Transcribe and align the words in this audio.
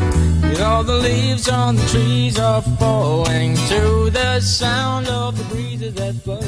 You 0.00 0.58
know 0.58 0.82
the 0.82 0.98
leaves 1.02 1.48
on 1.48 1.76
the 1.76 1.86
trees 1.86 2.38
are 2.38 2.62
falling 2.78 3.54
to 3.54 4.10
the 4.10 4.40
sound 4.40 5.08
of 5.08 5.36
the 5.38 5.44
breezes 5.54 5.94
that 5.94 6.22
blow. 6.24 6.40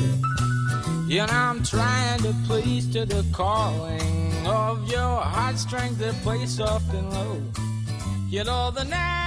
Know 1.08 1.26
I'm 1.28 1.62
trying 1.62 2.20
to 2.22 2.34
please 2.46 2.86
to 2.92 3.06
the 3.06 3.24
calling 3.32 4.46
of 4.46 4.90
your 4.90 5.20
heartstrings 5.20 5.98
that 5.98 6.14
play 6.22 6.46
soft 6.46 6.92
and 6.92 7.10
low. 7.12 7.42
You 8.28 8.44
know 8.44 8.70
the 8.70 8.84
night. 8.84 9.26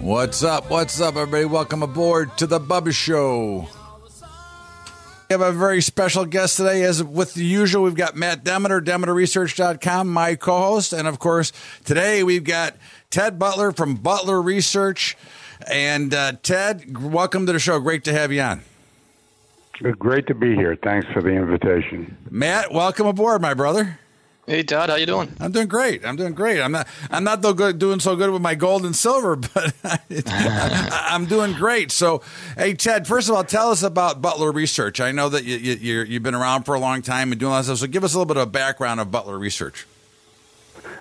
What's 0.00 0.42
up? 0.42 0.70
What's 0.70 1.00
up, 1.00 1.16
everybody? 1.16 1.44
Welcome 1.44 1.82
aboard 1.82 2.36
to 2.38 2.46
the 2.46 2.60
Bubba 2.60 2.94
Show. 2.94 3.68
We 5.28 5.34
have 5.34 5.42
a 5.42 5.52
very 5.52 5.82
special 5.82 6.24
guest 6.24 6.56
today. 6.56 6.82
As 6.84 7.04
with 7.04 7.34
the 7.34 7.44
usual, 7.44 7.82
we've 7.82 7.94
got 7.94 8.16
Matt 8.16 8.44
Demeter, 8.44 8.80
DemeterResearch.com, 8.80 10.08
my 10.08 10.36
co 10.36 10.58
host. 10.58 10.94
And 10.94 11.06
of 11.06 11.18
course, 11.18 11.52
today 11.84 12.22
we've 12.22 12.44
got 12.44 12.76
Ted 13.10 13.38
Butler 13.38 13.72
from 13.72 13.96
Butler 13.96 14.40
Research. 14.40 15.18
And 15.70 16.14
uh, 16.14 16.32
Ted, 16.42 16.96
welcome 16.98 17.44
to 17.44 17.52
the 17.52 17.58
show. 17.58 17.78
Great 17.78 18.04
to 18.04 18.12
have 18.14 18.32
you 18.32 18.40
on. 18.40 18.62
Great 19.98 20.26
to 20.28 20.34
be 20.34 20.54
here. 20.54 20.78
Thanks 20.82 21.06
for 21.12 21.20
the 21.20 21.32
invitation. 21.32 22.16
Matt, 22.30 22.72
welcome 22.72 23.06
aboard, 23.06 23.42
my 23.42 23.52
brother. 23.52 23.98
Hey 24.48 24.62
Todd, 24.62 24.88
how 24.88 24.96
you 24.96 25.04
doing? 25.04 25.30
I'm 25.40 25.52
doing 25.52 25.68
great. 25.68 26.06
I'm 26.06 26.16
doing 26.16 26.32
great. 26.32 26.62
I'm 26.62 26.72
not. 26.72 26.88
I'm 27.10 27.22
not 27.22 27.42
though 27.42 27.52
good, 27.52 27.78
doing 27.78 28.00
so 28.00 28.16
good 28.16 28.30
with 28.30 28.40
my 28.40 28.54
gold 28.54 28.86
and 28.86 28.96
silver, 28.96 29.36
but 29.54 29.74
I'm 30.90 31.26
doing 31.26 31.52
great. 31.52 31.92
So, 31.92 32.22
hey 32.56 32.72
Ted, 32.72 33.06
first 33.06 33.28
of 33.28 33.34
all, 33.34 33.44
tell 33.44 33.70
us 33.70 33.82
about 33.82 34.22
Butler 34.22 34.50
Research. 34.50 35.00
I 35.00 35.12
know 35.12 35.28
that 35.28 35.44
you, 35.44 35.58
you, 35.58 36.00
you've 36.00 36.22
been 36.22 36.34
around 36.34 36.62
for 36.62 36.74
a 36.74 36.80
long 36.80 37.02
time 37.02 37.30
and 37.30 37.38
doing 37.38 37.50
a 37.50 37.56
lot 37.56 37.58
of 37.58 37.64
stuff. 37.66 37.78
So, 37.80 37.86
give 37.88 38.04
us 38.04 38.14
a 38.14 38.18
little 38.18 38.32
bit 38.32 38.40
of 38.40 38.50
background 38.50 39.00
of 39.00 39.10
Butler 39.10 39.38
Research. 39.38 39.86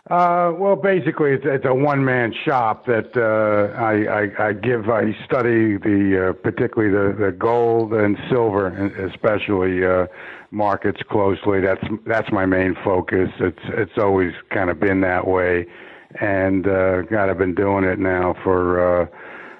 Uh, 0.09 0.53
well, 0.57 0.77
basically, 0.77 1.31
it's, 1.31 1.43
it's 1.45 1.65
a 1.65 1.73
one-man 1.73 2.33
shop 2.45 2.85
that 2.85 3.11
uh, 3.17 3.77
I, 3.77 4.21
I, 4.21 4.47
I, 4.49 4.53
give. 4.53 4.89
I 4.89 5.11
study 5.25 5.77
the 5.77 6.29
uh, 6.29 6.33
particularly 6.43 6.93
the, 6.93 7.25
the 7.25 7.31
gold 7.33 7.91
and 7.91 8.17
silver, 8.29 8.67
especially 9.05 9.85
uh, 9.85 10.07
markets 10.51 11.01
closely. 11.11 11.59
That's 11.59 11.83
that's 12.05 12.31
my 12.31 12.45
main 12.45 12.73
focus. 12.85 13.27
It's 13.41 13.59
it's 13.65 13.97
always 13.97 14.31
kind 14.49 14.69
of 14.69 14.79
been 14.79 15.01
that 15.01 15.27
way, 15.27 15.65
and 16.21 16.65
uh, 16.65 17.01
God, 17.01 17.29
I've 17.29 17.37
been 17.37 17.55
doing 17.55 17.83
it 17.83 17.99
now 17.99 18.33
for 18.45 19.01
uh, 19.01 19.07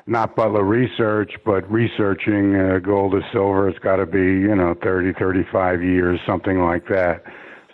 not 0.06 0.38
Butler 0.38 0.64
Research, 0.64 1.34
but 1.44 1.70
researching 1.70 2.54
gold 2.86 3.16
or 3.16 3.22
silver. 3.34 3.68
It's 3.68 3.80
got 3.80 3.98
to 3.98 4.06
be 4.06 4.24
you 4.24 4.56
know 4.56 4.76
30, 4.82 5.12
35 5.20 5.84
years, 5.84 6.22
something 6.26 6.62
like 6.62 6.88
that. 6.88 7.22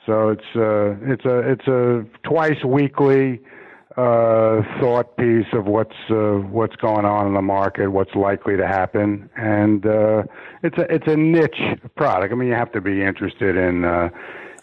So 0.05 0.29
it's 0.29 0.55
uh, 0.55 0.95
it's 1.01 1.25
a 1.25 1.39
it's 1.39 1.67
a 1.67 2.05
twice 2.23 2.63
weekly 2.63 3.41
uh, 3.95 4.63
thought 4.79 5.15
piece 5.17 5.45
of 5.53 5.65
what's 5.65 5.95
uh, 6.09 6.39
what's 6.49 6.75
going 6.75 7.05
on 7.05 7.27
in 7.27 7.33
the 7.33 7.41
market, 7.41 7.89
what's 7.89 8.13
likely 8.15 8.57
to 8.57 8.67
happen, 8.67 9.29
and 9.37 9.85
uh, 9.85 10.23
it's 10.63 10.77
a 10.77 10.93
it's 10.93 11.07
a 11.07 11.15
niche 11.15 11.79
product. 11.95 12.33
I 12.33 12.35
mean, 12.35 12.49
you 12.49 12.55
have 12.55 12.71
to 12.73 12.81
be 12.81 13.01
interested 13.01 13.55
in 13.55 13.85
uh, 13.85 14.09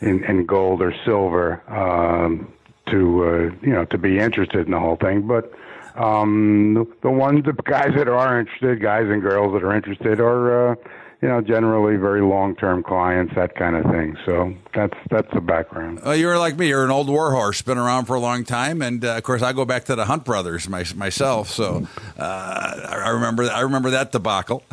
in, 0.01 0.25
in 0.25 0.47
gold 0.47 0.83
or 0.83 0.95
silver 1.05 1.63
um, 1.71 2.53
to 2.91 3.25
uh, 3.25 3.67
you 3.67 3.73
know 3.73 3.85
to 3.87 3.99
be 3.99 4.19
interested 4.19 4.67
in 4.67 4.73
the 4.73 4.81
whole 4.81 4.97
thing. 4.97 5.27
But 5.27 5.53
um, 5.95 6.75
the, 6.75 6.87
the 7.03 7.11
ones 7.11 7.45
the 7.45 7.53
guys 7.53 7.93
that 7.97 8.09
are 8.09 8.41
interested, 8.41 8.83
guys 8.83 9.07
and 9.09 9.23
girls 9.23 9.53
that 9.55 9.63
are 9.63 9.75
interested, 9.75 10.21
are 10.21 10.73
uh, 10.73 10.75
you 11.23 11.29
know, 11.29 11.41
generally 11.43 11.97
very 11.97 12.23
long-term 12.23 12.83
clients, 12.83 13.35
that 13.35 13.55
kind 13.55 13.77
of 13.77 13.85
thing. 13.91 14.17
So 14.25 14.55
that's 14.75 14.97
that's 15.11 15.29
the 15.35 15.41
background. 15.41 16.01
Well, 16.03 16.17
you're 16.17 16.39
like 16.39 16.57
me. 16.57 16.69
You're 16.69 16.85
an 16.85 16.91
old 16.91 17.09
warhorse, 17.09 17.61
been 17.61 17.79
around 17.79 18.07
for 18.07 18.15
a 18.17 18.21
long 18.21 18.45
time, 18.45 18.81
and 18.81 19.05
uh, 19.05 19.17
of 19.17 19.23
course, 19.23 19.43
I 19.43 19.53
go 19.53 19.65
back 19.65 19.85
to 19.87 19.95
the 19.95 20.07
Hunt 20.07 20.25
brothers 20.25 20.69
my, 20.69 20.85
myself. 20.97 21.51
So 21.51 21.87
uh, 22.19 22.23
I 22.23 23.11
remember 23.11 23.45
I 23.45 23.61
remember 23.61 23.91
that 23.91 24.13
debacle. 24.13 24.65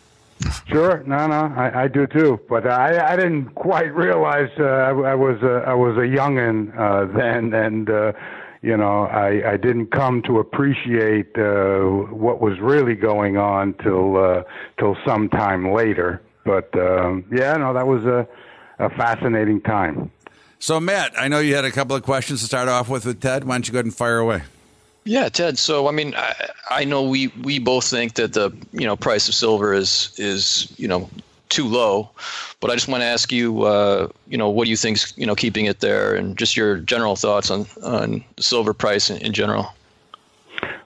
sure, 0.68 1.02
no, 1.06 1.26
no, 1.26 1.52
I, 1.54 1.82
I 1.82 1.88
do 1.88 2.06
too. 2.06 2.40
But 2.48 2.66
I, 2.66 3.12
I 3.12 3.16
didn't 3.16 3.54
quite 3.54 3.94
realize 3.94 4.50
uh, 4.58 4.64
I, 4.64 4.90
I 4.90 5.14
was 5.14 5.42
a, 5.42 5.64
I 5.66 5.74
was 5.74 5.96
a 5.98 6.08
youngin 6.08 6.74
uh, 6.78 7.12
then, 7.14 7.52
and 7.52 7.90
uh, 7.90 8.12
you 8.62 8.76
know, 8.76 9.04
I, 9.04 9.52
I 9.52 9.56
didn't 9.56 9.86
come 9.86 10.22
to 10.22 10.38
appreciate 10.38 11.36
uh, 11.38 11.80
what 11.80 12.40
was 12.40 12.58
really 12.60 12.94
going 12.94 13.36
on 13.36 13.74
till 13.74 14.16
uh, 14.16 14.42
till 14.78 14.96
some 15.06 15.28
time 15.28 15.72
later. 15.72 16.20
But 16.44 16.76
um, 16.78 17.24
yeah, 17.32 17.56
no, 17.56 17.72
that 17.72 17.86
was 17.86 18.04
a, 18.04 18.28
a 18.78 18.90
fascinating 18.90 19.60
time. 19.62 20.10
So, 20.58 20.78
Matt, 20.78 21.12
I 21.18 21.28
know 21.28 21.38
you 21.38 21.54
had 21.54 21.64
a 21.64 21.70
couple 21.70 21.96
of 21.96 22.02
questions 22.02 22.40
to 22.40 22.46
start 22.46 22.68
off 22.68 22.88
with 22.88 23.06
with 23.06 23.20
Ted. 23.20 23.44
Why 23.44 23.54
don't 23.54 23.66
you 23.66 23.72
go 23.72 23.78
ahead 23.78 23.86
and 23.86 23.94
fire 23.94 24.18
away? 24.18 24.42
Yeah, 25.04 25.30
Ted. 25.30 25.58
So, 25.58 25.88
I 25.88 25.92
mean, 25.92 26.14
I, 26.14 26.34
I 26.68 26.84
know 26.84 27.02
we 27.04 27.28
we 27.28 27.58
both 27.58 27.86
think 27.86 28.14
that 28.14 28.34
the 28.34 28.54
you 28.72 28.84
know 28.86 28.96
price 28.96 29.26
of 29.28 29.34
silver 29.34 29.72
is 29.72 30.14
is 30.18 30.70
you 30.78 30.86
know 30.86 31.08
too 31.50 31.66
low. 31.66 32.08
But 32.60 32.70
I 32.70 32.74
just 32.74 32.88
want 32.88 33.02
to 33.02 33.06
ask 33.06 33.30
you, 33.30 33.62
uh, 33.64 34.08
you 34.28 34.38
know, 34.38 34.48
what 34.48 34.64
do 34.64 34.70
you 34.70 34.76
think's 34.76 35.12
you 35.16 35.26
know 35.26 35.34
keeping 35.34 35.66
it 35.66 35.80
there, 35.80 36.14
and 36.14 36.38
just 36.38 36.56
your 36.56 36.78
general 36.78 37.16
thoughts 37.16 37.50
on 37.50 37.66
on 37.82 38.24
silver 38.38 38.72
price 38.72 39.10
in, 39.10 39.18
in 39.18 39.32
general. 39.32 39.66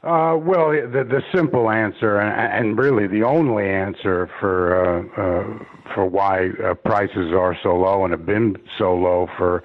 Uh, 0.05 0.37
well, 0.37 0.71
the, 0.71 1.03
the 1.03 1.23
simple 1.35 1.71
answer, 1.71 2.19
and, 2.19 2.69
and 2.69 2.79
really 2.79 3.07
the 3.07 3.23
only 3.23 3.67
answer 3.67 4.29
for 4.39 4.77
uh, 4.77 5.23
uh, 5.23 5.65
for 5.95 6.05
why 6.05 6.51
uh, 6.63 6.75
prices 6.75 7.33
are 7.33 7.57
so 7.63 7.75
low 7.75 8.05
and 8.05 8.13
have 8.13 8.27
been 8.27 8.55
so 8.77 8.95
low 8.95 9.29
for 9.39 9.63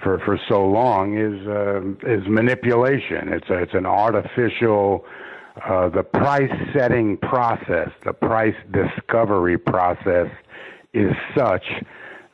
for 0.00 0.20
for 0.20 0.38
so 0.48 0.64
long 0.64 1.18
is 1.18 1.46
uh, 1.48 1.80
is 2.08 2.24
manipulation. 2.28 3.32
It's 3.32 3.50
a, 3.50 3.54
it's 3.54 3.74
an 3.74 3.86
artificial. 3.86 5.04
Uh, 5.64 5.88
the 5.88 6.02
price 6.02 6.52
setting 6.72 7.16
process, 7.16 7.90
the 8.04 8.12
price 8.12 8.54
discovery 8.70 9.58
process, 9.58 10.28
is 10.92 11.12
such 11.36 11.64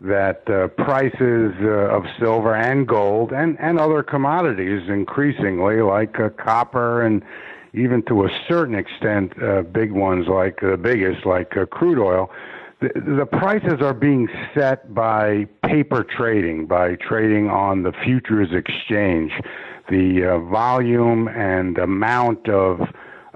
that 0.01 0.49
uh, 0.51 0.69
prices 0.69 1.55
uh, 1.63 1.97
of 1.97 2.05
silver 2.19 2.55
and 2.55 2.87
gold 2.87 3.33
and, 3.33 3.59
and 3.59 3.79
other 3.79 4.03
commodities 4.03 4.89
increasingly, 4.89 5.81
like 5.81 6.21
uh, 6.21 6.29
copper 6.31 7.03
and 7.03 7.23
even 7.73 8.03
to 8.03 8.25
a 8.25 8.29
certain 8.49 8.75
extent, 8.75 9.33
uh, 9.43 9.63
big 9.63 9.93
ones 9.93 10.27
like 10.29 10.61
the 10.61 10.77
biggest, 10.77 11.27
like 11.27 11.57
uh, 11.57 11.67
crude 11.67 11.99
oil, 11.99 12.31
the, 12.81 12.89
the 13.19 13.27
prices 13.27 13.81
are 13.81 13.95
being 13.95 14.29
set 14.55 14.95
by 14.95 15.47
paper 15.65 16.05
trading, 16.05 16.67
by 16.67 16.95
trading 16.97 17.49
on 17.49 17.83
the 17.83 17.93
futures 17.93 18.49
exchange. 18.53 19.33
The 19.89 20.25
uh, 20.25 20.39
volume 20.51 21.29
and 21.29 21.79
amount 21.79 22.49
of 22.49 22.81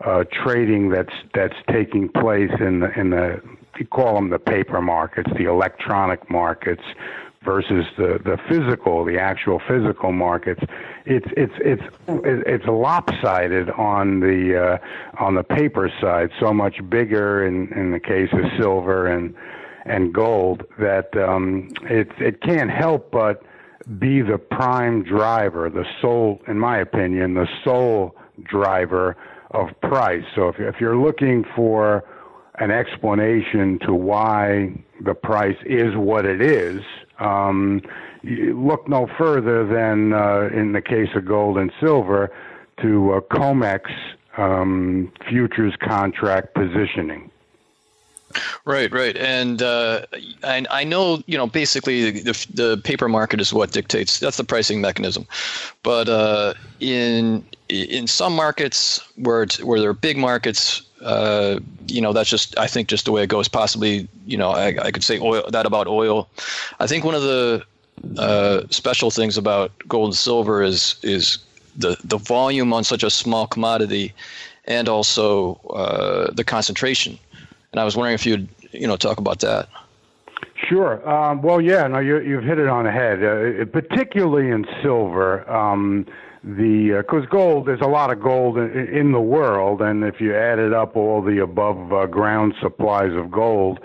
uh, 0.05 0.25
trading 0.45 0.91
that's 0.91 1.13
that's 1.35 1.57
taking 1.71 2.09
place 2.09 2.51
in 2.61 2.81
the 2.81 2.99
in 2.99 3.11
the 3.11 3.41
you 3.79 3.87
call 3.87 4.15
them 4.15 4.31
the 4.31 4.39
paper 4.39 4.81
markets, 4.81 5.31
the 5.37 5.45
electronic 5.45 6.31
markets 6.31 6.83
versus 7.43 7.87
the 7.97 8.21
the 8.25 8.39
physical, 8.49 9.05
the 9.05 9.19
actual 9.19 9.61
physical 9.69 10.13
markets. 10.13 10.61
It's 11.07 11.27
it's 11.37 11.55
it's 11.61 11.83
it's 12.09 12.67
lopsided 12.67 13.71
on 13.71 14.21
the 14.21 14.79
uh, 14.81 15.23
on 15.23 15.35
the 15.35 15.43
paper 15.43 15.91
side. 16.01 16.31
So 16.41 16.53
much 16.53 16.77
bigger 16.89 17.47
in 17.47 17.73
in 17.73 17.91
the 17.91 18.01
case 18.01 18.29
of 18.33 18.45
silver 18.59 19.07
and 19.07 19.35
and 19.87 20.13
gold 20.13 20.65
that 20.79 21.17
um, 21.17 21.69
it 21.83 22.11
it 22.19 22.43
can't 22.43 22.71
help 22.71 23.11
but 23.11 23.43
be 23.99 24.21
the 24.21 24.39
prime 24.39 25.03
driver, 25.03 25.71
the 25.71 25.87
sole, 26.01 26.41
in 26.47 26.59
my 26.59 26.79
opinion, 26.79 27.35
the 27.35 27.49
sole 27.65 28.15
driver 28.45 29.17
of 29.51 29.69
price. 29.81 30.25
So 30.35 30.49
if, 30.49 30.57
if 30.59 30.81
you're 30.81 30.97
looking 30.97 31.45
for 31.57 32.05
an 32.59 32.71
explanation 32.71 33.79
to 33.87 33.95
why 33.95 34.73
the 35.01 35.15
price 35.15 35.57
is 35.65 35.97
what 35.97 36.25
it 36.25 36.41
is, 36.43 36.83
um, 37.19 37.81
look 38.23 38.89
no 38.89 39.09
further 39.19 39.67
than, 39.67 40.13
uh, 40.13 40.49
in 40.55 40.73
the 40.73 40.83
case 40.83 41.09
of 41.15 41.25
gold 41.25 41.59
and 41.59 41.73
silver, 41.81 42.31
to 42.83 43.13
uh, 43.13 43.21
COMEX 43.35 43.91
um, 44.37 45.13
futures 45.29 45.75
contract 45.81 46.55
positioning. 46.55 47.30
Right, 48.65 48.93
right, 48.93 49.17
and 49.17 49.61
uh, 49.61 50.07
I, 50.45 50.65
I 50.71 50.85
know 50.85 51.23
you 51.27 51.37
know 51.37 51.47
basically 51.47 52.11
the, 52.11 52.47
the 52.55 52.81
paper 52.85 53.09
market 53.09 53.41
is 53.41 53.53
what 53.53 53.73
dictates. 53.73 54.21
That's 54.21 54.37
the 54.37 54.45
pricing 54.45 54.81
mechanism, 54.81 55.27
but 55.83 56.09
uh, 56.09 56.55
in 56.79 57.45
in 57.69 58.07
some 58.07 58.35
markets 58.35 59.01
where 59.17 59.43
it's, 59.43 59.63
where 59.63 59.81
there 59.81 59.91
are 59.91 59.95
big 59.95 60.17
markets, 60.17 60.83
uh, 61.03 61.59
you 61.89 62.01
know 62.01 62.13
that's 62.13 62.31
just 62.31 62.57
I 62.59 62.69
think 62.69 62.89
just 62.89 63.05
the 63.05 63.13
way 63.13 63.23
it 63.25 63.29
goes. 63.29 63.49
Possibly, 63.49 64.07
you 64.27 64.37
know, 64.37 64.51
I, 64.51 64.77
I 64.81 64.91
could 64.93 65.03
say 65.03 65.19
oil 65.19 65.43
that 65.51 65.67
about 65.67 65.89
oil. 65.89 66.29
I 66.79 66.87
think 66.87 67.05
one 67.05 67.17
of 67.17 67.23
the 67.23 67.65
uh, 68.17 68.63
special 68.71 69.11
things 69.11 69.37
about 69.37 69.73
gold 69.89 70.11
and 70.11 70.17
silver 70.17 70.63
is 70.63 70.97
is 71.03 71.39
the 71.77 71.97
the 72.05 72.19
volume 72.19 72.73
on 72.73 72.85
such 72.85 73.03
a 73.03 73.11
small 73.11 73.47
commodity, 73.47 74.13
and 74.67 74.89
also 74.89 75.55
uh, 75.71 76.31
the 76.33 76.45
concentration. 76.45 77.19
And 77.73 77.81
I 77.81 77.85
was 77.85 77.97
wondering 77.97 78.15
if 78.15 78.27
you'd 78.27 78.49
you 78.73 78.87
know 78.87 78.97
talk 78.97 79.19
about 79.19 79.41
that. 79.41 79.69
Sure. 80.69 81.09
Um, 81.09 81.43
well, 81.43 81.61
yeah. 81.61 81.87
No, 81.87 81.99
you, 81.99 82.21
you've 82.21 82.45
hit 82.45 82.59
it 82.59 82.69
on 82.69 82.85
the 82.85 82.93
head. 82.93 83.23
Uh, 83.25 83.65
particularly 83.67 84.51
in 84.51 84.67
silver, 84.83 85.49
um, 85.51 86.07
the 86.45 87.03
because 87.03 87.25
uh, 87.25 87.31
gold, 87.31 87.67
there's 87.67 87.81
a 87.81 87.89
lot 87.89 88.11
of 88.11 88.21
gold 88.21 88.59
in, 88.59 88.89
in, 88.89 89.13
the 89.13 89.21
world, 89.21 89.83
and 89.83 90.05
if 90.05 90.21
you 90.21 90.35
added 90.35 90.73
up 90.73 90.97
all 90.97 91.23
the 91.23 91.43
above 91.43 91.93
uh, 91.93 92.07
ground 92.07 92.55
supplies 92.61 93.13
of 93.15 93.31
gold, 93.31 93.79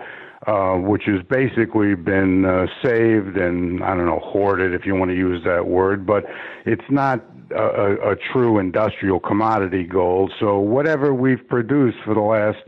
uh, 0.48 0.76
which 0.76 1.04
has 1.06 1.22
basically 1.24 1.96
been 1.96 2.46
uh, 2.46 2.68
saved 2.84 3.38
and 3.38 3.84
I 3.84 3.96
don't 3.96 4.06
know 4.06 4.20
hoarded, 4.20 4.74
if 4.74 4.86
you 4.86 4.96
want 4.96 5.12
to 5.12 5.18
use 5.18 5.44
that 5.44 5.68
word, 5.68 6.06
but 6.06 6.26
it's 6.66 6.90
not 6.90 7.24
a, 7.52 8.12
a 8.12 8.16
true 8.16 8.60
industrial 8.60 9.20
commodity 9.20 9.84
gold. 9.84 10.32
So 10.40 10.60
whatever 10.60 11.14
we've 11.14 11.46
produced 11.48 11.98
for 12.06 12.14
the 12.14 12.22
last, 12.22 12.64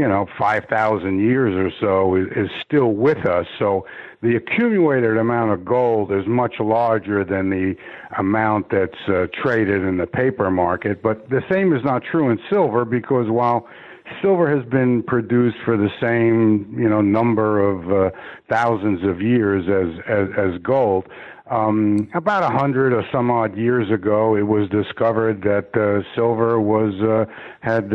you 0.00 0.08
know, 0.08 0.26
5,000 0.38 1.20
years 1.20 1.54
or 1.54 1.70
so 1.78 2.16
is, 2.16 2.26
is 2.34 2.50
still 2.64 2.92
with 2.92 3.26
us. 3.26 3.46
So 3.58 3.84
the 4.22 4.34
accumulated 4.34 5.18
amount 5.18 5.52
of 5.52 5.62
gold 5.62 6.10
is 6.10 6.26
much 6.26 6.54
larger 6.58 7.22
than 7.22 7.50
the 7.50 7.76
amount 8.16 8.70
that's 8.70 9.08
uh, 9.08 9.26
traded 9.42 9.82
in 9.82 9.98
the 9.98 10.06
paper 10.06 10.50
market. 10.50 11.02
But 11.02 11.28
the 11.28 11.42
same 11.50 11.74
is 11.76 11.84
not 11.84 12.02
true 12.02 12.30
in 12.30 12.40
silver 12.48 12.86
because 12.86 13.28
while 13.28 13.68
silver 14.22 14.50
has 14.56 14.66
been 14.70 15.02
produced 15.02 15.58
for 15.66 15.76
the 15.76 15.90
same 16.00 16.74
you 16.76 16.88
know 16.88 17.00
number 17.00 17.60
of 17.60 17.92
uh, 17.92 18.10
thousands 18.48 19.04
of 19.04 19.20
years 19.20 19.64
as 19.68 20.02
as, 20.08 20.28
as 20.36 20.62
gold. 20.62 21.06
Um, 21.50 22.08
about 22.14 22.44
a 22.44 22.56
hundred 22.56 22.92
or 22.92 23.04
some 23.12 23.28
odd 23.28 23.56
years 23.58 23.90
ago, 23.90 24.36
it 24.36 24.46
was 24.46 24.68
discovered 24.70 25.42
that 25.42 25.76
uh, 25.76 26.08
silver 26.14 26.60
was 26.60 26.94
uh, 27.02 27.24
had 27.60 27.90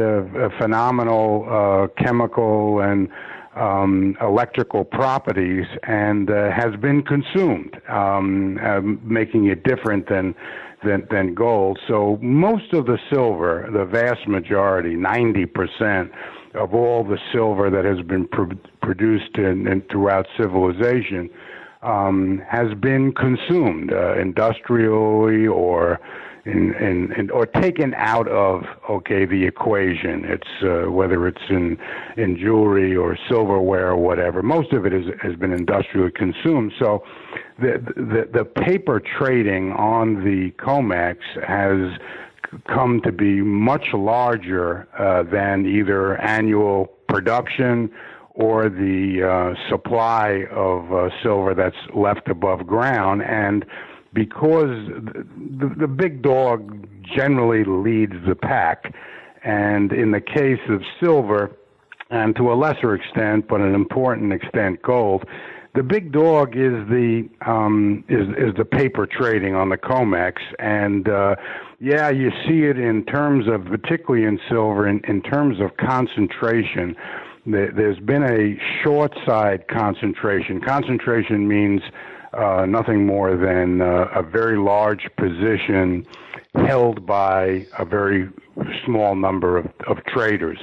phenomenal 0.60 1.48
uh, 1.50 2.04
chemical 2.04 2.82
and 2.82 3.08
um, 3.56 4.18
electrical 4.20 4.84
properties 4.84 5.66
and 5.84 6.30
uh, 6.30 6.52
has 6.52 6.76
been 6.82 7.02
consumed, 7.02 7.80
um, 7.88 8.60
uh, 8.62 8.82
making 9.04 9.48
it 9.48 9.64
different 9.64 10.10
than, 10.10 10.36
than 10.84 11.08
than 11.10 11.34
gold. 11.34 11.80
So 11.88 12.20
most 12.22 12.74
of 12.74 12.86
the 12.88 13.00
silver, 13.10 13.70
the 13.72 13.86
vast 13.86 14.28
majority, 14.28 14.96
ninety 14.96 15.46
percent 15.46 16.12
of 16.56 16.74
all 16.74 17.06
the 17.06 17.18
silver 17.32 17.70
that 17.70 17.86
has 17.86 18.06
been 18.06 18.28
pr- 18.28 18.56
produced 18.82 19.38
in, 19.38 19.66
in, 19.68 19.82
throughout 19.90 20.26
civilization 20.38 21.30
um, 21.86 22.42
has 22.50 22.74
been 22.74 23.14
consumed 23.14 23.94
uh, 23.94 24.20
industrially 24.20 25.48
or 25.48 26.00
in, 26.46 26.76
in, 26.76 27.12
in, 27.14 27.30
or 27.32 27.46
taken 27.46 27.94
out 27.96 28.28
of 28.28 28.64
okay 28.90 29.26
the 29.26 29.46
equation. 29.46 30.26
It's 30.26 30.64
uh, 30.64 30.92
whether 30.92 31.28
it's 31.28 31.42
in 31.50 31.78
in 32.18 32.38
jewelry 32.38 32.96
or 32.96 33.18
silverware 33.30 33.90
or 33.90 33.98
whatever. 33.98 34.44
Most 34.44 34.72
of 34.74 34.86
it 34.86 34.94
is, 34.94 35.06
has 35.22 35.36
been 35.36 35.52
industrially 35.52 36.12
consumed. 36.12 36.74
So 36.80 37.04
the, 37.60 37.82
the 37.96 38.30
the 38.32 38.46
paper 38.46 39.00
trading 39.00 39.72
on 39.74 40.24
the 40.24 40.52
COMEX 40.64 41.18
has 41.48 42.00
come 42.68 43.02
to 43.02 43.12
be 43.12 43.42
much 43.42 43.88
larger 43.94 44.88
uh, 44.98 45.24
than 45.24 45.66
either 45.66 46.16
annual 46.22 46.88
production 47.10 47.92
or 48.36 48.68
the 48.68 49.24
uh, 49.24 49.70
supply 49.70 50.44
of 50.52 50.92
uh, 50.92 51.10
silver 51.24 51.54
that's 51.54 51.76
left 51.96 52.28
above 52.28 52.68
ground. 52.68 53.24
And 53.24 53.66
because 54.14 54.70
the, 54.98 55.74
the 55.78 55.88
big 55.88 56.22
dog 56.22 56.88
generally 57.16 57.64
leads 57.64 58.14
the 58.28 58.36
pack, 58.36 58.94
and 59.44 59.92
in 59.94 60.12
the 60.12 60.22
case 60.22 60.60
of 60.70 60.82
silver, 61.02 61.56
and 62.10 62.36
to 62.36 62.52
a 62.52 62.56
lesser 62.56 62.94
extent, 62.94 63.48
but 63.48 63.62
an 63.62 63.74
important 63.74 64.34
extent, 64.34 64.82
gold, 64.82 65.24
the 65.74 65.84
big 65.84 66.12
dog 66.12 66.56
is 66.56 66.88
the 66.90 67.30
um, 67.46 68.04
is 68.08 68.28
is 68.38 68.56
the 68.58 68.64
paper 68.64 69.06
trading 69.06 69.56
on 69.56 69.70
the 69.70 69.78
COMEX, 69.78 70.36
and 70.58 71.10
uh, 71.10 71.36
yeah, 71.80 72.10
you 72.10 72.32
see 72.48 72.64
it 72.64 72.80
in 72.80 73.04
terms 73.06 73.46
of 73.48 73.66
particularly 73.66 74.26
in 74.26 74.40
silver, 74.50 74.88
in, 74.88 75.02
in 75.06 75.22
terms 75.22 75.60
of 75.60 75.76
concentration 75.76 76.96
there's 77.46 78.00
been 78.00 78.24
a 78.24 78.58
short 78.84 79.14
side 79.26 79.68
concentration. 79.68 80.60
Concentration 80.62 81.48
means 81.48 81.82
uh, 82.34 82.66
nothing 82.66 83.06
more 83.06 83.38
than 83.38 83.82
uh, 83.82 84.08
a 84.14 84.24
very 84.24 84.58
large 84.58 85.08
position 85.18 86.06
held 86.56 87.06
by 87.06 87.66
a 87.78 87.86
very 87.86 88.30
small 88.86 89.16
number 89.16 89.58
of, 89.58 89.68
of 89.88 90.04
traders. 90.06 90.60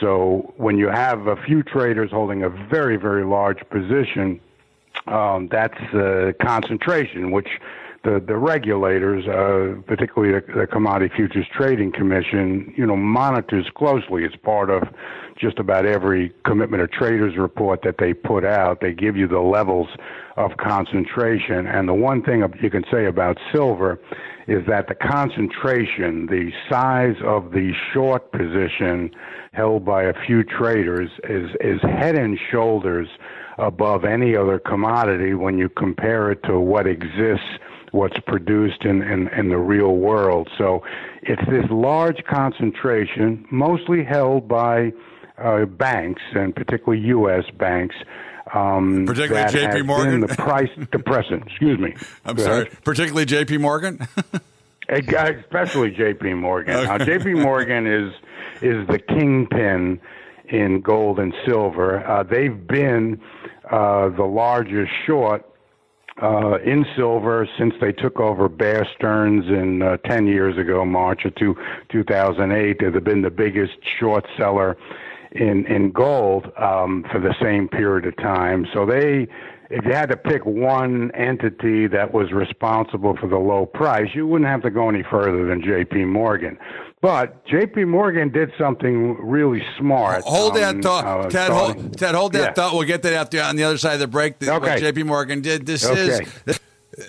So 0.00 0.52
when 0.56 0.78
you 0.78 0.88
have 0.88 1.26
a 1.26 1.36
few 1.36 1.62
traders 1.62 2.10
holding 2.10 2.42
a 2.42 2.48
very, 2.48 2.96
very 2.96 3.24
large 3.24 3.60
position, 3.70 4.40
um, 5.06 5.48
that's 5.50 5.80
uh, 5.94 6.32
concentration, 6.40 7.32
which 7.32 7.48
the 8.02 8.22
the 8.26 8.36
regulators, 8.36 9.26
uh, 9.26 9.80
particularly 9.86 10.32
the, 10.32 10.60
the 10.60 10.66
Commodity 10.66 11.12
Futures 11.14 11.46
Trading 11.54 11.92
Commission, 11.92 12.72
you 12.76 12.86
know, 12.86 12.96
monitors 12.96 13.66
closely. 13.74 14.24
It's 14.24 14.36
part 14.36 14.70
of 14.70 14.84
just 15.38 15.58
about 15.58 15.86
every 15.86 16.32
commitment 16.44 16.82
of 16.82 16.90
traders 16.90 17.36
report 17.36 17.80
that 17.82 17.96
they 17.98 18.14
put 18.14 18.44
out. 18.44 18.80
They 18.80 18.92
give 18.92 19.16
you 19.16 19.28
the 19.28 19.40
levels 19.40 19.88
of 20.36 20.56
concentration, 20.56 21.66
and 21.66 21.88
the 21.88 21.94
one 21.94 22.22
thing 22.22 22.42
you 22.62 22.70
can 22.70 22.84
say 22.90 23.06
about 23.06 23.38
silver 23.52 24.00
is 24.46 24.66
that 24.66 24.88
the 24.88 24.94
concentration, 24.94 26.26
the 26.26 26.50
size 26.70 27.16
of 27.24 27.52
the 27.52 27.72
short 27.92 28.32
position 28.32 29.10
held 29.52 29.84
by 29.84 30.04
a 30.04 30.14
few 30.26 30.42
traders, 30.42 31.10
is 31.28 31.50
is 31.60 31.80
head 31.82 32.16
and 32.16 32.38
shoulders 32.50 33.08
above 33.58 34.06
any 34.06 34.34
other 34.34 34.58
commodity 34.58 35.34
when 35.34 35.58
you 35.58 35.68
compare 35.68 36.30
it 36.30 36.42
to 36.44 36.58
what 36.58 36.86
exists 36.86 37.58
what's 37.92 38.18
produced 38.26 38.84
in, 38.84 39.02
in, 39.02 39.28
in 39.28 39.48
the 39.48 39.58
real 39.58 39.96
world. 39.96 40.48
So 40.58 40.82
it's 41.22 41.42
this 41.50 41.64
large 41.70 42.22
concentration, 42.24 43.46
mostly 43.50 44.04
held 44.04 44.48
by 44.48 44.92
uh, 45.38 45.64
banks, 45.64 46.22
and 46.34 46.54
particularly 46.54 47.02
U.S. 47.08 47.44
banks. 47.58 47.96
Um, 48.52 49.04
particularly 49.06 49.52
J.P. 49.52 49.82
Morgan. 49.82 50.20
the 50.20 50.28
price 50.28 50.70
depressant. 50.92 51.44
Excuse 51.46 51.78
me. 51.78 51.94
I'm 52.24 52.36
Go 52.36 52.42
sorry. 52.42 52.62
Ahead. 52.62 52.84
Particularly 52.84 53.26
J.P. 53.26 53.58
Morgan. 53.58 54.06
Especially 54.88 55.90
J.P. 55.92 56.34
Morgan. 56.34 56.74
Okay. 56.74 56.86
Now, 56.86 56.98
J.P. 56.98 57.34
Morgan 57.34 57.86
is 57.86 58.12
is 58.62 58.86
the 58.88 58.98
kingpin 58.98 60.00
in 60.48 60.80
gold 60.80 61.18
and 61.18 61.32
silver. 61.46 62.04
Uh, 62.06 62.22
they've 62.24 62.66
been 62.66 63.20
uh, 63.70 64.08
the 64.08 64.24
largest 64.24 64.90
short 65.06 65.44
uh, 66.22 66.58
in 66.64 66.84
silver 66.96 67.48
since 67.58 67.74
they 67.80 67.92
took 67.92 68.20
over 68.20 68.48
Bear 68.48 68.86
Stearns 68.96 69.46
in 69.46 69.82
uh, 69.82 69.96
10 69.98 70.26
years 70.26 70.58
ago, 70.58 70.84
March 70.84 71.24
of 71.24 71.34
two, 71.34 71.56
2008. 71.90 72.78
They've 72.80 73.04
been 73.04 73.22
the 73.22 73.30
biggest 73.30 73.74
short 73.98 74.26
seller 74.36 74.76
in, 75.32 75.66
in 75.66 75.92
gold 75.92 76.52
um, 76.58 77.04
for 77.10 77.20
the 77.20 77.34
same 77.40 77.68
period 77.68 78.06
of 78.06 78.16
time. 78.16 78.66
So 78.74 78.84
they, 78.84 79.28
if 79.70 79.84
you 79.84 79.92
had 79.92 80.10
to 80.10 80.16
pick 80.16 80.44
one 80.44 81.10
entity 81.12 81.86
that 81.86 82.12
was 82.12 82.32
responsible 82.32 83.16
for 83.16 83.28
the 83.28 83.38
low 83.38 83.66
price, 83.66 84.08
you 84.14 84.26
wouldn't 84.26 84.50
have 84.50 84.62
to 84.62 84.70
go 84.70 84.88
any 84.88 85.04
further 85.08 85.46
than 85.46 85.62
J.P. 85.62 86.04
Morgan. 86.04 86.58
But 87.02 87.46
J.P. 87.46 87.84
Morgan 87.84 88.30
did 88.30 88.52
something 88.58 89.16
really 89.16 89.62
smart. 89.78 90.22
Hold 90.24 90.52
um, 90.52 90.58
that 90.58 90.82
thought, 90.82 91.04
uh, 91.04 91.30
Ted. 91.30 91.50
Hold, 91.50 91.96
Ted, 91.96 92.14
hold 92.14 92.32
that 92.34 92.38
yeah. 92.38 92.52
thought. 92.52 92.74
We'll 92.74 92.86
get 92.86 93.02
that 93.02 93.14
out 93.14 93.34
on 93.34 93.56
the 93.56 93.64
other 93.64 93.78
side 93.78 93.94
of 93.94 94.00
the 94.00 94.06
break. 94.06 94.42
okay. 94.42 94.50
What 94.50 94.78
J.P. 94.78 95.04
Morgan 95.04 95.40
did. 95.40 95.64
This 95.64 95.86
okay. 95.86 96.24
is. 96.46 96.60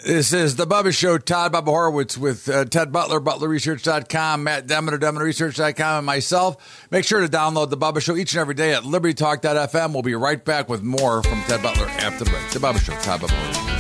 This 0.05 0.31
is 0.31 0.55
the 0.55 0.65
Bubba 0.65 0.95
Show. 0.95 1.17
Todd 1.17 1.53
Bubba 1.53 1.65
Horwitz 1.65 2.17
with 2.17 2.47
uh, 2.47 2.65
Ted 2.65 2.91
Butler, 2.91 3.19
ButlerResearch.com, 3.19 4.43
Matt 4.43 4.67
Demeter, 4.67 4.97
DemeterResearch.com, 4.99 5.97
and 5.97 6.05
myself. 6.05 6.87
Make 6.91 7.03
sure 7.03 7.19
to 7.19 7.27
download 7.27 7.71
the 7.71 7.77
Bubba 7.77 8.01
Show 8.01 8.15
each 8.15 8.33
and 8.33 8.39
every 8.41 8.53
day 8.53 8.73
at 8.73 8.83
LibertyTalk.fm. 8.83 9.93
We'll 9.93 10.03
be 10.03 10.15
right 10.15 10.43
back 10.43 10.69
with 10.69 10.83
more 10.83 11.23
from 11.23 11.41
Ted 11.43 11.63
Butler 11.63 11.87
after 11.87 12.23
the 12.23 12.29
break. 12.29 12.49
The 12.51 12.59
Bubba 12.59 12.79
Show. 12.79 12.93
Todd 13.01 13.21
Bubba 13.21 13.29
Horwitz. 13.29 13.70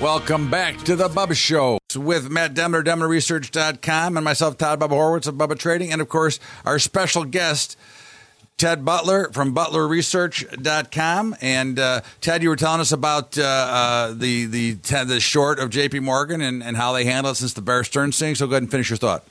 Welcome 0.00 0.50
back 0.50 0.76
to 0.84 0.94
the 0.94 1.08
Bubba 1.08 1.34
Show 1.34 1.78
with 1.96 2.30
Matt 2.30 2.52
Demeter, 2.52 2.82
DemeterResearch.com, 2.82 4.18
and 4.18 4.24
myself, 4.24 4.58
Todd 4.58 4.78
Bubba 4.78 4.90
Horwitz 4.90 5.26
of 5.26 5.36
Bubba 5.36 5.58
Trading, 5.58 5.90
and 5.90 6.02
of 6.02 6.10
course, 6.10 6.38
our 6.66 6.78
special 6.78 7.24
guest, 7.24 7.78
Ted 8.58 8.84
Butler 8.84 9.30
from 9.32 9.54
ButlerResearch.com. 9.54 11.36
And 11.40 11.78
uh, 11.78 12.02
Ted, 12.20 12.42
you 12.42 12.50
were 12.50 12.56
telling 12.56 12.82
us 12.82 12.92
about 12.92 13.38
uh, 13.38 13.42
uh, 13.42 14.12
the 14.12 14.44
the 14.44 14.72
the 15.04 15.18
short 15.18 15.58
of 15.58 15.70
J.P. 15.70 16.00
Morgan 16.00 16.42
and, 16.42 16.62
and 16.62 16.76
how 16.76 16.92
they 16.92 17.06
handle 17.06 17.32
it 17.32 17.36
since 17.36 17.54
the 17.54 17.62
Bear 17.62 17.82
Stearns 17.82 18.18
thing. 18.18 18.34
So 18.34 18.46
go 18.46 18.52
ahead 18.52 18.64
and 18.64 18.70
finish 18.70 18.90
your 18.90 18.98
thought. 18.98 19.24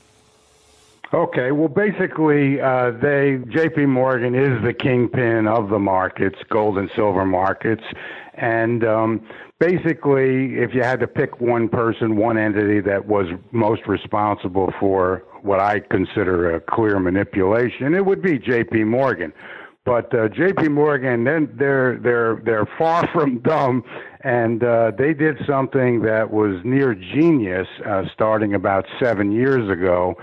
Okay, 1.14 1.52
well, 1.52 1.68
basically, 1.68 2.60
uh, 2.60 2.90
they 2.90 3.40
J.P. 3.50 3.86
Morgan 3.86 4.34
is 4.34 4.64
the 4.64 4.74
kingpin 4.74 5.48
of 5.48 5.70
the 5.70 5.80
markets, 5.80 6.40
gold 6.50 6.80
and 6.80 6.90
silver 6.96 7.24
markets, 7.24 7.84
and 8.34 8.84
um, 8.84 9.28
basically, 9.60 10.56
if 10.58 10.74
you 10.74 10.84
had 10.84 11.00
to 11.00 11.08
pick 11.08 11.40
one 11.40 11.70
person, 11.70 12.18
one 12.18 12.38
entity 12.38 12.82
that 12.82 13.08
was 13.08 13.28
most 13.52 13.88
responsible 13.88 14.74
for 14.80 15.24
what 15.42 15.60
I 15.60 15.80
consider 15.80 16.56
a 16.56 16.60
clear 16.60 17.00
manipulation, 17.00 17.94
it 17.94 18.06
would 18.06 18.22
be 18.22 18.40
J.P. 18.40 18.84
Morgan. 18.84 19.32
But 19.86 20.14
uh, 20.16 20.30
J.P. 20.30 20.70
Morgan, 20.70 21.26
then 21.26 21.54
they're 21.60 22.00
they're 22.00 22.42
they're 22.44 22.68
far 22.78 23.08
from 23.14 23.40
dumb, 23.40 23.84
and 24.22 24.64
uh, 24.64 24.92
they 24.98 25.14
did 25.14 25.38
something 25.48 26.02
that 26.02 26.32
was 26.32 26.60
near 26.64 26.96
genius, 26.96 27.68
uh, 27.88 28.04
starting 28.12 28.56
about 28.56 28.86
seven 29.00 29.32
years 29.32 29.70
ago. 29.70 30.16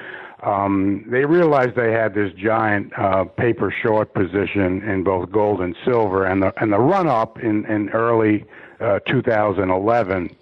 Um, 0.43 1.05
they 1.09 1.25
realized 1.25 1.77
they 1.77 1.93
had 1.93 2.15
this 2.15 2.33
giant 2.33 2.93
uh, 2.99 3.25
paper 3.25 3.73
short 3.83 4.13
position 4.13 4.83
in 4.83 5.05
both 5.05 5.31
gold 5.31 5.61
and 5.61 5.77
silver, 5.85 6.25
and 6.27 6.43
the 6.43 6.53
and 6.61 6.73
the 6.73 6.81
run 6.81 7.07
up 7.07 7.39
in 7.39 7.65
in 7.67 7.91
early 7.91 8.45
uh, 8.81 8.99
2011 9.09 10.35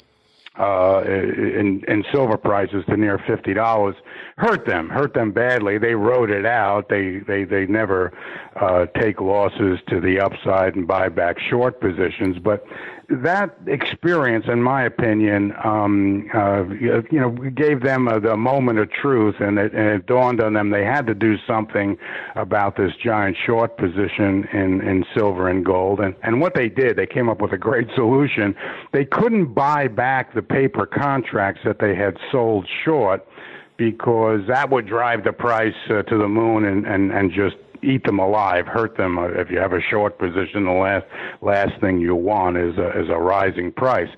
uh, 0.59 1.03
in, 1.07 1.83
in 1.87 2.05
silver 2.13 2.37
prices 2.37 2.85
to 2.87 2.97
near 2.97 3.19
fifty 3.27 3.55
dollars 3.55 3.95
hurt 4.37 4.67
them, 4.67 4.89
hurt 4.89 5.15
them 5.15 5.33
badly. 5.33 5.79
They 5.79 5.95
wrote 5.95 6.31
it 6.31 6.47
out. 6.47 6.89
They 6.89 7.19
they 7.27 7.45
they 7.45 7.67
never 7.67 8.13
uh, 8.57 8.87
take 8.99 9.21
losses 9.21 9.79
to 9.89 10.01
the 10.01 10.19
upside 10.19 10.77
and 10.77 10.87
buy 10.87 11.09
back 11.09 11.37
short 11.39 11.81
positions. 11.81 12.39
But 12.39 12.65
that 13.11 13.57
experience, 13.67 14.47
in 14.47 14.63
my 14.63 14.85
opinion, 14.85 15.53
um, 15.65 16.31
uh, 16.33 16.65
you 17.11 17.21
know, 17.21 17.31
gave 17.31 17.83
them 17.83 18.07
a, 18.07 18.21
the 18.21 18.37
moment 18.37 18.79
of 18.79 18.91
truth, 18.91 19.37
and 19.41 19.59
it, 19.59 19.73
and 19.73 19.89
it 19.89 20.07
dawned 20.07 20.41
on 20.41 20.53
them 20.53 20.71
they 20.71 20.85
had 20.85 21.07
to 21.09 21.15
do 21.15 21.37
something 21.47 21.99
about 22.37 22.77
this 22.77 22.93
giant 23.03 23.37
short 23.37 23.77
position 23.77 24.47
in 24.53 24.81
in 24.81 25.05
silver 25.15 25.49
and 25.49 25.65
gold. 25.65 25.99
And 25.99 26.15
and 26.23 26.41
what 26.41 26.55
they 26.55 26.69
did, 26.69 26.97
they 26.97 27.07
came 27.07 27.29
up 27.29 27.41
with 27.41 27.53
a 27.53 27.59
great 27.59 27.89
solution. 27.97 28.55
They 28.93 29.05
couldn't 29.05 29.55
buy 29.55 29.89
back 29.89 30.33
the 30.35 30.43
paper 30.43 30.87
contracts 30.87 31.63
that 31.65 31.81
they 31.81 31.97
had 31.97 32.17
sold 32.31 32.69
short 32.85 33.27
because 33.81 34.41
that 34.47 34.69
would 34.69 34.87
drive 34.87 35.25
the 35.25 35.33
price 35.33 35.73
uh, 35.89 36.03
to 36.03 36.19
the 36.19 36.29
moon 36.29 36.67
and, 36.67 36.87
and, 36.87 37.11
and 37.13 37.33
just 37.33 37.57
eat 37.83 38.05
them 38.05 38.19
alive, 38.19 38.67
hurt 38.67 38.95
them. 38.99 39.19
Uh, 39.19 39.29
if 39.29 39.51
you 39.51 39.59
have 39.59 39.73
a 39.73 39.81
short 39.81 40.19
position, 40.19 40.67
the 40.67 40.71
last 40.71 41.07
last 41.41 41.73
thing 41.81 41.99
you 41.99 42.15
want 42.15 42.59
is 42.59 42.77
a, 42.77 42.91
is 43.01 43.09
a 43.09 43.17
rising 43.17 43.73
price. 43.73 44.11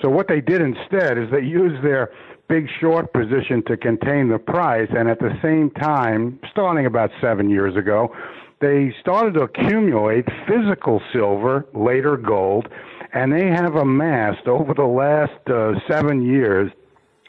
So 0.00 0.08
what 0.08 0.28
they 0.28 0.40
did 0.40 0.60
instead 0.60 1.18
is 1.18 1.28
they 1.32 1.42
used 1.42 1.84
their 1.84 2.12
big 2.48 2.68
short 2.80 3.12
position 3.12 3.60
to 3.66 3.76
contain 3.76 4.28
the 4.28 4.38
price, 4.38 4.88
and 4.96 5.08
at 5.08 5.18
the 5.18 5.36
same 5.42 5.72
time, 5.72 6.38
starting 6.52 6.86
about 6.86 7.10
seven 7.20 7.50
years 7.50 7.74
ago, 7.74 8.14
they 8.60 8.94
started 9.00 9.34
to 9.34 9.40
accumulate 9.40 10.26
physical 10.46 11.02
silver, 11.12 11.66
later 11.74 12.16
gold, 12.16 12.68
and 13.14 13.32
they 13.32 13.48
have 13.48 13.74
amassed 13.74 14.46
over 14.46 14.74
the 14.74 14.84
last 14.84 15.50
uh, 15.50 15.72
seven 15.90 16.24
years 16.24 16.70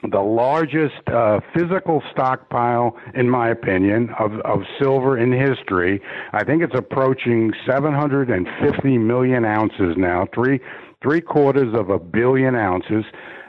the 0.03 0.19
largest 0.19 1.07
uh, 1.07 1.39
physical 1.53 2.01
stockpile, 2.11 2.97
in 3.15 3.29
my 3.29 3.49
opinion, 3.49 4.09
of, 4.17 4.39
of 4.41 4.61
silver 4.79 5.17
in 5.17 5.31
history. 5.31 6.01
I 6.31 6.43
think 6.43 6.63
it's 6.63 6.75
approaching 6.75 7.51
750 7.65 8.97
million 8.97 9.45
ounces 9.45 9.95
now, 9.97 10.27
three 10.33 10.59
three 11.01 11.21
quarters 11.21 11.73
of 11.77 11.89
a 11.89 11.99
billion 11.99 12.55
ounces. 12.55 13.05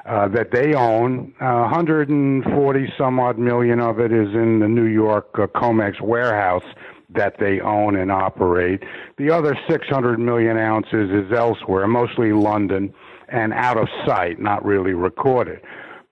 Uh, 0.07 0.27
that 0.27 0.51
they 0.51 0.75
own. 0.75 1.33
Uh, 1.41 1.69
140 1.71 2.93
some 2.97 3.21
odd 3.21 3.39
million 3.39 3.79
of 3.81 4.01
it 4.01 4.11
is 4.11 4.29
in 4.35 4.59
the 4.59 4.67
New 4.67 4.87
York 4.87 5.29
uh, 5.35 5.47
COMEX 5.47 6.01
warehouse 6.01 6.65
that 7.11 7.35
they 7.39 7.61
own 7.61 7.97
and 7.97 8.11
operate. 8.11 8.83
The 9.19 9.31
other 9.31 9.57
600 9.69 10.19
million 10.19 10.57
ounces 10.57 11.11
is 11.11 11.31
elsewhere, 11.33 11.87
mostly 11.87 12.33
London 12.33 12.95
and 13.29 13.53
out 13.53 13.77
of 13.77 13.89
sight, 14.07 14.41
not 14.41 14.65
really 14.65 14.95
recorded. 14.95 15.61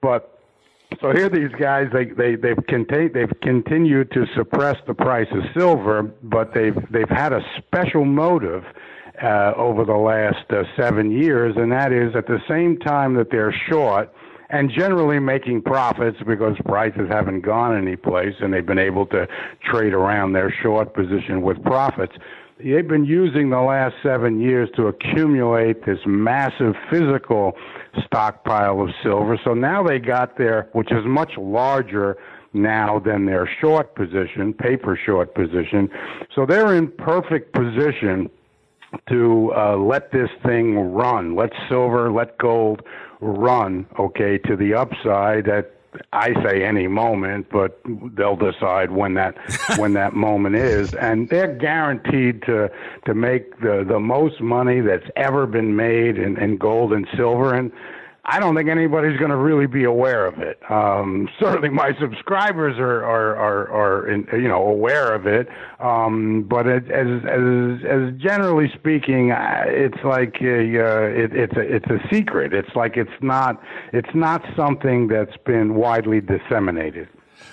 But 0.00 0.38
so 1.00 1.12
here 1.12 1.28
these 1.28 1.52
guys 1.59 1.88
they 1.93 2.07
they 2.07 2.35
they've 2.35 2.57
they've 2.67 3.40
continued 3.43 4.11
to 4.12 4.26
suppress 4.37 4.76
the 4.87 4.95
price 4.95 5.28
of 5.33 5.43
silver, 5.57 6.02
but 6.23 6.55
they've 6.55 6.76
they've 6.90 7.09
had 7.09 7.33
a 7.33 7.40
special 7.59 8.05
motive 8.05 8.64
uh, 9.23 9.52
over 9.57 9.85
the 9.85 9.97
last 9.97 10.50
uh, 10.50 10.62
seven 10.76 11.11
years, 11.11 11.55
and 11.57 11.71
that 11.73 11.93
is 11.93 12.14
at 12.14 12.26
the 12.26 12.40
same 12.49 12.78
time 12.78 13.14
that 13.14 13.31
they're 13.31 13.55
short 13.69 14.12
and 14.50 14.71
generally 14.71 15.19
making 15.19 15.61
profits 15.61 16.17
because 16.26 16.57
prices 16.64 17.09
haven't 17.11 17.43
gone 17.43 17.76
anyplace, 17.76 18.35
and 18.40 18.52
they've 18.52 18.64
been 18.64 18.78
able 18.78 19.05
to 19.07 19.28
trade 19.62 19.93
around 19.93 20.33
their 20.33 20.50
short 20.62 20.95
position 20.95 21.43
with 21.43 21.62
profits 21.64 22.14
they've 22.59 22.88
been 22.88 23.05
using 23.05 23.50
the 23.50 23.61
last 23.61 23.95
seven 24.03 24.41
years 24.41 24.69
to 24.77 24.87
accumulate 24.87 25.85
this 25.87 25.99
massive 26.07 26.75
physical 26.91 27.53
stockpile 28.05 28.81
of 28.81 28.91
silver. 29.03 29.38
So 29.45 29.55
now 29.55 29.83
they 29.83 29.99
got 29.99 30.37
their, 30.37 30.69
which 30.73 30.91
is 30.93 31.05
much 31.05 31.33
larger 31.37 32.17
now 32.53 32.99
than 32.99 33.27
their 33.27 33.49
short 33.61 33.95
position, 33.95 34.53
paper 34.53 34.99
short 35.05 35.35
position. 35.35 35.88
So 36.35 36.47
they're 36.47 36.75
in 36.75 36.88
perfect 36.88 37.53
position 37.53 38.31
to 39.11 39.53
uh, 39.55 39.77
let 39.77 40.11
this 40.12 40.31
thing 40.45 40.77
run, 40.77 41.37
let 41.37 41.50
silver, 41.69 42.11
let 42.11 42.38
gold 42.38 42.83
run, 43.21 43.87
okay, 43.99 44.38
to 44.38 44.57
the 44.57 44.75
upside 44.75 45.49
at 45.49 45.77
I 46.12 46.35
say 46.42 46.64
any 46.64 46.87
moment, 46.87 47.47
but 47.50 47.80
they'll 48.14 48.37
decide 48.37 48.90
when 48.90 49.14
that 49.14 49.37
when 49.78 49.95
that 49.95 50.14
moment 50.14 50.57
is, 50.57 50.95
and 50.95 51.28
they're 51.28 51.54
guaranteed 51.54 52.42
to 52.42 52.71
to 53.07 53.14
make 53.14 53.61
the 53.61 53.85
the 53.87 54.00
most 54.00 54.40
money 54.40 54.80
that's 54.80 55.09
ever 55.16 55.47
been 55.47 55.76
made 55.76 56.18
in, 56.18 56.37
in 56.38 56.57
gold 56.57 56.92
and 56.92 57.07
silver. 57.16 57.54
And 57.54 57.73
I 58.30 58.40
don't 58.40 58.54
think 58.54 58.68
anybody's 58.68 59.18
going 59.18 59.30
to 59.30 59.37
really 59.37 59.66
be 59.66 59.85
aware 59.85 60.26
of 60.26 60.38
it. 60.38 60.61
Um, 60.70 61.30
certainly, 61.40 61.70
my 61.70 61.92
subscribers 61.99 62.78
are 62.78 63.02
are 63.02 63.35
are, 63.37 63.73
are 63.73 64.06
in, 64.06 64.28
you 64.32 64.49
know 64.49 64.68
aware 64.68 65.14
of 65.14 65.26
it, 65.26 65.49
um, 65.80 66.42
but 66.42 66.66
it, 66.66 66.90
as 66.90 67.06
as 67.25 67.85
as 67.88 68.20
generally 68.20 68.70
speaking, 68.75 69.30
it's 69.32 70.04
like 70.04 70.42
a, 70.42 70.78
uh, 70.78 71.00
it, 71.06 71.35
it's 71.35 71.56
a 71.56 71.61
it's 71.61 71.87
a 71.87 71.99
secret. 72.12 72.52
It's 72.52 72.76
like 72.76 72.99
it's 72.99 73.11
not 73.23 73.62
it's 73.94 74.14
not 74.14 74.44
something 74.54 75.08
that's 75.08 75.37
been 75.47 75.75
widely 75.75 76.20
disseminated. 76.20 77.08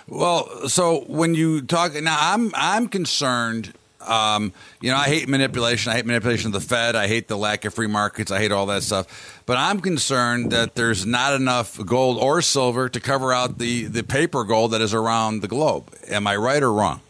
Well, 0.08 0.67
so 0.67 1.05
when 1.08 1.36
you 1.36 1.62
talk 1.62 1.94
now, 1.94 2.17
I'm 2.20 2.51
I'm 2.53 2.89
concerned 2.89 3.74
um, 4.10 4.54
you 4.82 4.92
know, 4.92 4.98
I 4.98 5.06
hate 5.06 5.28
manipulation. 5.28 5.92
I 5.92 5.96
hate 5.96 6.06
manipulation 6.06 6.48
of 6.48 6.54
the 6.54 6.62
Fed. 6.62 6.96
I 6.96 7.08
hate 7.08 7.28
the 7.28 7.38
lack 7.38 7.66
of 7.66 7.74
free 7.74 7.88
markets. 7.88 8.32
I 8.32 8.40
hate 8.40 8.52
all 8.52 8.66
that 8.68 8.84
stuff. 8.84 9.42
But 9.46 9.58
I'm 9.58 9.80
concerned 9.80 10.52
that 10.52 10.76
there's 10.76 11.06
not 11.06 11.34
enough 11.34 11.84
gold 11.86 12.18
or 12.18 12.42
silver 12.42 12.90
to 12.90 13.00
cover 13.00 13.34
out 13.34 13.58
the, 13.58 13.86
the 13.86 14.04
paper 14.04 14.44
gold 14.44 14.72
that 14.72 14.82
is 14.82 14.94
around 14.94 15.42
the 15.42 15.48
globe. 15.48 15.94
Am 16.08 16.28
I 16.28 16.36
right 16.36 16.62
or 16.62 16.74
wrong? 16.74 17.02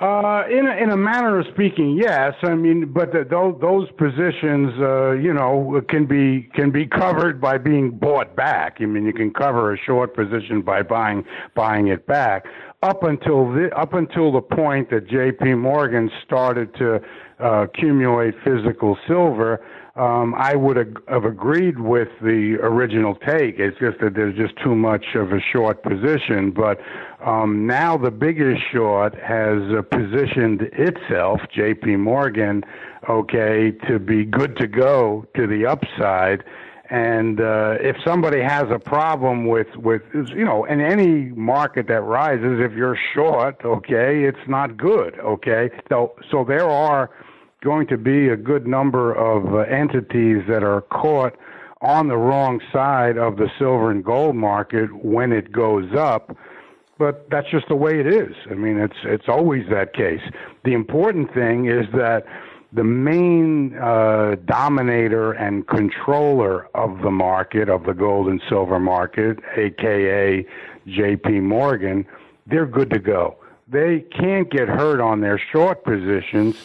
Uh, 0.00 0.44
in 0.48 0.66
a, 0.66 0.76
in 0.76 0.90
a 0.90 0.96
manner 0.96 1.40
of 1.40 1.46
speaking, 1.52 1.96
yes. 1.96 2.34
I 2.42 2.54
mean, 2.54 2.92
but 2.92 3.12
the, 3.12 3.24
those, 3.24 3.58
those 3.60 3.90
positions, 3.92 4.72
uh, 4.80 5.12
you 5.12 5.32
know, 5.32 5.82
can 5.88 6.06
be 6.06 6.48
can 6.54 6.70
be 6.70 6.86
covered 6.86 7.40
by 7.40 7.58
being 7.58 7.90
bought 7.90 8.36
back. 8.36 8.78
I 8.80 8.86
mean, 8.86 9.04
you 9.04 9.12
can 9.12 9.32
cover 9.32 9.72
a 9.72 9.78
short 9.78 10.14
position 10.14 10.62
by 10.62 10.82
buying 10.82 11.24
buying 11.54 11.88
it 11.88 12.06
back 12.06 12.46
up 12.82 13.02
until 13.02 13.52
the 13.52 13.70
up 13.76 13.94
until 13.94 14.30
the 14.30 14.40
point 14.40 14.90
that 14.90 15.08
J.P. 15.08 15.54
Morgan 15.54 16.10
started 16.24 16.74
to 16.76 17.00
uh, 17.40 17.62
accumulate 17.62 18.34
physical 18.44 18.96
silver, 19.06 19.64
um, 19.96 20.34
I 20.36 20.54
would 20.54 20.76
have 21.08 21.24
agreed 21.24 21.80
with 21.80 22.08
the 22.22 22.56
original 22.62 23.16
take. 23.16 23.58
It's 23.58 23.76
just 23.78 23.98
that 24.00 24.14
there's 24.14 24.36
just 24.36 24.54
too 24.62 24.76
much 24.76 25.04
of 25.16 25.32
a 25.32 25.40
short 25.52 25.82
position. 25.82 26.52
But 26.52 26.78
um, 27.24 27.66
now 27.66 27.96
the 27.96 28.12
biggest 28.12 28.62
short 28.72 29.14
has 29.14 29.60
uh, 29.76 29.82
positioned 29.82 30.62
itself, 30.72 31.40
J.P. 31.52 31.96
Morgan, 31.96 32.62
okay, 33.08 33.72
to 33.88 33.98
be 33.98 34.24
good 34.24 34.56
to 34.58 34.68
go 34.68 35.26
to 35.34 35.48
the 35.48 35.66
upside 35.66 36.44
and 36.90 37.40
uh, 37.40 37.76
if 37.80 37.96
somebody 38.02 38.40
has 38.40 38.64
a 38.70 38.78
problem 38.78 39.46
with, 39.46 39.68
with, 39.76 40.02
you 40.14 40.44
know, 40.44 40.64
in 40.64 40.80
any 40.80 41.26
market 41.36 41.86
that 41.88 42.00
rises, 42.00 42.60
if 42.60 42.72
you're 42.72 42.98
short, 43.14 43.56
okay, 43.62 44.24
it's 44.24 44.48
not 44.48 44.76
good, 44.78 45.18
okay? 45.18 45.70
So, 45.90 46.14
so 46.30 46.44
there 46.44 46.68
are 46.68 47.10
going 47.62 47.86
to 47.88 47.98
be 47.98 48.28
a 48.28 48.36
good 48.36 48.66
number 48.66 49.12
of 49.12 49.54
uh, 49.54 49.58
entities 49.70 50.44
that 50.48 50.62
are 50.62 50.80
caught 50.82 51.36
on 51.82 52.08
the 52.08 52.16
wrong 52.16 52.60
side 52.72 53.18
of 53.18 53.36
the 53.36 53.50
silver 53.58 53.90
and 53.90 54.02
gold 54.02 54.36
market 54.36 54.88
when 55.04 55.32
it 55.32 55.52
goes 55.52 55.94
up. 55.94 56.36
But 56.98 57.28
that's 57.30 57.48
just 57.50 57.68
the 57.68 57.76
way 57.76 58.00
it 58.00 58.06
is. 58.06 58.34
I 58.50 58.54
mean, 58.54 58.78
it's 58.78 58.96
it's 59.04 59.28
always 59.28 59.68
that 59.70 59.94
case. 59.94 60.20
The 60.64 60.72
important 60.72 61.32
thing 61.32 61.66
is 61.66 61.86
that 61.92 62.24
the 62.72 62.84
main 62.84 63.76
uh, 63.78 64.36
dominator 64.44 65.32
and 65.32 65.66
controller 65.66 66.68
of 66.74 67.00
the 67.02 67.10
market, 67.10 67.68
of 67.68 67.84
the 67.84 67.94
gold 67.94 68.28
and 68.28 68.42
silver 68.48 68.78
market, 68.78 69.38
aka 69.56 70.46
JP 70.86 71.42
Morgan, 71.42 72.06
they're 72.46 72.66
good 72.66 72.90
to 72.90 72.98
go. 72.98 73.36
They 73.68 74.00
can't 74.00 74.50
get 74.50 74.68
hurt 74.68 75.00
on 75.00 75.20
their 75.20 75.40
short 75.52 75.84
positions, 75.84 76.56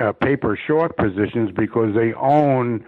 uh, 0.00 0.12
paper 0.12 0.58
short 0.66 0.96
positions, 0.96 1.50
because 1.52 1.94
they 1.94 2.14
own 2.14 2.84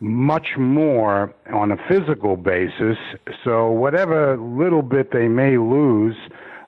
much 0.00 0.56
more 0.56 1.34
on 1.52 1.72
a 1.72 1.76
physical 1.88 2.36
basis. 2.36 2.98
So 3.44 3.70
whatever 3.70 4.36
little 4.36 4.82
bit 4.82 5.12
they 5.12 5.28
may 5.28 5.56
lose 5.56 6.16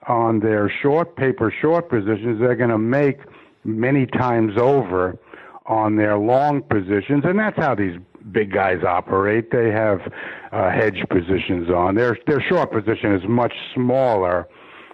on 0.08 0.40
their 0.40 0.72
short 0.82 1.16
paper 1.16 1.52
short 1.60 1.88
positions, 1.88 2.40
they're 2.40 2.56
going 2.56 2.70
to 2.70 2.78
make 2.78 3.18
many 3.64 4.06
times 4.06 4.56
over 4.56 5.18
on 5.68 5.96
their 5.96 6.16
long 6.18 6.62
positions, 6.62 7.24
and 7.24 7.38
that's 7.38 7.56
how 7.56 7.74
these 7.74 7.98
big 8.32 8.52
guys 8.52 8.82
operate. 8.82 9.50
They 9.50 9.70
have 9.70 10.00
uh, 10.52 10.70
hedge 10.70 11.02
positions 11.10 11.70
on. 11.70 11.94
Their 11.94 12.18
their 12.26 12.40
short 12.40 12.72
position 12.72 13.14
is 13.14 13.22
much 13.28 13.52
smaller 13.74 14.48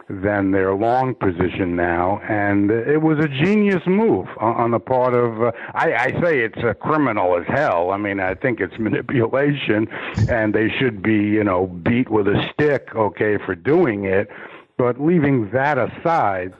than 0.08 0.50
their 0.50 0.74
long 0.74 1.14
position 1.14 1.74
now, 1.76 2.20
and 2.28 2.70
it 2.70 3.00
was 3.00 3.18
a 3.18 3.28
genius 3.28 3.82
move 3.86 4.26
on, 4.38 4.54
on 4.56 4.70
the 4.72 4.78
part 4.78 5.14
of. 5.14 5.42
Uh, 5.42 5.52
I, 5.74 5.94
I 5.94 6.20
say 6.22 6.40
it's 6.40 6.62
a 6.62 6.74
criminal 6.74 7.38
as 7.38 7.46
hell. 7.46 7.90
I 7.90 7.96
mean, 7.96 8.20
I 8.20 8.34
think 8.34 8.60
it's 8.60 8.74
manipulation, 8.78 9.88
and 10.28 10.54
they 10.54 10.68
should 10.68 11.02
be, 11.02 11.14
you 11.14 11.44
know, 11.44 11.66
beat 11.66 12.10
with 12.10 12.28
a 12.28 12.48
stick, 12.52 12.88
okay, 12.94 13.38
for 13.44 13.54
doing 13.54 14.04
it. 14.04 14.28
But 14.76 15.00
leaving 15.00 15.50
that 15.52 15.78
aside, 15.78 16.54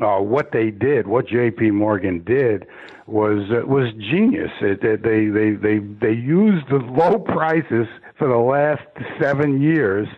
uh, 0.00 0.18
what 0.18 0.52
they 0.52 0.70
did, 0.70 1.06
what 1.06 1.26
J.P. 1.26 1.70
Morgan 1.70 2.22
did, 2.24 2.66
was 3.06 3.50
uh, 3.50 3.66
was 3.66 3.92
genius. 3.94 4.50
It, 4.60 4.82
it, 4.84 5.02
they 5.02 5.26
they 5.26 5.52
they 5.52 5.78
they 5.78 6.12
used 6.12 6.68
the 6.68 6.78
low 6.78 7.18
prices 7.18 7.86
for 8.18 8.28
the 8.28 8.36
last 8.36 8.82
seven 9.20 9.60
years, 9.60 10.08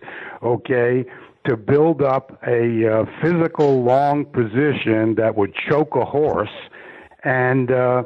okay, 0.43 1.05
to 1.45 1.55
build 1.55 2.01
up 2.01 2.39
a 2.47 2.87
uh, 2.87 3.05
physical 3.21 3.83
long 3.83 4.25
position 4.25 5.15
that 5.15 5.35
would 5.35 5.53
choke 5.69 5.95
a 5.95 6.05
horse, 6.05 6.49
and 7.23 7.71
uh, 7.71 8.03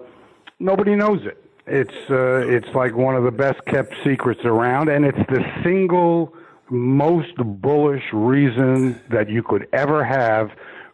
nobody 0.60 0.96
knows 0.96 1.26
it. 1.26 1.44
It's 1.66 2.10
uh, 2.12 2.46
it's 2.48 2.70
like 2.76 2.96
one 2.96 3.16
of 3.16 3.24
the 3.24 3.32
best 3.32 3.66
kept 3.66 3.96
secrets 4.04 4.42
around, 4.44 4.90
and 4.90 5.06
it's 5.06 5.30
the 5.30 5.44
single 5.64 6.36
most 6.70 7.36
bullish 7.38 8.04
reason 8.12 9.00
that 9.10 9.30
you 9.30 9.42
could 9.42 9.68
ever 9.74 10.04
have 10.04 10.52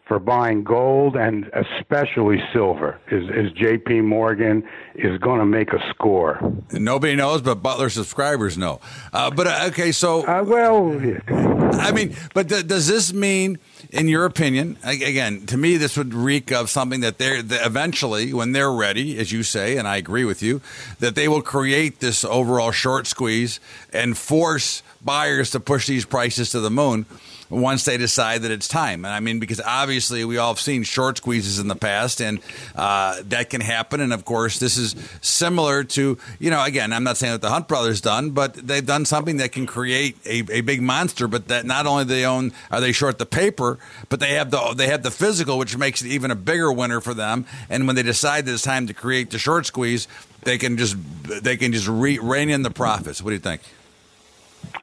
for 0.10 0.20
buying 0.20 0.64
gold 0.64 1.16
and 1.16 1.50
especially 1.54 2.42
silver 2.52 3.00
is, 3.12 3.24
is 3.30 3.54
JP 3.54 4.04
Morgan 4.06 4.68
is 4.96 5.20
going 5.20 5.40
to 5.40 5.46
make 5.46 5.72
a 5.72 5.80
score. 5.92 6.40
Nobody 6.72 7.16
knows, 7.16 7.44
but 7.44 7.62
Butler 7.62 7.90
subscribers 7.90 8.58
know. 8.58 8.82
Uh, 9.14 9.30
but 9.30 9.46
uh, 9.46 9.66
okay, 9.68 9.92
so 9.92 10.26
uh, 10.28 10.44
well, 10.44 10.90
I 11.28 11.92
mean, 11.92 12.16
but 12.34 12.50
th- 12.50 12.66
does 12.66 12.88
this 12.88 13.14
mean, 13.14 13.60
in 13.92 14.08
your 14.08 14.26
opinion, 14.26 14.78
again, 14.84 15.46
to 15.46 15.58
me, 15.58 15.78
this 15.78 15.96
would 15.96 16.16
reek 16.16 16.52
of 16.52 16.72
something 16.72 17.02
that 17.02 17.20
they're 17.20 17.44
that 17.44 17.66
eventually, 17.66 18.34
when 18.34 18.52
they're 18.52 18.72
ready, 18.72 19.20
as 19.20 19.32
you 19.32 19.44
say, 19.44 19.78
and 19.78 19.88
I 19.88 19.98
agree 19.98 20.26
with 20.26 20.42
you, 20.42 20.60
that 21.00 21.14
they 21.14 21.28
will 21.28 21.44
create 21.44 22.00
this 22.00 22.26
overall 22.26 22.72
short 22.72 23.06
squeeze 23.06 23.60
and 23.94 24.18
force 24.18 24.82
buyers 25.04 25.52
to 25.52 25.60
push 25.60 25.86
these 25.86 26.04
prices 26.04 26.50
to 26.50 26.60
the 26.60 26.72
moon 26.72 27.06
once 27.50 27.86
they 27.86 27.98
decide 27.98 28.44
that 28.44 28.52
it's 28.52 28.68
time. 28.68 29.06
And 29.06 29.14
I 29.14 29.20
mean, 29.20 29.40
because 29.40 29.60
obviously 29.62 30.24
we 30.26 30.38
all 30.38 30.54
have 30.54 30.60
seen 30.60 30.84
short 30.84 31.18
squeezes 31.18 31.60
in 31.60 31.68
the 31.68 31.76
past, 31.76 32.22
and 32.22 32.40
uh, 32.76 33.22
that 33.26 33.50
can 33.50 33.62
happen. 33.62 34.02
And 34.02 34.14
of 34.14 34.26
course, 34.26 34.60
this 34.60 34.78
is 34.78 34.96
similar 35.22 35.84
to 35.86 36.18
you 36.40 36.50
know, 36.50 36.64
again, 36.64 36.94
I'm 36.94 37.04
not 37.04 37.18
saying 37.18 37.34
that 37.34 37.42
the 37.42 37.50
Hunt 37.50 37.68
brothers 37.68 38.02
done, 38.02 38.32
but 38.32 38.54
they've 38.54 38.86
done 38.86 39.06
something 39.06 39.38
that 39.38 39.52
can 39.52 39.66
create 39.66 40.18
a, 40.26 40.44
a 40.52 40.62
big 40.62 40.82
monster. 40.82 41.28
But 41.28 41.48
that 41.48 41.66
not 41.66 41.86
only 41.88 42.04
they 42.04 42.26
own 42.26 42.52
are 42.72 42.82
they 42.82 42.92
short 42.92 43.18
the 43.18 43.26
paper, 43.26 43.80
but 44.10 44.20
they 44.20 44.34
have 44.34 44.52
the 44.52 44.74
they 44.76 44.88
have 44.88 45.04
the 45.04 45.12
physical, 45.12 45.58
which 45.58 45.78
makes 45.78 46.02
it 46.02 46.08
even 46.08 46.32
a 46.32 46.36
bigger 46.36 46.72
winner 46.72 47.02
for 47.02 47.14
them. 47.14 47.46
And 47.70 47.88
when 47.88 47.96
they 47.96 48.04
decide 48.04 48.46
that 48.46 48.54
it's 48.54 48.64
time 48.64 48.88
to 48.88 48.94
create 48.94 49.32
the 49.32 49.40
short 49.40 49.66
squeeze, 49.66 50.08
they 50.44 50.58
can 50.58 50.78
just 50.78 50.96
they 51.44 51.58
can 51.58 51.74
just 51.74 51.88
re- 51.88 52.20
rein 52.20 52.50
in 52.50 52.62
the 52.62 52.72
profits. 52.72 53.22
What 53.22 53.30
do 53.30 53.36
you 53.36 53.40
think? 53.40 53.62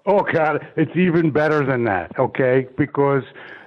Oh 0.06 0.22
God, 0.22 0.66
it's 0.76 0.96
even 0.96 1.30
better 1.32 1.66
than 1.66 1.84
that. 1.84 2.16
Okay, 2.18 2.66
because 2.78 3.24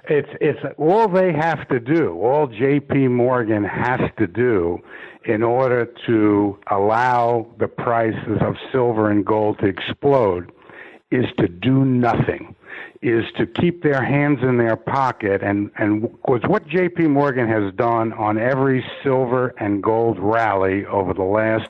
it's 0.08 0.30
it's 0.40 0.60
all 0.78 1.06
they 1.06 1.32
have 1.32 1.68
to 1.68 1.78
do. 1.78 2.18
All 2.20 2.46
J.P. 2.46 3.08
Morgan 3.08 3.62
has 3.64 4.00
to 4.18 4.26
do 4.26 4.78
in 5.24 5.42
order 5.42 5.86
to 6.06 6.58
allow 6.70 7.46
the 7.58 7.68
prices 7.68 8.38
of 8.40 8.56
silver 8.72 9.10
and 9.10 9.24
gold 9.24 9.58
to 9.58 9.66
explode 9.66 10.50
is 11.10 11.26
to 11.38 11.46
do 11.46 11.84
nothing 11.84 12.54
is 13.02 13.24
to 13.38 13.46
keep 13.46 13.82
their 13.82 14.02
hands 14.04 14.38
in 14.42 14.58
their 14.58 14.76
pocket 14.76 15.42
and 15.42 15.70
and 15.78 16.02
was 16.28 16.42
what 16.46 16.66
JP 16.68 17.10
Morgan 17.10 17.48
has 17.48 17.72
done 17.74 18.12
on 18.12 18.38
every 18.38 18.84
silver 19.02 19.54
and 19.58 19.82
gold 19.82 20.18
rally 20.18 20.84
over 20.86 21.14
the 21.14 21.22
last 21.22 21.68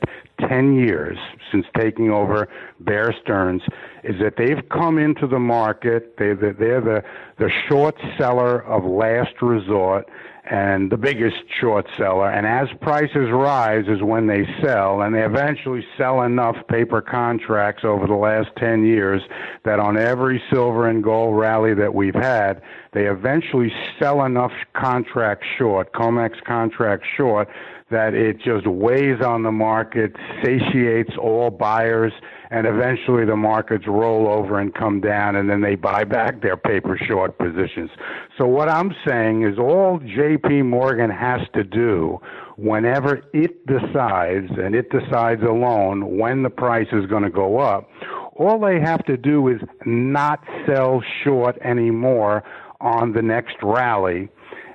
10 0.48 0.74
years 0.74 1.18
since 1.50 1.66
taking 1.76 2.10
over 2.10 2.48
Bear 2.80 3.14
Stearns 3.22 3.62
is 4.04 4.16
that 4.20 4.34
they've 4.36 4.68
come 4.70 4.98
into 4.98 5.26
the 5.26 5.38
market. 5.38 6.16
They, 6.16 6.34
they're 6.34 6.80
the, 6.80 7.02
the 7.38 7.50
short 7.68 7.96
seller 8.18 8.64
of 8.64 8.84
last 8.84 9.42
resort 9.42 10.08
and 10.50 10.90
the 10.90 10.96
biggest 10.96 11.36
short 11.60 11.86
seller. 11.96 12.28
And 12.28 12.44
as 12.46 12.68
prices 12.80 13.30
rise 13.30 13.84
is 13.86 14.02
when 14.02 14.26
they 14.26 14.44
sell, 14.62 15.02
and 15.02 15.14
they 15.14 15.22
eventually 15.22 15.84
sell 15.96 16.22
enough 16.22 16.56
paper 16.68 17.00
contracts 17.00 17.84
over 17.84 18.06
the 18.06 18.14
last 18.14 18.48
10 18.58 18.84
years 18.84 19.22
that 19.64 19.78
on 19.78 19.96
every 19.96 20.42
silver 20.52 20.88
and 20.88 21.04
gold 21.04 21.38
rally 21.38 21.74
that 21.74 21.94
we've 21.94 22.14
had, 22.14 22.62
they 22.92 23.06
eventually 23.06 23.72
sell 24.00 24.24
enough 24.24 24.52
contracts 24.74 25.46
short, 25.56 25.92
COMEX 25.92 26.42
contracts 26.44 27.06
short, 27.16 27.48
that 27.90 28.14
it 28.14 28.38
just 28.38 28.66
weighs 28.66 29.20
on 29.20 29.42
the 29.42 29.52
market, 29.52 30.14
satiates 30.44 31.10
all 31.20 31.50
buyers, 31.50 32.12
and 32.50 32.66
eventually 32.66 33.24
the 33.24 33.36
markets 33.36 33.84
roll 33.86 34.28
over 34.28 34.58
and 34.58 34.74
come 34.74 35.00
down, 35.00 35.36
and 35.36 35.48
then 35.48 35.60
they 35.60 35.74
buy 35.74 36.04
back 36.04 36.42
their 36.42 36.56
paper 36.56 36.98
short 37.08 37.36
positions. 37.38 37.90
So 38.38 38.46
what 38.46 38.68
I'm 38.68 38.94
saying 39.06 39.42
is 39.42 39.58
all 39.58 39.98
J.P. 39.98 40.62
Morgan 40.62 41.10
has 41.10 41.40
to 41.54 41.64
do 41.64 42.20
whenever 42.56 43.22
it 43.32 43.66
decides, 43.66 44.50
and 44.58 44.74
it 44.74 44.90
decides 44.90 45.42
alone 45.42 46.18
when 46.18 46.42
the 46.42 46.50
price 46.50 46.88
is 46.92 47.06
going 47.06 47.22
to 47.22 47.30
go 47.30 47.58
up, 47.58 47.88
all 48.36 48.58
they 48.58 48.80
have 48.80 49.04
to 49.06 49.16
do 49.16 49.48
is 49.48 49.60
not 49.84 50.42
sell 50.66 51.02
short 51.24 51.58
anymore 51.62 52.42
on 52.80 53.12
the 53.12 53.22
next 53.22 53.56
rally 53.62 54.28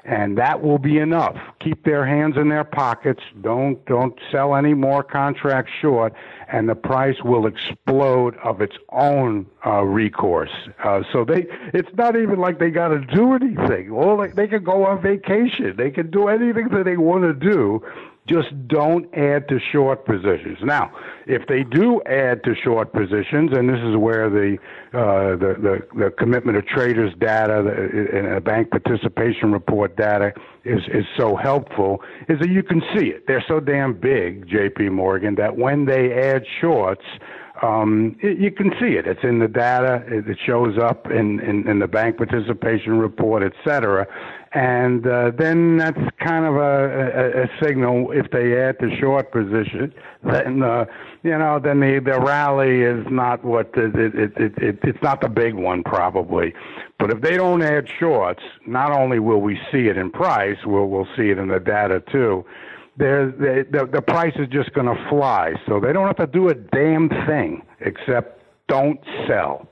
and 0.06 0.38
that 0.38 0.62
will 0.62 0.78
be 0.78 1.00
enough. 1.00 1.36
Keep 1.60 1.84
their 1.84 2.06
hands 2.06 2.38
in 2.38 2.50
their 2.50 2.64
pockets. 2.64 3.22
Don't 3.42 3.84
don't 3.86 4.18
sell 4.32 4.56
any 4.56 4.74
more 4.74 5.04
contracts 5.04 5.72
short, 5.82 6.14
and 6.48 6.70
the 6.70 6.76
price 6.76 7.24
will 7.24 7.48
explode 7.48 8.38
of 8.38 8.62
its 8.62 8.76
own 8.92 9.48
uh, 9.66 9.82
recourse. 9.82 10.52
Uh, 10.84 11.02
so 11.12 11.26
they, 11.26 11.48
it's 11.74 11.90
not 11.98 12.16
even 12.16 12.40
like 12.40 12.60
they 12.60 12.70
got 12.70 12.90
to 12.90 13.00
do 13.00 13.34
anything. 13.34 13.94
Well, 13.94 14.18
they, 14.18 14.28
they 14.28 14.48
can 14.48 14.64
go 14.64 14.86
on 14.86 15.02
vacation. 15.02 15.76
They 15.76 15.90
can 15.90 16.12
do 16.12 16.28
anything 16.28 16.70
that 16.70 16.86
they 16.86 16.98
want 16.98 17.24
to 17.24 17.34
do 17.34 17.84
just 18.28 18.68
don't 18.68 19.06
add 19.16 19.48
to 19.50 19.60
short 19.72 20.06
positions. 20.06 20.58
Now, 20.64 20.92
if 21.28 21.48
they 21.48 21.64
do 21.64 22.02
add 22.08 22.44
to 22.46 22.56
short 22.56 22.92
positions, 22.92 23.52
and 23.54 23.70
this 23.70 23.80
is 23.84 23.96
where 23.98 24.30
the 24.30 24.58
uh, 24.94 25.36
the, 25.36 25.56
the, 25.62 26.06
the 26.06 26.12
commitment 26.12 26.58
of 26.58 26.66
traders 26.66 27.14
data 27.20 27.60
and 27.60 28.28
a 28.28 28.42
bank 28.42 28.72
participation 28.72 29.52
report 29.52 29.96
data 29.96 30.34
is 30.64 30.82
is 30.92 31.06
so 31.18 31.36
helpful, 31.36 32.02
is 32.28 32.40
that 32.40 32.50
you 32.50 32.64
can 32.64 32.82
see 32.96 33.08
it. 33.08 33.28
They're 33.28 33.46
so 33.48 33.60
damn 33.60 33.94
big, 33.94 34.48
J.P. 34.48 34.90
Morgan, 34.90 35.36
that 35.36 35.56
when 35.58 35.86
they 35.86 36.14
add 36.14 36.44
shorts. 36.62 37.06
Um, 37.62 38.18
it, 38.22 38.38
you 38.38 38.52
can 38.52 38.72
see 38.82 38.98
it. 38.98 39.08
It's 39.08 39.24
in 39.24 39.40
the 39.40 39.48
data. 39.48 40.04
It, 40.08 40.28
it 40.28 40.38
shows 40.46 40.78
up 40.78 41.06
in, 41.10 41.40
in, 41.40 41.66
in 41.70 41.80
the 41.80 41.88
bank 41.88 42.18
participation 42.18 43.00
report, 43.00 43.44
et 43.44 43.54
cetera 43.64 44.06
and 44.56 45.06
uh, 45.06 45.32
then 45.38 45.78
that's 45.78 46.00
kind 46.20 46.46
of 46.46 46.56
a, 46.56 46.60
a, 46.60 47.44
a 47.44 47.48
signal 47.62 48.12
if 48.12 48.32
they 48.32 48.58
add 48.58 48.78
the 48.80 48.90
short 49.00 49.32
position 49.32 49.94
then 50.24 50.64
uh, 50.64 50.86
you 51.24 51.38
know 51.38 51.60
then 51.62 51.80
the 51.82 52.00
the 52.00 52.20
rally 52.22 52.82
is 52.82 53.06
not 53.12 53.44
what 53.44 53.70
it, 53.76 53.94
it, 53.96 54.34
it, 54.38 54.54
it 54.58 54.80
it's 54.84 55.04
not 55.04 55.20
the 55.22 55.30
big 55.30 55.54
one 55.54 55.84
probably 55.84 56.54
but 56.98 57.12
if 57.12 57.22
they 57.22 57.36
don't 57.36 57.62
add 57.62 57.86
shorts 58.00 58.42
not 58.66 58.92
only 58.92 59.20
will 59.20 59.42
we 59.42 59.60
see 59.72 59.88
it 59.88 59.98
in 59.98 60.10
price 60.10 60.58
we'll 60.66 60.88
we'll 60.88 61.08
see 61.18 61.30
it 61.30 61.38
in 61.38 61.50
the 61.50 61.60
data 61.60 62.02
too 62.12 62.46
the, 62.98 63.90
the 63.92 64.02
price 64.02 64.34
is 64.38 64.48
just 64.48 64.74
going 64.74 64.88
to 64.88 65.10
fly. 65.10 65.52
So 65.68 65.82
they 65.82 65.92
don't 65.92 66.08
have 66.08 66.16
to 66.16 66.28
do 66.28 66.48
a 66.48 66.54
damn 66.54 67.10
thing 67.28 67.62
except 67.82 68.42
don't 68.70 69.00
sell. 69.28 69.68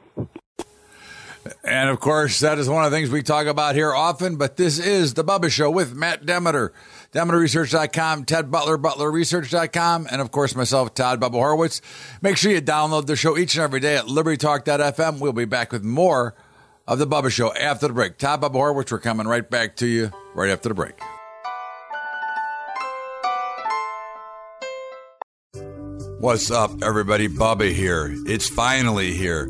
And 1.64 1.90
of 1.90 2.00
course, 2.00 2.40
that 2.40 2.58
is 2.58 2.70
one 2.70 2.86
of 2.86 2.92
the 2.92 2.98
things 2.98 3.10
we 3.10 3.22
talk 3.22 3.48
about 3.48 3.76
here 3.76 3.94
often, 3.94 4.38
but 4.38 4.58
this 4.58 4.80
is 4.80 5.14
the 5.14 5.24
Bubba 5.24 5.50
Show 5.50 5.70
with 5.70 5.96
Matt 5.96 6.26
Demeter. 6.26 6.74
DemeterResearch.com, 7.14 8.26
Ted 8.26 8.50
Butler, 8.50 8.78
ButlerResearch.com, 8.78 10.08
and 10.10 10.22
of 10.22 10.32
course 10.32 10.56
myself, 10.56 10.94
Todd 10.94 11.20
Bubba 11.20 11.34
Horwitz. 11.34 11.82
Make 12.22 12.38
sure 12.38 12.52
you 12.52 12.62
download 12.62 13.06
the 13.06 13.16
show 13.16 13.38
each 13.38 13.56
and 13.56 13.64
every 13.64 13.80
day 13.80 13.98
at 13.98 14.06
LibertyTalk.fm. 14.06 15.20
We'll 15.20 15.34
be 15.34 15.46
back 15.46 15.72
with 15.72 15.84
more 15.84 16.34
of 16.88 17.00
the 17.00 17.08
Bubba 17.08 17.32
Show 17.32 17.54
after 17.54 17.88
the 17.88 17.94
break. 17.94 18.18
Todd 18.18 18.42
Bubba 18.42 18.56
Horwitz, 18.56 18.92
we're 18.92 19.00
coming 19.00 19.28
right 19.28 19.48
back 19.48 19.76
to 19.78 19.88
you 19.88 20.12
right 20.34 20.50
after 20.50 20.70
the 20.70 20.76
break. 20.76 21.00
What's 26.20 26.52
up, 26.52 26.72
everybody? 26.82 27.28
Bubba 27.28 27.74
here. 27.74 28.14
It's 28.26 28.48
finally 28.48 29.12
here. 29.12 29.50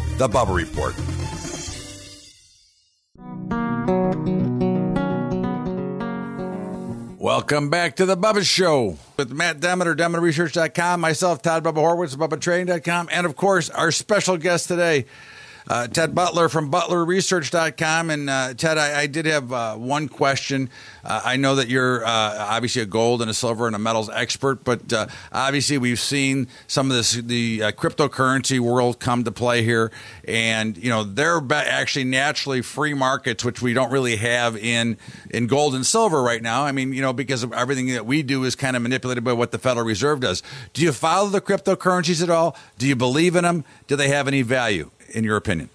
The 0.17 0.27
Bubba 0.27 0.55
Report. 0.55 0.95
Welcome 7.21 7.69
back 7.69 7.97
to 7.97 8.05
the 8.05 8.17
Bubba 8.17 8.43
Show 8.43 8.97
with 9.15 9.31
Matt 9.31 9.59
Demeter, 9.59 9.95
DemeterResearch.com, 9.95 10.99
myself, 10.99 11.41
Todd 11.41 11.63
Bubba 11.63 11.75
Horwitz, 11.75 12.15
BubbaTrading.com, 12.15 13.09
and 13.11 13.25
of 13.27 13.35
course, 13.35 13.69
our 13.69 13.91
special 13.91 14.37
guest 14.37 14.67
today, 14.67 15.05
uh, 15.67 15.87
Ted 15.87 16.15
Butler 16.15 16.49
from 16.49 16.71
ButlerResearch.com. 16.71 18.09
And 18.09 18.29
uh, 18.29 18.53
Ted, 18.53 18.77
I, 18.77 19.01
I, 19.01 19.07
did 19.07 19.25
have 19.25 19.51
uh, 19.51 19.75
one 19.75 20.07
question. 20.07 20.69
Uh, 21.03 21.21
I 21.23 21.37
know 21.37 21.55
that 21.55 21.67
you're 21.67 22.05
uh, 22.05 22.09
obviously 22.49 22.81
a 22.81 22.85
gold 22.85 23.21
and 23.21 23.29
a 23.29 23.33
silver 23.33 23.67
and 23.67 23.75
a 23.75 23.79
metals 23.79 24.09
expert, 24.09 24.63
but 24.63 24.91
uh, 24.93 25.07
obviously 25.31 25.77
we've 25.77 25.99
seen 25.99 26.47
some 26.67 26.89
of 26.89 26.97
this 26.97 27.13
the 27.13 27.59
cryptocurrency 27.59 28.59
world 28.59 28.99
come 28.99 29.23
to 29.23 29.31
play 29.31 29.63
here, 29.63 29.91
and 30.27 30.77
you 30.77 30.89
know 30.89 31.03
they're 31.03 31.41
actually 31.51 32.05
naturally 32.05 32.61
free 32.61 32.93
markets, 32.93 33.43
which 33.43 33.61
we 33.61 33.73
don't 33.73 33.91
really 33.91 34.15
have 34.17 34.55
in 34.57 34.97
in 35.29 35.47
gold 35.47 35.75
and 35.75 35.85
silver 35.85 36.21
right 36.21 36.41
now. 36.41 36.63
I 36.63 36.71
mean, 36.71 36.93
you 36.93 37.01
know, 37.01 37.13
because 37.13 37.43
everything 37.51 37.87
that 37.93 38.05
we 38.05 38.23
do 38.23 38.43
is 38.43 38.55
kind 38.55 38.75
of 38.75 38.81
manipulated 38.81 39.23
by 39.23 39.33
what 39.33 39.51
the 39.51 39.59
Federal 39.59 39.85
Reserve 39.85 40.19
does. 40.19 40.43
Do 40.73 40.81
you 40.81 40.91
follow 40.91 41.29
the 41.29 41.41
cryptocurrencies 41.41 42.21
at 42.21 42.29
all? 42.29 42.55
Do 42.77 42.87
you 42.87 42.95
believe 42.95 43.35
in 43.35 43.43
them? 43.43 43.65
Do 43.87 43.95
they 43.95 44.09
have 44.09 44.27
any 44.27 44.41
value? 44.41 44.91
In 45.13 45.23
your 45.23 45.37
opinion? 45.37 45.69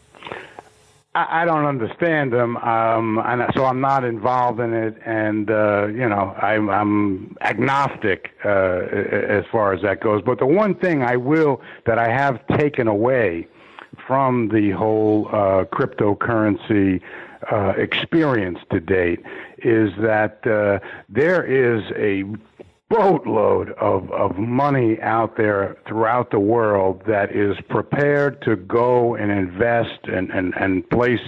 I, 1.16 1.46
don't 1.46 1.64
understand 1.64 2.31
them, 2.31 2.59
um, 2.59 3.18
and 3.25 3.42
so 3.55 3.64
I'm 3.64 3.81
not 3.81 4.05
involved 4.05 4.61
in 4.61 4.75
it. 4.75 4.99
And 5.07 5.51
uh, 5.51 5.87
you 5.87 6.07
know, 6.09 6.37
I'm, 6.42 6.68
I'm 6.68 7.37
agnostic 7.40 8.33
uh, 8.44 8.49
as 8.49 9.44
far 9.51 9.72
as 9.72 9.81
that 9.81 10.01
goes. 10.01 10.22
But 10.22 10.38
the 10.38 10.46
one 10.46 10.75
thing 10.75 11.03
I 11.03 11.16
will 11.16 11.62
that 11.87 11.99
I 11.99 12.11
have 12.11 12.46
taken 12.49 12.87
away 12.87 13.49
from 14.07 14.49
the 14.49 14.72
whole 14.72 15.29
uh, 15.29 15.64
cryptocurrency 15.64 17.01
uh, 17.51 17.72
experience 17.79 18.59
to 18.70 18.81
date 18.81 19.20
is 19.59 19.90
that 19.99 20.46
uh, 20.46 20.79
there 21.09 21.42
is 21.44 21.83
a 21.96 22.25
boatload 22.88 23.70
of, 23.81 24.11
of 24.12 24.37
money 24.38 24.96
out 25.01 25.37
there 25.37 25.77
throughout 25.88 26.31
the 26.31 26.38
world 26.38 27.03
that 27.07 27.35
is 27.35 27.57
prepared 27.68 28.40
to 28.42 28.55
go 28.55 29.16
and 29.16 29.33
invest 29.33 29.99
and, 30.05 30.31
and, 30.31 30.55
and 30.55 30.88
place 30.90 31.20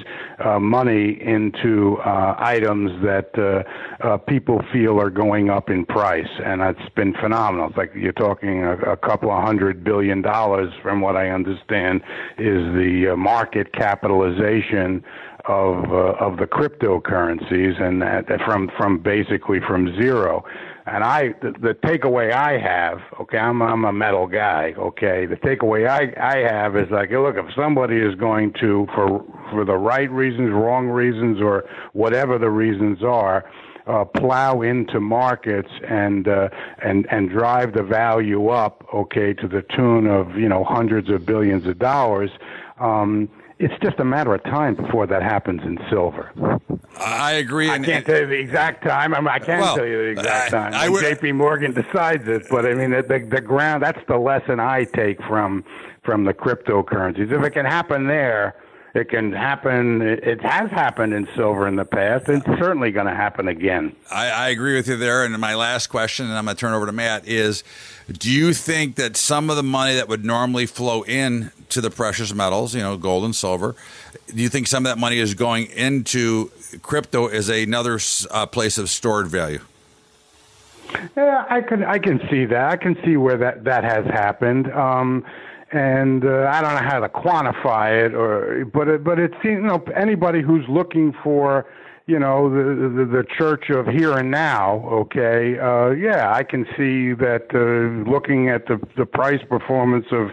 uh, 0.44 0.61
money 0.61 1.21
into 1.21 1.97
uh, 2.07 2.37
items 2.38 2.92
that 3.03 3.31
uh, 3.37 4.07
uh, 4.07 4.16
people 4.18 4.62
feel 4.73 5.01
are 5.01 5.11
going 5.11 5.51
up 5.51 5.68
in 5.68 5.85
price. 5.85 6.29
And 6.44 6.62
it's 6.62 6.94
been 6.94 7.12
phenomenal. 7.14 7.68
It's 7.68 7.77
like 7.77 7.92
you're 7.92 8.12
talking 8.12 8.62
a, 8.62 8.77
a 8.92 8.97
couple 8.97 9.33
of 9.33 9.42
hundred 9.42 9.83
billion 9.83 10.23
dollars, 10.23 10.73
from 10.81 11.01
what 11.01 11.16
I 11.16 11.31
understand, 11.31 12.03
is 12.38 12.62
the 12.75 13.11
uh, 13.12 13.16
market 13.16 13.73
capitalization 13.73 15.03
of 15.47 15.90
uh, 15.90 16.14
of 16.21 16.37
the 16.37 16.47
cryptocurrencies, 16.47 17.81
and 17.81 18.03
that, 18.03 18.27
from 18.44 18.71
from 18.77 18.99
basically 18.99 19.61
from 19.66 19.97
zero. 20.01 20.44
And 20.90 21.05
I, 21.05 21.29
the, 21.42 21.53
the 21.61 21.74
takeaway 21.74 22.33
I 22.33 22.59
have, 22.59 23.01
okay, 23.20 23.38
I'm 23.38 23.61
I'm 23.62 23.85
a 23.85 23.92
metal 23.92 24.27
guy, 24.27 24.74
okay. 24.79 25.27
The 25.27 25.37
takeaway 25.37 25.88
I 25.88 26.12
I 26.20 26.38
have 26.38 26.77
is 26.77 26.90
like, 26.90 27.11
look, 27.11 27.37
if 27.37 27.46
somebody 27.55 27.96
is 27.96 28.14
going 28.14 28.55
to 28.61 28.87
for 28.94 29.24
for 29.51 29.64
the 29.64 29.77
right 29.77 30.11
reasons, 30.11 30.51
wrong 30.53 30.88
reasons, 30.88 31.40
or 31.40 31.64
whatever 31.92 32.38
the 32.38 32.51
reasons 32.51 33.03
are, 33.03 33.44
uh, 33.87 34.05
plow 34.05 34.62
into 34.62 35.01
markets 35.01 35.70
and 35.88 36.29
uh, 36.29 36.48
and 36.83 37.07
and 37.11 37.31
drive 37.31 37.74
the 37.74 37.83
value 37.83 38.48
up, 38.48 38.87
okay, 38.94 39.33
to 39.35 39.48
the 39.48 39.62
tune 39.77 40.07
of 40.07 40.37
you 40.37 40.48
know 40.48 40.64
hundreds 40.64 41.11
of 41.11 41.27
billions 41.27 41.66
of 41.66 41.79
dollars. 41.79 42.31
Um, 42.81 43.29
it's 43.59 43.75
just 43.83 43.99
a 43.99 44.05
matter 44.05 44.35
of 44.35 44.42
time 44.44 44.75
before 44.75 45.07
that 45.07 45.23
happens 45.23 45.62
in 45.62 45.79
silver. 45.90 46.31
I 46.97 47.33
agree. 47.33 47.68
I 47.68 47.79
can't 47.79 48.07
tell 48.07 48.21
you 48.21 48.27
the 48.27 48.38
exact 48.38 48.85
time. 48.85 49.14
I, 49.14 49.21
mean, 49.21 49.29
I 49.29 49.38
can 49.38 49.61
well, 49.61 49.77
tell 49.77 49.87
you 49.87 49.99
the 49.99 50.21
exact 50.21 50.51
time. 50.51 50.75
I, 50.75 50.87
I 50.87 50.88
would, 50.88 51.01
J.P. 51.01 51.33
Morgan 51.33 51.73
decides 51.73 52.27
it, 52.29 52.47
but 52.51 52.66
I 52.66 52.75
mean, 52.75 52.90
the, 52.90 53.03
the, 53.03 53.18
the 53.18 53.40
ground. 53.40 53.83
That's 53.83 54.01
the 54.07 54.18
lesson 54.18 54.61
I 54.61 54.85
take 54.85 55.23
from 55.23 55.64
from 56.03 56.25
the 56.25 56.33
cryptocurrencies. 56.33 57.31
If 57.31 57.42
it 57.42 57.51
can 57.51 57.66
happen 57.66 58.07
there, 58.07 58.57
it 58.94 59.11
can 59.11 59.33
happen. 59.33 60.03
It 60.03 60.40
has 60.40 60.71
happened 60.71 61.12
in 61.12 61.29
silver 61.35 61.68
in 61.68 61.77
the 61.77 61.85
past. 61.85 62.29
It's 62.29 62.47
certainly 62.59 62.90
going 62.90 63.07
to 63.07 63.14
happen 63.14 63.49
again. 63.49 63.94
I, 64.11 64.31
I, 64.31 64.49
agree 64.49 64.75
with 64.75 64.88
you 64.88 64.97
there. 64.97 65.25
And 65.25 65.37
my 65.38 65.55
last 65.55 65.88
question, 65.88 66.27
and 66.27 66.35
I'm 66.35 66.47
going 66.47 66.57
to 66.57 66.61
turn 66.61 66.73
over 66.73 66.87
to 66.87 66.92
Matt, 66.92 67.29
is: 67.29 67.64
Do 68.11 68.31
you 68.31 68.55
think 68.55 68.97
that 68.97 69.16
some 69.16 69.51
of 69.51 69.57
the 69.57 69.62
money 69.62 69.97
that 69.97 70.09
would 70.09 70.25
normally 70.25 70.66
flow 70.66 71.03
in 71.03 71.53
to 71.70 71.81
the 71.81 71.90
precious 71.90 72.35
metals, 72.35 72.74
you 72.74 72.81
know, 72.81 72.96
gold 72.96 73.24
and 73.24 73.35
silver, 73.35 73.74
do 74.26 74.42
you 74.42 74.48
think 74.48 74.66
some 74.66 74.85
of 74.87 74.90
that 74.90 74.98
money 74.98 75.18
is 75.18 75.35
going 75.35 75.66
into 75.66 76.50
crypto 76.83 77.26
as 77.26 77.48
another 77.48 77.98
uh, 78.31 78.46
place 78.46 78.78
of 78.78 78.90
stored 78.90 79.28
value? 79.28 79.61
Yeah, 81.16 81.44
I 81.50 81.61
can 81.61 81.85
I 81.85 81.98
can 81.98 82.20
see 82.31 82.46
that. 82.46 82.70
I 82.70 82.76
can 82.76 82.96
see 83.04 83.16
where 83.16 83.37
that 83.37 83.64
that 83.64 83.85
has 83.85 84.07
happened. 84.07 84.72
Um, 84.72 85.24
and 85.70 86.24
uh, 86.24 86.50
I 86.50 86.62
don't 86.62 86.74
know 86.74 86.88
how 86.88 87.00
to 87.00 87.09
quantify 87.09 88.07
it, 88.07 88.14
or 88.14 88.64
but 88.64 88.88
it, 88.88 89.04
but 89.04 89.18
it 89.18 89.33
seems 89.42 89.61
you 89.61 89.66
know 89.66 89.85
anybody 89.94 90.40
who's 90.40 90.66
looking 90.68 91.12
for 91.22 91.66
you 92.09 92.18
know 92.18 92.49
the, 92.49 92.88
the 92.88 93.05
the 93.05 93.25
church 93.37 93.68
of 93.68 93.87
here 93.87 94.14
and 94.14 94.31
now 94.31 94.83
okay 94.90 95.59
uh 95.59 95.90
yeah 95.90 96.33
i 96.33 96.42
can 96.42 96.64
see 96.75 97.12
that 97.12 97.44
uh 97.53 98.11
looking 98.11 98.49
at 98.49 98.66
the 98.66 98.81
the 98.97 99.05
price 99.05 99.42
performance 99.47 100.07
of 100.11 100.31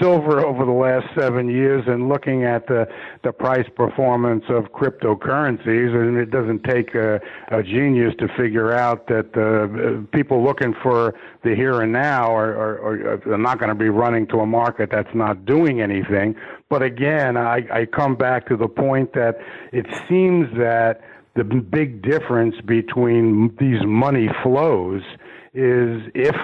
silver 0.00 0.46
over 0.46 0.64
the 0.64 0.70
last 0.70 1.04
7 1.18 1.48
years 1.50 1.82
and 1.88 2.08
looking 2.08 2.44
at 2.44 2.68
the 2.68 2.86
the 3.24 3.32
price 3.32 3.66
performance 3.74 4.44
of 4.48 4.66
cryptocurrencies 4.66 5.92
and 5.92 6.16
it 6.16 6.30
doesn't 6.30 6.62
take 6.62 6.94
a, 6.94 7.20
a 7.48 7.60
genius 7.60 8.14
to 8.20 8.28
figure 8.36 8.72
out 8.72 9.08
that 9.08 9.26
uh 9.36 10.06
people 10.16 10.44
looking 10.44 10.74
for 10.80 11.12
the 11.42 11.56
here 11.56 11.80
and 11.82 11.92
now 11.92 12.32
are 12.36 12.54
are, 12.56 13.32
are 13.32 13.38
not 13.38 13.58
going 13.58 13.68
to 13.68 13.74
be 13.74 13.88
running 13.88 14.28
to 14.28 14.38
a 14.38 14.46
market 14.46 14.90
that's 14.92 15.14
not 15.14 15.44
doing 15.44 15.80
anything. 15.80 16.36
But 16.68 16.82
again 16.82 17.36
i 17.36 17.58
i 17.72 17.84
come 17.84 18.14
back 18.14 18.46
to 18.48 18.56
the 18.56 18.68
point 18.68 19.12
that 19.14 19.38
it 19.72 19.86
seems 20.08 20.46
that 20.56 21.00
the 21.36 21.44
big 21.44 22.02
difference 22.02 22.56
between 22.64 23.54
these 23.58 23.84
money 23.84 24.28
flows 24.42 25.02
is 25.54 26.02
if 26.14 26.36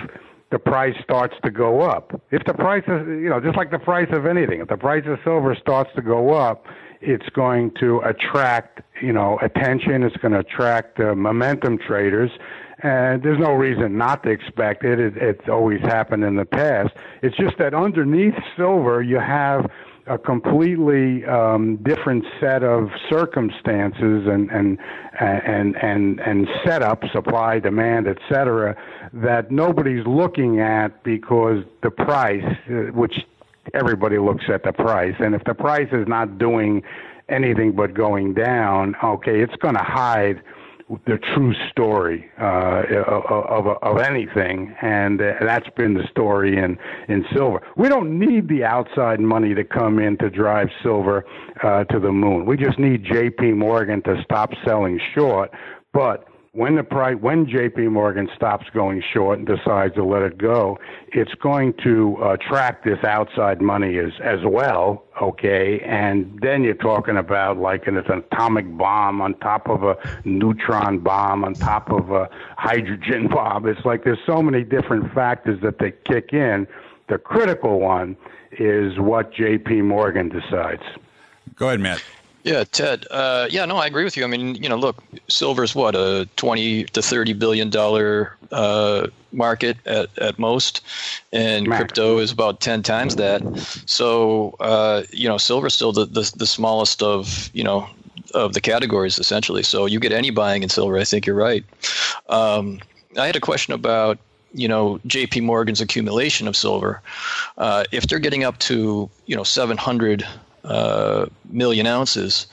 the 0.51 0.59
price 0.59 0.95
starts 1.03 1.35
to 1.43 1.51
go 1.51 1.81
up. 1.81 2.21
If 2.31 2.45
the 2.45 2.53
price 2.53 2.85
is, 2.87 3.07
you 3.09 3.31
know, 3.31 3.41
just 3.41 3.57
like 3.57 3.71
the 3.71 3.79
price 3.79 4.09
of 4.13 4.27
anything, 4.27 4.61
if 4.61 4.69
the 4.69 4.77
price 4.77 5.05
of 5.07 5.19
silver 5.25 5.57
starts 5.59 5.91
to 5.97 6.03
go 6.03 6.35
up, 6.35 6.67
it's 7.01 7.29
going 7.31 7.73
to 7.81 8.01
attract, 8.01 8.83
you 9.01 9.13
know, 9.13 9.39
attention. 9.43 10.03
It's 10.03 10.17
going 10.19 10.33
to 10.33 10.41
attract 10.41 11.01
uh, 11.01 11.15
momentum 11.15 11.79
traders, 11.79 12.31
and 12.83 13.23
there's 13.23 13.41
no 13.41 13.53
reason 13.53 13.97
not 13.97 14.23
to 14.25 14.31
expect 14.31 14.85
it. 14.85 15.01
it. 15.01 15.17
It's 15.17 15.49
always 15.49 15.81
happened 15.81 16.23
in 16.23 16.37
the 16.37 16.45
past. 16.45 16.91
It's 17.23 17.37
just 17.37 17.59
that 17.59 17.75
underneath 17.75 18.35
silver, 18.57 19.03
you 19.03 19.19
have 19.19 19.71
a 20.07 20.19
completely 20.19 21.25
um, 21.27 21.77
different 21.77 22.25
set 22.41 22.63
of 22.63 22.91
circumstances 23.09 24.27
and 24.27 24.51
and 24.51 24.79
and 25.21 25.77
and 25.77 26.21
and 26.21 26.49
setup, 26.65 27.03
supply, 27.13 27.59
demand, 27.59 28.09
etc., 28.09 28.77
that 29.13 29.51
nobody's 29.51 30.07
looking 30.07 30.61
at 30.61 31.03
because 31.05 31.65
the 31.83 31.91
price, 31.91 32.45
uh, 32.69 32.93
which 32.93 33.15
everybody 33.75 34.19
looks 34.19 34.45
at 34.53 34.65
the 34.65 34.73
price, 34.73 35.15
and 35.21 35.35
if 35.35 35.45
the 35.45 35.55
price 35.55 35.89
is 35.93 36.09
not 36.09 36.39
doing 36.39 36.83
anything 37.29 37.73
but 37.73 37.95
going 37.95 38.35
down, 38.35 38.97
okay, 39.03 39.41
it's 39.41 39.57
going 39.57 39.75
to 39.75 39.83
hide 39.83 40.43
the 41.07 41.19
true 41.35 41.55
story 41.71 42.31
uh, 42.41 42.83
of, 43.07 43.67
of, 43.67 43.79
of 43.83 43.99
anything, 43.99 44.75
and 44.83 45.21
uh, 45.21 45.35
that's 45.41 45.69
been 45.77 45.95
the 45.95 46.07
story 46.11 46.59
in 46.59 46.79
in 47.09 47.25
silver. 47.35 47.63
We 47.77 47.89
don't 47.89 48.19
need 48.19 48.49
the 48.49 48.65
outside 48.65 49.21
money 49.21 49.55
to 49.55 49.65
come 49.65 49.99
in 49.99 50.17
to 50.19 50.31
drive 50.31 50.69
silver 50.83 51.25
uh, 51.63 51.85
to 51.85 52.01
the 52.01 52.13
moon. 52.13 52.47
We 52.47 52.57
just 52.57 52.79
need 52.79 53.05
J.P. 53.05 53.53
Morgan 53.53 54.03
to 54.03 54.23
stop 54.25 54.51
selling 54.65 55.01
short, 55.15 55.51
but 55.93 56.27
when 56.55 56.77
the 56.77 56.85
price, 56.85 57.17
when 57.19 57.49
J.P. 57.49 57.89
Morgan 57.89 58.29
stops 58.37 58.67
going 58.75 59.03
short 59.15 59.39
and 59.39 59.49
decides 59.49 59.95
to 59.95 60.05
let 60.05 60.21
it 60.21 60.37
go, 60.37 60.79
it's 61.09 61.33
going 61.35 61.73
to 61.83 62.19
uh, 62.21 62.35
attract 62.35 62.85
this 62.85 63.03
outside 63.05 63.63
money 63.63 63.99
as 63.99 64.13
as 64.23 64.41
well. 64.45 65.05
Okay, 65.23 65.81
and 65.81 66.39
then 66.43 66.63
you're 66.63 66.75
talking 66.75 67.17
about 67.17 67.57
like 67.57 67.87
an, 67.87 67.97
an 67.97 68.23
atomic 68.31 68.67
bomb 68.77 69.23
on 69.23 69.33
top 69.39 69.67
of 69.69 69.83
a 69.83 69.97
neutron 70.27 70.99
bomb 70.99 71.43
on 71.43 71.55
top 71.55 71.91
of 71.91 72.11
a 72.11 72.29
hydrogen 72.59 73.29
bomb. 73.33 73.67
It's 73.67 73.85
like 73.87 74.05
there's 74.05 74.19
so 74.27 74.43
many 74.43 74.63
different 74.63 75.13
factors 75.15 75.59
that 75.63 75.79
they 75.79 75.93
kick 76.07 76.35
in. 76.35 76.67
The 77.09 77.17
critical 77.17 77.81
one 77.81 78.15
is 78.53 78.99
what 78.99 79.33
J.P. 79.33 79.81
Morgan 79.81 80.29
decides. 80.29 80.83
Go 81.57 81.69
ahead, 81.69 81.81
Matt. 81.81 82.05
Yeah, 82.45 82.65
Ted. 82.65 83.07
Uh, 83.11 83.47
yeah, 83.51 83.65
no, 83.65 83.77
I 83.77 83.87
agree 83.87 84.03
with 84.03 84.17
you. 84.17 84.25
I 84.25 84.27
mean, 84.27 84.57
you 84.57 84.69
know, 84.69 84.77
look, 84.77 85.03
silver's 85.29 85.75
what 85.75 85.95
a 85.95 86.29
twenty 86.37 86.85
to 86.85 87.01
thirty 87.01 87.33
billion 87.33 87.71
dollar 87.71 88.37
uh, 88.51 89.07
market 89.31 89.77
at, 89.87 90.17
at 90.19 90.39
most, 90.41 90.81
and 91.33 91.69
Max. 91.69 91.79
crypto 91.79 92.19
is 92.19 92.33
about 92.33 92.61
ten 92.61 92.83
times 92.83 93.15
that. 93.17 93.43
So, 93.87 94.57
uh, 94.59 95.05
you 95.13 95.29
know, 95.29 95.39
silver's 95.39 95.75
still 95.75 95.93
the, 95.93 96.05
the 96.05 96.33
the 96.37 96.47
smallest 96.47 97.01
of 97.03 97.49
you 97.53 97.63
know 97.63 97.89
of 98.35 98.55
the 98.55 98.61
categories 98.61 99.19
essentially. 99.19 99.63
So 99.63 99.87
you 99.87 100.01
get 100.01 100.13
any 100.13 100.31
buying 100.31 100.65
in 100.65 100.69
silver. 100.69 100.99
I 100.99 101.05
think 101.05 101.27
you're 101.27 101.37
right. 101.37 101.65
Um, 102.29 102.81
I 103.19 103.27
had 103.27 103.37
a 103.37 103.41
question 103.41 103.73
about 103.73 104.19
you 104.53 104.67
know 104.67 104.99
J.P. 105.07 105.43
Morgan's 105.43 105.81
accumulation 105.81 106.49
of 106.49 106.57
silver. 106.57 107.03
Uh, 107.57 107.85
if 107.93 108.09
they're 108.09 108.19
getting 108.19 108.43
up 108.43 108.59
to 108.61 109.09
you 109.27 109.37
know 109.37 109.45
700 109.45 110.27
uh, 110.65 111.27
million 111.51 111.87
ounces. 111.87 112.47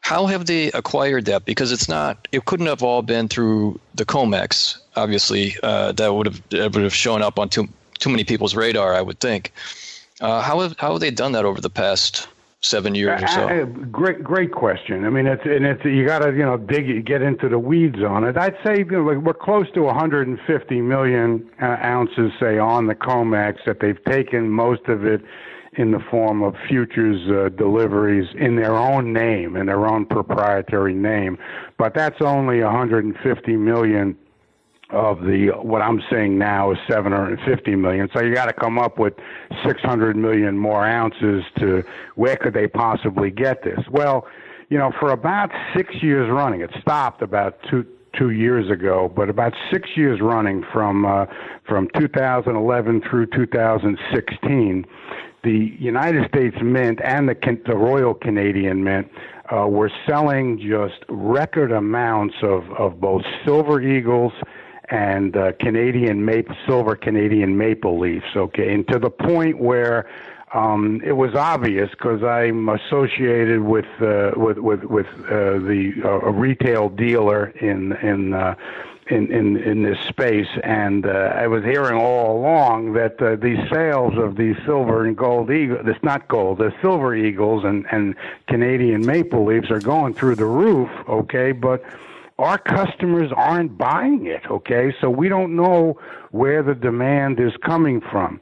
How 0.00 0.26
have 0.26 0.46
they 0.46 0.70
acquired 0.72 1.26
that? 1.26 1.44
Because 1.44 1.72
it's 1.72 1.88
not, 1.88 2.28
it 2.32 2.44
couldn't 2.46 2.66
have 2.66 2.82
all 2.82 3.02
been 3.02 3.28
through 3.28 3.78
the 3.94 4.04
COMEX. 4.04 4.78
Obviously, 4.96 5.56
uh, 5.62 5.92
that 5.92 6.14
would 6.14 6.26
have 6.26 6.48
that 6.50 6.72
would 6.72 6.82
have 6.82 6.94
shown 6.94 7.22
up 7.22 7.38
on 7.38 7.48
too 7.48 7.68
too 7.98 8.10
many 8.10 8.24
people's 8.24 8.54
radar. 8.54 8.94
I 8.94 9.02
would 9.02 9.20
think. 9.20 9.52
Uh, 10.20 10.40
how 10.40 10.60
have 10.60 10.76
how 10.78 10.92
have 10.92 11.00
they 11.00 11.10
done 11.10 11.32
that 11.32 11.44
over 11.44 11.60
the 11.60 11.70
past 11.70 12.28
seven 12.60 12.94
years 12.94 13.22
or 13.22 13.28
so? 13.28 13.48
Uh, 13.48 13.64
great, 13.64 14.22
great 14.22 14.52
question. 14.52 15.04
I 15.04 15.10
mean, 15.10 15.26
it's 15.26 15.44
and 15.44 15.64
it's 15.64 15.84
you 15.84 16.04
got 16.06 16.20
to 16.20 16.32
you 16.32 16.44
know 16.44 16.56
dig 16.56 17.04
get 17.04 17.22
into 17.22 17.48
the 17.48 17.58
weeds 17.58 18.02
on 18.02 18.24
it. 18.24 18.36
I'd 18.36 18.56
say 18.64 18.78
you 18.78 18.84
know, 18.84 19.02
like 19.02 19.18
we're 19.18 19.34
close 19.34 19.70
to 19.72 19.82
150 19.82 20.80
million 20.80 21.48
uh, 21.60 21.76
ounces, 21.82 22.32
say, 22.40 22.58
on 22.58 22.86
the 22.86 22.94
COMEX 22.94 23.64
that 23.66 23.80
they've 23.80 24.02
taken 24.04 24.50
most 24.50 24.86
of 24.86 25.04
it 25.04 25.22
in 25.78 25.92
the 25.92 26.00
form 26.10 26.42
of 26.42 26.54
futures 26.68 27.20
uh, 27.30 27.48
deliveries 27.56 28.28
in 28.34 28.56
their 28.56 28.74
own 28.74 29.12
name, 29.12 29.56
in 29.56 29.66
their 29.66 29.86
own 29.86 30.04
proprietary 30.04 30.92
name. 30.92 31.38
But 31.78 31.94
that's 31.94 32.20
only 32.20 32.62
150 32.62 33.56
million 33.56 34.16
of 34.90 35.20
the 35.20 35.52
what 35.62 35.82
I'm 35.82 36.02
saying 36.10 36.36
now 36.36 36.72
is 36.72 36.78
750 36.90 37.76
million. 37.76 38.08
So 38.12 38.22
you 38.22 38.34
got 38.34 38.46
to 38.46 38.52
come 38.52 38.78
up 38.78 38.98
with 38.98 39.14
600 39.64 40.16
million 40.16 40.58
more 40.58 40.84
ounces 40.84 41.44
to 41.58 41.84
where 42.16 42.36
could 42.36 42.54
they 42.54 42.66
possibly 42.66 43.30
get 43.30 43.62
this? 43.62 43.78
Well, 43.90 44.26
you 44.70 44.78
know, 44.78 44.90
for 44.98 45.12
about 45.12 45.50
six 45.76 45.94
years 46.02 46.28
running, 46.30 46.62
it 46.62 46.70
stopped 46.80 47.22
about 47.22 47.58
two 47.70 47.86
two 48.18 48.30
years 48.30 48.68
ago, 48.70 49.12
but 49.14 49.28
about 49.28 49.52
six 49.70 49.90
years 49.94 50.20
running 50.20 50.64
from 50.72 51.04
uh, 51.04 51.26
from 51.66 51.88
2011 51.94 53.02
through 53.08 53.26
2016 53.26 54.84
the 55.44 55.76
United 55.78 56.28
States 56.28 56.56
Mint 56.62 57.00
and 57.02 57.28
the, 57.28 57.36
the 57.66 57.76
Royal 57.76 58.14
Canadian 58.14 58.82
Mint 58.82 59.08
uh, 59.54 59.66
were 59.66 59.90
selling 60.06 60.58
just 60.58 61.04
record 61.08 61.72
amounts 61.72 62.34
of, 62.42 62.70
of 62.72 63.00
both 63.00 63.22
silver 63.44 63.80
eagles 63.80 64.32
and 64.90 65.36
uh, 65.36 65.52
Canadian 65.60 66.24
maple, 66.24 66.56
silver 66.66 66.96
Canadian 66.96 67.56
maple 67.56 67.98
leaves. 67.98 68.24
Okay, 68.34 68.72
and 68.72 68.86
to 68.88 68.98
the 68.98 69.10
point 69.10 69.58
where 69.58 70.08
um, 70.54 71.00
it 71.04 71.12
was 71.12 71.34
obvious 71.34 71.90
because 71.90 72.22
I'm 72.22 72.68
associated 72.68 73.60
with 73.60 73.86
uh, 74.00 74.32
with 74.36 74.58
with 74.58 74.84
with 74.84 75.06
uh, 75.06 75.58
the 75.60 75.92
uh, 76.04 76.08
a 76.08 76.32
retail 76.32 76.88
dealer 76.88 77.48
in 77.60 77.92
in 78.02 78.32
uh, 78.32 78.54
in, 79.10 79.32
in, 79.32 79.56
in 79.56 79.82
this 79.82 79.98
space, 80.08 80.48
and 80.62 81.06
uh, 81.06 81.32
I 81.34 81.46
was 81.46 81.64
hearing 81.64 81.98
all 81.98 82.38
along 82.38 82.92
that 82.94 83.20
uh, 83.20 83.36
these 83.36 83.58
sales 83.72 84.14
of 84.16 84.36
these 84.36 84.56
silver 84.64 85.04
and 85.04 85.16
gold 85.16 85.50
eagles, 85.50 85.80
it's 85.86 86.02
not 86.02 86.28
gold, 86.28 86.58
the 86.58 86.72
silver 86.82 87.14
eagles 87.14 87.64
and, 87.64 87.86
and 87.90 88.14
Canadian 88.46 89.04
maple 89.04 89.44
leaves 89.44 89.70
are 89.70 89.80
going 89.80 90.14
through 90.14 90.36
the 90.36 90.46
roof, 90.46 90.90
okay, 91.08 91.52
but 91.52 91.82
our 92.38 92.58
customers 92.58 93.32
aren't 93.34 93.76
buying 93.76 94.26
it, 94.26 94.42
okay, 94.50 94.94
so 95.00 95.10
we 95.10 95.28
don't 95.28 95.56
know 95.56 95.98
where 96.30 96.62
the 96.62 96.74
demand 96.74 97.40
is 97.40 97.52
coming 97.64 98.00
from. 98.00 98.40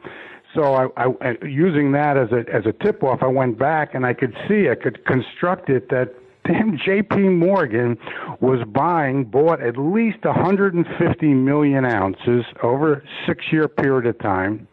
So 0.55 0.91
I, 0.97 1.13
I 1.21 1.37
using 1.45 1.93
that 1.93 2.17
as 2.17 2.33
a 2.33 2.45
as 2.51 2.65
a 2.65 2.73
tip 2.73 3.03
off, 3.03 3.23
I 3.23 3.27
went 3.27 3.59
back 3.59 3.95
and 3.95 4.07
I 4.07 4.15
could 4.15 4.35
see 4.49 4.71
I 4.71 4.75
could 4.75 5.05
construct 5.05 5.69
it 5.69 5.91
that 5.91 6.15
damn 6.47 6.79
J.P. 6.85 7.17
Morgan 7.17 7.99
was 8.41 8.61
buying, 8.69 9.25
bought 9.25 9.61
at 9.61 9.77
least 9.77 10.25
150 10.25 11.27
million 11.35 11.85
ounces 11.85 12.45
over 12.63 12.95
a 12.95 13.03
six-year 13.27 13.69
period 13.69 14.07
of 14.07 14.19
time 14.19 14.69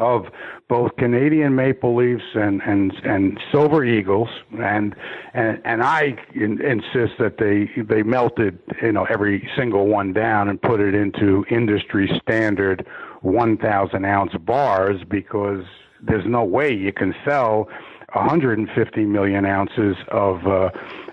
of 0.00 0.26
both 0.68 0.96
Canadian 0.96 1.54
maple 1.54 1.94
leafs 1.94 2.24
and 2.34 2.60
and 2.62 2.92
and 3.04 3.38
silver 3.52 3.84
eagles, 3.84 4.28
and 4.58 4.94
and 5.34 5.60
and 5.64 5.84
I 5.84 6.16
in, 6.34 6.60
insist 6.60 7.12
that 7.20 7.38
they 7.38 7.70
they 7.80 8.02
melted 8.02 8.58
you 8.82 8.90
know 8.90 9.04
every 9.04 9.48
single 9.56 9.86
one 9.86 10.12
down 10.12 10.48
and 10.48 10.60
put 10.60 10.80
it 10.80 10.94
into 10.94 11.44
industry 11.48 12.10
standard 12.22 12.84
1,000 13.20 14.04
ounce 14.04 14.32
bars 14.40 15.00
because 15.08 15.64
there's 16.02 16.26
no 16.26 16.44
way 16.44 16.72
you 16.72 16.92
can 16.92 17.14
sell 17.24 17.68
150 18.14 19.04
million 19.04 19.44
ounces 19.44 19.96
of 20.08 20.46
uh, 20.46 20.70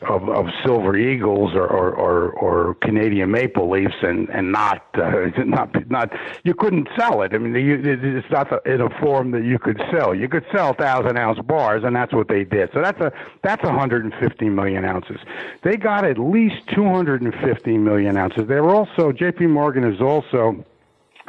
of, 0.07 0.29
of 0.29 0.45
silver 0.63 0.95
eagles 0.95 1.53
or, 1.53 1.67
or, 1.67 1.91
or, 1.91 2.31
or 2.31 2.73
Canadian 2.75 3.31
maple 3.31 3.69
leafs 3.69 3.95
and 4.01 4.29
and 4.29 4.51
not 4.51 4.85
uh, 4.95 5.27
not 5.45 5.89
not 5.89 6.11
you 6.43 6.53
couldn't 6.53 6.87
sell 6.97 7.21
it. 7.21 7.33
I 7.33 7.37
mean, 7.37 7.53
you, 7.55 7.81
it's 7.83 8.31
not 8.31 8.65
in 8.65 8.81
a 8.81 8.89
form 8.99 9.31
that 9.31 9.43
you 9.43 9.57
could 9.59 9.81
sell. 9.91 10.13
You 10.13 10.29
could 10.29 10.45
sell 10.53 10.73
thousand 10.73 11.17
ounce 11.17 11.39
bars, 11.39 11.83
and 11.83 11.95
that's 11.95 12.13
what 12.13 12.27
they 12.27 12.43
did. 12.43 12.69
So 12.73 12.81
that's 12.81 12.99
a 13.01 13.11
that's 13.43 13.63
150 13.63 14.49
million 14.49 14.85
ounces. 14.85 15.17
They 15.63 15.77
got 15.77 16.05
at 16.05 16.17
least 16.17 16.67
250 16.75 17.77
million 17.77 18.17
ounces. 18.17 18.47
They 18.47 18.59
were 18.59 18.75
also 18.75 19.11
J.P. 19.11 19.47
Morgan 19.47 19.83
is 19.83 20.01
also 20.01 20.65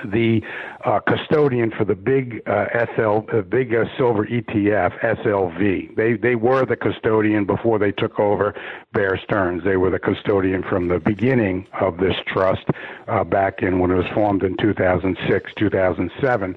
the 0.05 0.43
uh, 0.85 1.01
custodian 1.01 1.71
for 1.71 1.85
the 1.85 1.95
big 1.95 2.43
uh, 2.47 2.67
SL, 2.95 3.21
uh, 3.33 3.43
big 3.43 3.75
uh, 3.75 3.85
silver 3.97 4.27
ETF, 4.27 4.99
SLV. 5.01 5.97
They 5.97 6.15
they 6.15 6.35
were 6.35 6.65
the 6.65 6.77
custodian 6.77 7.45
before 7.45 7.79
they 7.79 7.93
took 7.93 8.19
over 8.19 8.55
Bear 8.93 9.19
Stearns. 9.23 9.65
They 9.65 9.77
were 9.77 9.91
the 9.91 9.99
custodian 9.99 10.63
from 10.63 10.89
the 10.89 10.99
beginning 10.99 11.67
of 11.81 11.99
this 11.99 12.17
trust 12.27 12.67
uh, 13.09 13.25
back 13.25 13.63
in 13.63 13.79
when 13.79 13.91
it 13.91 13.97
was 13.97 14.07
formed 14.15 14.43
in 14.43 14.57
2006, 14.57 15.53
2007. 15.57 16.57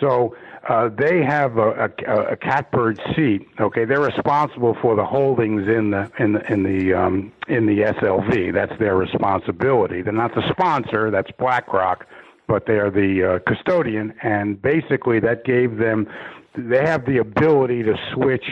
So. 0.00 0.36
Uh, 0.68 0.88
they 0.88 1.22
have 1.22 1.58
a, 1.58 1.92
a, 2.08 2.32
a 2.32 2.36
catbird 2.36 3.00
seat. 3.14 3.46
Okay, 3.60 3.84
they're 3.84 4.00
responsible 4.00 4.76
for 4.82 4.96
the 4.96 5.04
holdings 5.04 5.68
in 5.68 5.92
the 5.92 6.10
in 6.18 6.32
the 6.32 6.52
in 6.52 6.64
the 6.64 6.92
um, 6.92 7.32
in 7.46 7.66
the 7.66 7.82
SLV. 7.82 8.52
That's 8.52 8.76
their 8.80 8.96
responsibility. 8.96 10.02
They're 10.02 10.12
not 10.12 10.34
the 10.34 10.48
sponsor. 10.50 11.12
That's 11.12 11.30
BlackRock 11.38 12.04
but 12.46 12.66
they 12.66 12.78
are 12.78 12.90
the 12.90 13.24
uh, 13.24 13.38
custodian, 13.50 14.14
and 14.22 14.60
basically 14.60 15.20
that 15.20 15.44
gave 15.44 15.78
them 15.78 16.06
they 16.56 16.86
have 16.86 17.04
the 17.04 17.18
ability 17.18 17.82
to 17.82 17.94
switch 18.14 18.44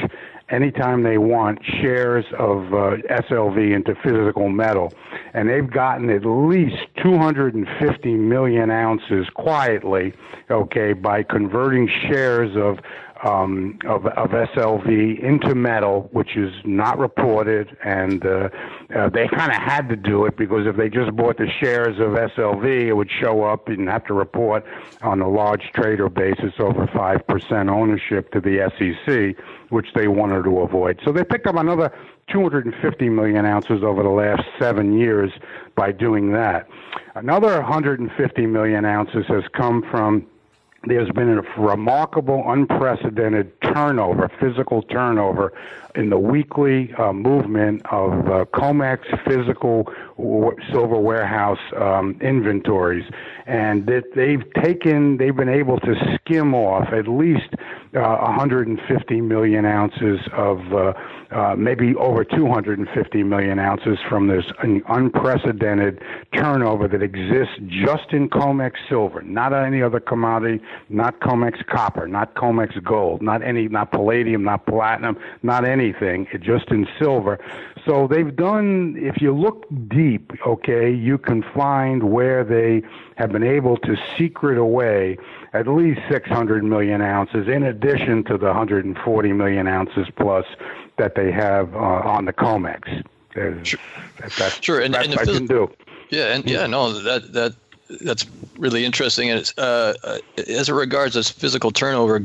anytime 0.50 1.02
they 1.02 1.18
want 1.18 1.58
shares 1.64 2.24
of 2.38 2.72
uh, 2.74 2.96
SLV 3.10 3.74
into 3.74 3.94
physical 4.02 4.48
metal. 4.48 4.92
And 5.32 5.48
they've 5.48 5.70
gotten 5.70 6.10
at 6.10 6.24
least 6.24 6.76
250 7.02 8.14
million 8.14 8.70
ounces 8.70 9.26
quietly, 9.34 10.12
okay, 10.50 10.92
by 10.92 11.22
converting 11.22 11.88
shares 12.08 12.56
of 12.56 12.78
um, 13.22 13.78
of, 13.86 14.06
of 14.06 14.30
SLV 14.30 15.22
into 15.22 15.54
metal, 15.54 16.08
which 16.12 16.36
is 16.36 16.52
not 16.64 16.98
reported, 16.98 17.76
and 17.84 18.24
uh, 18.26 18.48
uh, 18.94 19.08
they 19.08 19.28
kind 19.28 19.52
of 19.52 19.58
had 19.58 19.88
to 19.88 19.96
do 19.96 20.26
it 20.26 20.36
because 20.36 20.66
if 20.66 20.76
they 20.76 20.88
just 20.88 21.14
bought 21.14 21.38
the 21.38 21.48
shares 21.60 21.98
of 22.00 22.12
SLV, 22.12 22.64
it 22.64 22.92
would 22.92 23.10
show 23.10 23.42
up 23.42 23.68
and 23.68 23.88
have 23.88 24.04
to 24.06 24.14
report 24.14 24.64
on 25.02 25.20
a 25.20 25.28
large 25.28 25.70
trader 25.74 26.08
basis 26.08 26.52
over 26.58 26.86
five 26.88 27.26
percent 27.26 27.68
ownership 27.68 28.32
to 28.32 28.40
the 28.40 28.70
SEC, 28.78 29.44
which 29.70 29.88
they 29.94 30.08
wanted 30.08 30.42
to 30.42 30.58
avoid. 30.60 31.00
So 31.04 31.12
they 31.12 31.24
picked 31.24 31.46
up 31.46 31.56
another 31.56 31.92
250 32.32 33.08
million 33.10 33.44
ounces 33.44 33.82
over 33.82 34.02
the 34.02 34.08
last 34.08 34.42
seven 34.58 34.98
years 34.98 35.30
by 35.76 35.92
doing 35.92 36.32
that. 36.32 36.68
Another 37.14 37.60
150 37.60 38.46
million 38.46 38.84
ounces 38.84 39.24
has 39.28 39.44
come 39.52 39.82
from 39.90 40.26
there's 40.86 41.10
been 41.10 41.38
a 41.38 41.42
remarkable, 41.60 42.44
unprecedented 42.46 43.52
turnover, 43.62 44.30
physical 44.40 44.82
turnover, 44.82 45.52
in 45.94 46.10
the 46.10 46.18
weekly 46.18 46.92
uh, 46.94 47.12
movement 47.12 47.80
of 47.92 48.12
uh, 48.26 48.44
COMEX 48.46 48.98
physical 49.24 49.86
silver 50.72 50.98
warehouse 50.98 51.60
um, 51.76 52.18
inventories, 52.20 53.04
and 53.46 53.86
that 53.86 54.02
they've 54.16 54.44
taken, 54.64 55.16
they've 55.18 55.36
been 55.36 55.48
able 55.48 55.78
to 55.80 55.94
skim 56.16 56.54
off 56.54 56.88
at 56.92 57.06
least 57.06 57.54
uh, 57.94 58.16
150 58.16 59.20
million 59.20 59.64
ounces 59.64 60.18
of, 60.32 60.72
uh, 60.72 60.92
uh, 61.30 61.54
maybe 61.56 61.94
over 61.96 62.24
250 62.24 63.22
million 63.22 63.58
ounces 63.58 63.98
from 64.08 64.28
this 64.28 64.44
unprecedented 64.88 66.02
turnover 66.34 66.88
that 66.88 67.02
exists 67.02 67.54
just 67.66 68.12
in 68.12 68.28
COMEX 68.28 68.72
silver, 68.88 69.22
not 69.22 69.52
any 69.52 69.82
other 69.82 70.00
commodity, 70.00 70.62
not 70.88 71.20
COMEX 71.20 71.66
copper, 71.66 72.06
not 72.06 72.34
COMEX 72.34 72.82
gold, 72.82 73.22
not 73.22 73.42
any, 73.42 73.68
not 73.68 73.90
palladium, 73.90 74.44
not 74.44 74.66
platinum, 74.66 75.16
not 75.42 75.64
anything, 75.64 76.26
just 76.40 76.68
in 76.70 76.86
silver. 76.98 77.38
So 77.86 78.06
they've 78.06 78.34
done, 78.34 78.96
if 78.98 79.20
you 79.20 79.34
look 79.34 79.66
deep, 79.88 80.32
okay, 80.46 80.90
you 80.90 81.18
can 81.18 81.44
find 81.54 82.10
where 82.10 82.42
they 82.42 82.82
have 83.16 83.30
been 83.30 83.42
able 83.42 83.76
to 83.78 83.96
secret 84.16 84.58
away 84.58 85.18
at 85.52 85.68
least 85.68 86.00
600 86.10 86.64
million 86.64 87.00
ounces, 87.00 87.46
in 87.46 87.62
addition 87.62 88.24
to 88.24 88.38
the 88.38 88.46
140 88.46 89.32
million 89.32 89.66
ounces 89.66 90.06
plus 90.16 90.44
that 90.96 91.14
they 91.14 91.30
have 91.32 91.74
uh, 91.74 91.78
on 91.78 92.24
the 92.24 92.32
COMEX. 92.32 93.04
Sure, 93.32 93.78
that, 94.38 94.58
sure. 94.62 94.80
and, 94.80 94.94
and 94.94 95.18
I 95.18 95.24
can 95.24 95.46
do. 95.46 95.68
Yeah, 96.10 96.34
and 96.34 96.48
yeah, 96.48 96.66
no, 96.66 96.92
that 96.92 97.32
that 97.32 97.54
that's 98.02 98.26
really 98.58 98.84
interesting. 98.84 99.30
And 99.30 99.52
uh, 99.58 99.94
uh, 100.04 100.18
as 100.48 100.68
it 100.68 100.72
regards 100.72 101.16
as 101.16 101.30
physical 101.30 101.70
turnover 101.70 102.22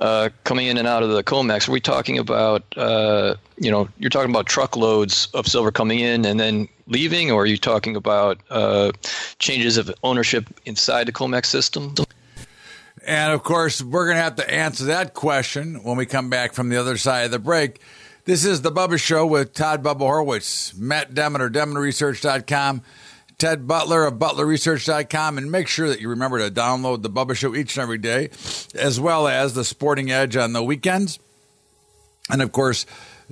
uh, 0.00 0.30
coming 0.44 0.66
in 0.66 0.76
and 0.76 0.86
out 0.86 1.02
of 1.02 1.10
the 1.10 1.22
COMEX, 1.22 1.68
are 1.68 1.72
we 1.72 1.80
talking 1.80 2.18
about, 2.18 2.62
uh, 2.76 3.34
you 3.56 3.70
know, 3.70 3.88
you're 3.98 4.10
talking 4.10 4.30
about 4.30 4.46
truckloads 4.46 5.28
of 5.34 5.46
silver 5.46 5.70
coming 5.70 6.00
in 6.00 6.24
and 6.24 6.38
then 6.38 6.68
leaving, 6.86 7.30
or 7.30 7.42
are 7.42 7.46
you 7.46 7.58
talking 7.58 7.96
about 7.96 8.38
uh, 8.50 8.92
changes 9.38 9.76
of 9.76 9.92
ownership 10.04 10.46
inside 10.64 11.06
the 11.06 11.12
COMEX 11.12 11.46
system? 11.46 11.94
And 13.08 13.32
of 13.32 13.42
course, 13.42 13.80
we're 13.80 14.04
going 14.04 14.18
to 14.18 14.22
have 14.22 14.36
to 14.36 14.50
answer 14.50 14.84
that 14.84 15.14
question 15.14 15.82
when 15.82 15.96
we 15.96 16.04
come 16.04 16.28
back 16.28 16.52
from 16.52 16.68
the 16.68 16.76
other 16.76 16.98
side 16.98 17.24
of 17.24 17.30
the 17.30 17.38
break. 17.38 17.80
This 18.26 18.44
is 18.44 18.60
the 18.60 18.70
Bubba 18.70 19.00
Show 19.00 19.24
with 19.24 19.54
Todd 19.54 19.82
Bubba 19.82 20.00
Horwitz, 20.00 20.76
Matt 20.76 21.14
Demeter, 21.14 21.48
DemeterResearch.com. 21.48 22.82
Ted 23.38 23.66
Butler 23.66 24.04
of 24.04 24.18
ButlerResearch.com, 24.18 25.38
and 25.38 25.50
make 25.50 25.68
sure 25.68 25.88
that 25.88 26.02
you 26.02 26.10
remember 26.10 26.38
to 26.38 26.54
download 26.54 27.00
the 27.00 27.08
Bubba 27.08 27.34
Show 27.34 27.54
each 27.54 27.76
and 27.76 27.82
every 27.82 27.96
day, 27.96 28.28
as 28.74 29.00
well 29.00 29.26
as 29.26 29.54
the 29.54 29.64
Sporting 29.64 30.10
Edge 30.10 30.36
on 30.36 30.52
the 30.52 30.62
weekends. 30.62 31.18
And 32.28 32.42
of 32.42 32.52
course, 32.52 32.84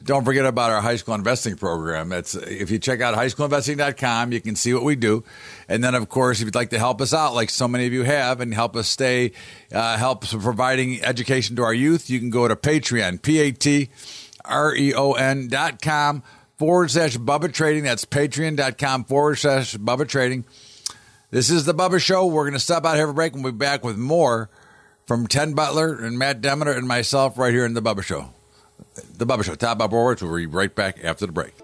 don't 0.02 0.24
forget 0.24 0.44
about 0.44 0.70
our 0.70 0.80
high 0.80 0.96
school 0.96 1.14
investing 1.14 1.56
program. 1.56 2.12
It's 2.12 2.34
if 2.34 2.70
you 2.70 2.78
check 2.78 3.00
out 3.00 3.14
highschoolinvesting.com, 3.16 4.32
you 4.32 4.40
can 4.40 4.54
see 4.54 4.74
what 4.74 4.82
we 4.82 4.94
do. 4.94 5.24
And 5.68 5.82
then, 5.82 5.94
of 5.94 6.08
course, 6.08 6.40
if 6.40 6.44
you'd 6.44 6.54
like 6.54 6.70
to 6.70 6.78
help 6.78 7.00
us 7.00 7.14
out, 7.14 7.34
like 7.34 7.50
so 7.50 7.66
many 7.66 7.86
of 7.86 7.92
you 7.92 8.02
have, 8.02 8.40
and 8.40 8.52
help 8.52 8.76
us 8.76 8.88
stay, 8.88 9.32
uh, 9.72 9.96
help 9.96 10.26
providing 10.28 11.02
education 11.02 11.56
to 11.56 11.62
our 11.62 11.74
youth, 11.74 12.10
you 12.10 12.18
can 12.18 12.30
go 12.30 12.46
to 12.46 12.54
Patreon, 12.54 13.22
P 13.22 13.38
A 13.40 13.52
T 13.52 13.88
R 14.44 14.74
E 14.74 14.92
O 14.94 15.12
N 15.12 15.48
dot 15.48 15.80
com 15.80 16.22
forward 16.56 16.90
slash 16.90 17.16
Bubba 17.16 17.52
Trading. 17.52 17.84
That's 17.84 18.04
patreon.com 18.04 19.04
forward 19.04 19.36
slash 19.36 19.76
Bubba 19.76 20.06
Trading. 20.06 20.44
This 21.30 21.50
is 21.50 21.64
the 21.64 21.74
Bubba 21.74 22.00
Show. 22.00 22.26
We're 22.26 22.44
going 22.44 22.54
to 22.54 22.60
stop 22.60 22.84
out 22.84 22.96
here 22.96 23.06
for 23.06 23.10
a 23.10 23.14
break 23.14 23.34
and 23.34 23.42
we'll 23.42 23.52
be 23.52 23.58
back 23.58 23.84
with 23.84 23.96
more 23.96 24.48
from 25.06 25.26
Ted 25.26 25.54
Butler 25.56 25.94
and 25.94 26.18
Matt 26.18 26.40
Demeter 26.40 26.72
and 26.72 26.86
myself 26.86 27.38
right 27.38 27.52
here 27.52 27.64
in 27.64 27.74
the 27.74 27.82
Bubba 27.82 28.02
Show. 28.02 28.35
The 29.16 29.26
Bubba 29.26 29.44
Show. 29.44 29.54
Todd 29.54 29.78
Bob 29.78 29.90
Horwitz. 29.92 30.22
We'll 30.22 30.36
be 30.36 30.46
right 30.46 30.74
back 30.74 30.98
after 31.02 31.26
the 31.26 31.32
break. 31.32 31.54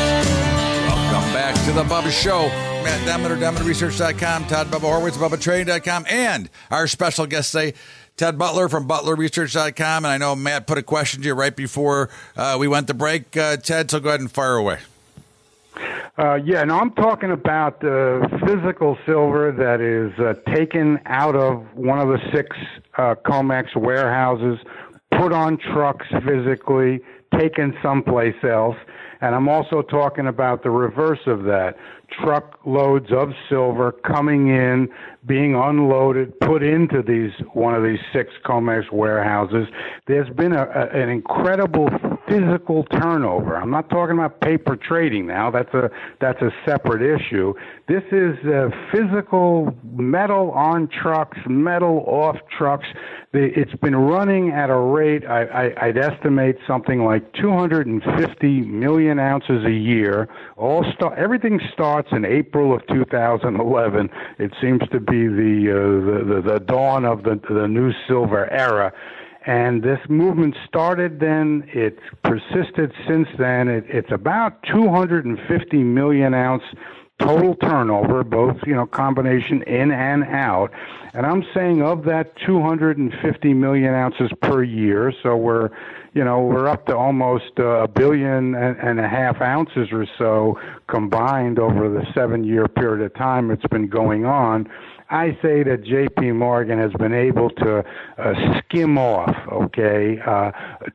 Welcome 0.00 1.32
back 1.32 1.54
to 1.66 1.72
the 1.72 1.82
Bubba 1.84 2.10
Show. 2.10 2.48
Matt 2.82 3.04
Demeter, 3.04 3.36
DemeterResearch.com, 3.36 4.46
Todd 4.46 4.68
Bubba 4.68 4.80
Horwitz, 4.80 5.12
BubbaTrading.com, 5.12 6.06
and 6.08 6.48
our 6.70 6.86
special 6.86 7.26
guest 7.26 7.52
today, 7.52 7.74
Ted 8.16 8.38
Butler 8.38 8.68
from 8.68 8.88
ButlerResearch.com. 8.88 10.04
And 10.04 10.12
I 10.12 10.16
know 10.16 10.34
Matt 10.34 10.66
put 10.66 10.78
a 10.78 10.82
question 10.82 11.20
to 11.22 11.28
you 11.28 11.34
right 11.34 11.54
before 11.54 12.08
uh, 12.36 12.56
we 12.58 12.68
went 12.68 12.86
to 12.86 12.94
break. 12.94 13.36
Uh, 13.36 13.56
Ted, 13.58 13.90
so 13.90 14.00
go 14.00 14.08
ahead 14.08 14.20
and 14.20 14.30
fire 14.30 14.56
away. 14.56 14.78
Uh, 16.18 16.34
yeah, 16.44 16.64
no, 16.64 16.78
I'm 16.78 16.92
talking 16.92 17.30
about 17.30 17.82
uh, 17.84 18.26
physical 18.44 18.98
silver 19.06 19.52
that 19.52 19.80
is 19.80 20.12
uh, 20.18 20.34
taken 20.54 20.98
out 21.06 21.36
of 21.36 21.64
one 21.74 21.98
of 21.98 22.08
the 22.08 22.18
six 22.32 22.56
uh, 22.98 23.14
COMEX 23.24 23.76
warehouses, 23.76 24.58
put 25.12 25.32
on 25.32 25.56
trucks 25.56 26.06
physically, 26.26 27.00
taken 27.38 27.76
someplace 27.82 28.36
else. 28.42 28.76
And 29.20 29.34
I'm 29.34 29.48
also 29.48 29.82
talking 29.82 30.26
about 30.26 30.62
the 30.62 30.70
reverse 30.70 31.20
of 31.26 31.44
that 31.44 31.76
truckloads 32.10 33.12
of 33.12 33.32
silver 33.48 33.92
coming 33.92 34.48
in, 34.48 34.88
being 35.26 35.54
unloaded, 35.54 36.38
put 36.40 36.62
into 36.62 37.02
these 37.02 37.32
one 37.52 37.74
of 37.74 37.82
these 37.82 38.00
six 38.12 38.32
COMEX 38.44 38.92
warehouses. 38.92 39.66
There's 40.06 40.28
been 40.30 40.52
a, 40.52 40.62
a, 40.62 41.02
an 41.02 41.08
incredible 41.08 41.88
physical 42.28 42.84
turnover. 42.84 43.56
I'm 43.56 43.70
not 43.70 43.90
talking 43.90 44.16
about 44.16 44.40
paper 44.40 44.76
trading 44.76 45.26
now. 45.26 45.50
That's 45.50 45.72
a 45.74 45.90
that's 46.20 46.40
a 46.40 46.50
separate 46.64 47.02
issue. 47.02 47.54
This 47.88 48.04
is 48.12 48.36
uh, 48.46 48.70
physical 48.92 49.74
metal 49.92 50.52
on 50.52 50.88
trucks, 50.88 51.38
metal 51.46 52.04
off 52.06 52.36
trucks. 52.56 52.86
It's 53.32 53.74
been 53.74 53.94
running 53.94 54.50
at 54.50 54.70
a 54.70 54.76
rate 54.76 55.24
I, 55.24 55.44
I, 55.44 55.86
I'd 55.86 55.98
estimate 55.98 56.56
something 56.66 57.04
like 57.04 57.32
250 57.34 58.60
million 58.62 59.18
ounces 59.18 59.64
a 59.64 59.70
year. 59.70 60.28
All 60.60 60.84
start 60.94 61.16
everything 61.18 61.58
starts 61.72 62.08
in 62.12 62.26
April 62.26 62.74
of 62.74 62.86
2011. 62.88 64.10
It 64.38 64.52
seems 64.60 64.82
to 64.92 65.00
be 65.00 65.26
the 65.26 65.70
uh, 65.72 66.28
the, 66.28 66.34
the, 66.34 66.52
the 66.52 66.60
dawn 66.60 67.06
of 67.06 67.22
the 67.22 67.40
the 67.48 67.66
new 67.66 67.92
silver 68.06 68.46
era. 68.52 68.92
And 69.46 69.82
this 69.82 70.00
movement 70.10 70.54
started 70.68 71.18
then. 71.18 71.64
It's 71.72 72.02
persisted 72.22 72.92
since 73.08 73.26
then. 73.38 73.68
It, 73.68 73.84
it's 73.88 74.12
about 74.12 74.62
250 74.64 75.78
million 75.78 76.34
ounce 76.34 76.64
total 77.20 77.54
turnover, 77.54 78.22
both 78.22 78.56
you 78.66 78.74
know 78.74 78.84
combination 78.84 79.62
in 79.62 79.90
and 79.90 80.24
out. 80.24 80.72
And 81.14 81.24
I'm 81.24 81.42
saying 81.54 81.80
of 81.82 82.04
that 82.04 82.36
250 82.46 83.54
million 83.54 83.94
ounces 83.94 84.30
per 84.42 84.62
year, 84.62 85.10
so 85.22 85.36
we're 85.36 85.70
you 86.12 86.24
know, 86.24 86.40
we're 86.40 86.68
up 86.68 86.86
to 86.86 86.96
almost 86.96 87.58
a 87.58 87.86
billion 87.88 88.54
and 88.54 88.98
a 88.98 89.08
half 89.08 89.40
ounces 89.40 89.88
or 89.92 90.06
so 90.18 90.58
combined 90.88 91.58
over 91.58 91.88
the 91.88 92.04
seven 92.14 92.44
year 92.44 92.66
period 92.66 93.04
of 93.04 93.14
time 93.14 93.50
it's 93.50 93.66
been 93.70 93.88
going 93.88 94.24
on. 94.24 94.68
I 95.12 95.36
say 95.42 95.64
that 95.64 95.82
J.P. 95.82 96.32
Morgan 96.32 96.78
has 96.78 96.92
been 96.92 97.12
able 97.12 97.50
to 97.50 97.84
uh, 98.16 98.60
skim 98.60 98.96
off, 98.96 99.34
okay, 99.50 100.20
uh, 100.24 100.52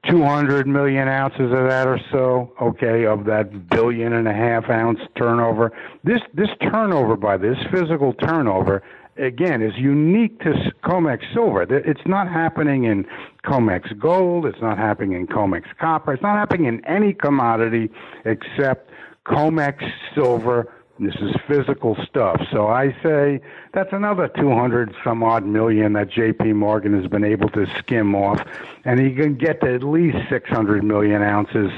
200 0.09 0.67
million 0.67 1.09
ounces 1.09 1.51
of 1.51 1.67
that 1.67 1.85
or 1.85 1.99
so, 2.13 2.53
okay, 2.61 3.05
of 3.05 3.25
that 3.25 3.69
billion 3.69 4.13
and 4.13 4.25
a 4.29 4.33
half 4.33 4.69
ounce 4.69 4.99
turnover. 5.17 5.73
This 6.05 6.21
this 6.33 6.49
turnover 6.61 7.17
by 7.17 7.35
this 7.35 7.57
physical 7.71 8.13
turnover 8.13 8.83
again 9.17 9.61
is 9.61 9.73
unique 9.77 10.39
to 10.39 10.53
COMEX 10.83 11.33
silver. 11.33 11.63
It's 11.63 12.05
not 12.05 12.27
happening 12.27 12.85
in 12.85 13.05
COMEX 13.45 13.97
gold. 13.99 14.45
It's 14.45 14.61
not 14.61 14.77
happening 14.77 15.13
in 15.13 15.27
COMEX 15.27 15.63
copper. 15.79 16.13
It's 16.13 16.23
not 16.23 16.37
happening 16.37 16.65
in 16.65 16.85
any 16.85 17.13
commodity 17.13 17.89
except 18.25 18.91
COMEX 19.25 19.83
silver 20.13 20.71
this 20.97 21.15
is 21.15 21.35
physical 21.45 21.97
stuff. 22.07 22.41
So 22.53 22.67
I 22.67 22.95
say 23.03 23.41
that's 23.73 23.91
another 23.91 24.29
200 24.29 24.95
some 25.03 25.23
odd 25.23 25.45
million 25.45 25.91
that 25.93 26.09
JP 26.09 26.55
Morgan 26.55 26.99
has 26.99 27.09
been 27.11 27.25
able 27.25 27.49
to 27.49 27.65
skim 27.77 28.15
off. 28.15 28.41
And 28.85 29.01
you 29.01 29.13
can 29.13 29.35
get 29.35 29.59
to 29.61 29.73
at 29.73 29.83
least 29.83 30.17
600 30.29 30.83
million 30.85 31.21
ounces 31.21 31.71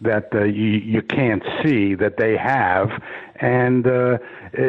that 0.00 0.34
uh, 0.34 0.44
you, 0.44 0.70
you 0.70 1.02
can't 1.02 1.42
see 1.62 1.94
that 1.96 2.16
they 2.16 2.36
have. 2.36 2.90
And 3.42 3.86
uh, 3.88 4.18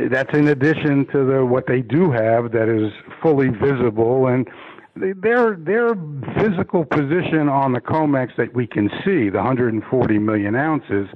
that's 0.09 0.35
in 0.35 0.47
addition 0.47 1.05
to 1.13 1.23
the, 1.23 1.45
what 1.45 1.67
they 1.67 1.81
do 1.81 2.11
have 2.11 2.51
that 2.53 2.67
is 2.67 2.91
fully 3.21 3.49
visible. 3.49 4.27
And 4.27 4.49
their 4.95 5.55
their 5.55 5.95
physical 6.39 6.83
position 6.83 7.49
on 7.49 7.73
the 7.73 7.81
COMEX 7.81 8.35
that 8.37 8.53
we 8.53 8.65
can 8.65 8.89
see, 9.05 9.29
the 9.29 9.37
140 9.37 10.19
million 10.19 10.55
ounces, 10.55 11.07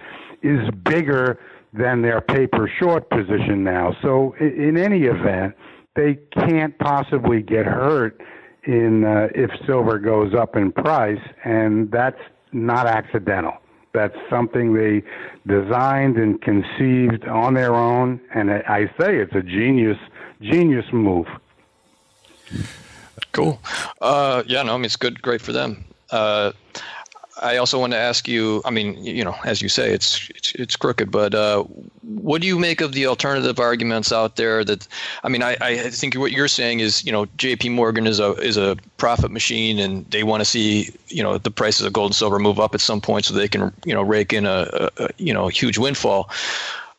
is 0.43 0.60
bigger 0.84 1.39
than 1.74 2.03
their 2.03 2.22
paper 2.22 2.72
short 2.80 3.10
position 3.10 3.64
now. 3.64 3.95
So 4.03 4.36
in 4.39 4.78
any 4.78 5.03
event, 5.03 5.55
they 5.95 6.20
can't 6.34 6.78
possibly 6.78 7.41
get 7.41 7.66
hurt 7.66 8.22
in 8.66 9.03
uh, 9.03 9.30
if 9.34 9.49
silver 9.66 9.97
goes 9.97 10.36
up 10.36 10.55
in 10.55 10.72
price, 10.72 11.22
and 11.43 11.89
that's 11.91 12.20
not 12.51 12.86
accidental. 12.86 13.53
That's 13.98 14.16
something 14.30 14.76
they 14.76 15.02
designed 15.48 16.18
and 16.18 16.39
conceived 16.39 17.26
on 17.26 17.56
their 17.56 17.74
own, 17.74 18.22
and 18.32 18.52
I 18.52 18.86
say 19.00 19.18
it's 19.18 19.34
a 19.34 19.41
genius 19.41 19.98
genius 20.39 20.86
move. 20.91 21.26
Cool. 23.32 23.60
Uh, 24.00 24.43
yeah, 24.45 24.62
no, 24.62 24.76
I 24.76 24.78
mean 24.78 24.86
it's 24.86 24.98
good, 24.98 25.20
great 25.20 25.41
for 25.41 25.52
them. 25.52 25.84
Uh, 26.12 26.52
I 27.42 27.58
also 27.58 27.80
want 27.80 27.94
to 27.94 27.98
ask 27.98 28.28
you. 28.28 28.62
I 28.66 28.72
mean, 28.72 29.04
you 29.04 29.24
know, 29.24 29.36
as 29.46 29.62
you 29.62 29.70
say, 29.70 29.92
it's 29.92 30.30
it's, 30.30 30.52
it's 30.54 30.76
crooked. 30.76 31.12
But 31.12 31.36
uh, 31.36 31.64
what 32.04 32.42
do 32.42 32.48
you 32.48 32.58
make 32.58 32.82
of 32.82 32.94
the 32.94 33.06
alternative 33.06 33.60
arguments 33.60 34.12
out 34.12 34.36
there? 34.36 34.64
That 34.64 34.88
I 35.24 35.30
mean, 35.30 35.44
I, 35.44 35.58
I 35.62 35.78
think 35.90 36.16
what 36.16 36.32
you're 36.32 36.48
saying 36.48 36.80
is, 36.80 37.06
you 37.06 37.12
know, 37.12 37.26
J.P. 37.38 37.70
Morgan 37.70 38.08
is 38.08 38.20
a 38.20 38.32
is 38.34 38.58
a 38.58 38.78
profit 38.98 39.32
machine, 39.32 39.80
and 39.80 40.06
they 40.12 40.24
want 40.24 40.42
to 40.42 40.46
see 40.46 40.90
you 41.08 41.24
know 41.24 41.38
the 41.38 41.52
prices 41.52 41.86
of 41.86 41.94
gold 41.94 42.10
and 42.10 42.16
silver 42.16 42.40
move 42.40 42.60
up 42.60 42.74
at 42.74 42.82
some 42.82 43.02
point, 43.02 43.26
so 43.26 43.34
they 43.34 43.48
can 43.48 43.74
you 43.86 43.94
know 43.94 44.02
rake 44.02 44.34
in 44.34 44.46
a, 44.46 44.90
a 44.98 45.10
you 45.18 45.34
know 45.34 45.48
a 45.48 45.52
huge 45.52 45.78
windfall. 45.78 46.30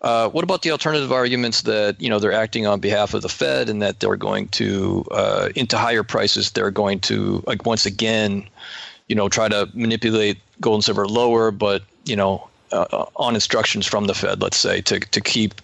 Uh, 0.00 0.28
what 0.28 0.44
about 0.44 0.62
the 0.62 0.70
alternative 0.70 1.10
arguments 1.10 1.62
that 1.62 2.00
you 2.00 2.08
know 2.08 2.20
they're 2.20 2.32
acting 2.32 2.66
on 2.66 2.78
behalf 2.78 3.14
of 3.14 3.22
the 3.22 3.28
Fed 3.28 3.68
and 3.68 3.82
that 3.82 3.98
they're 3.98 4.16
going 4.16 4.46
to 4.48 5.04
uh, 5.10 5.48
into 5.56 5.76
higher 5.76 6.04
prices? 6.04 6.52
They're 6.52 6.70
going 6.70 7.00
to 7.00 7.42
like 7.46 7.66
once 7.66 7.84
again 7.84 8.48
you 9.08 9.14
know, 9.14 9.28
try 9.28 9.48
to 9.48 9.68
manipulate 9.74 10.38
gold 10.60 10.76
and 10.76 10.84
silver 10.84 11.06
lower, 11.06 11.50
but 11.50 11.82
you 12.04 12.16
know, 12.16 12.48
uh, 12.72 12.86
uh, 12.92 13.06
on 13.16 13.34
instructions 13.34 13.86
from 13.86 14.06
the 14.06 14.14
Fed, 14.14 14.42
let's 14.42 14.56
say, 14.56 14.80
to 14.82 15.00
to 15.00 15.20
keep 15.20 15.60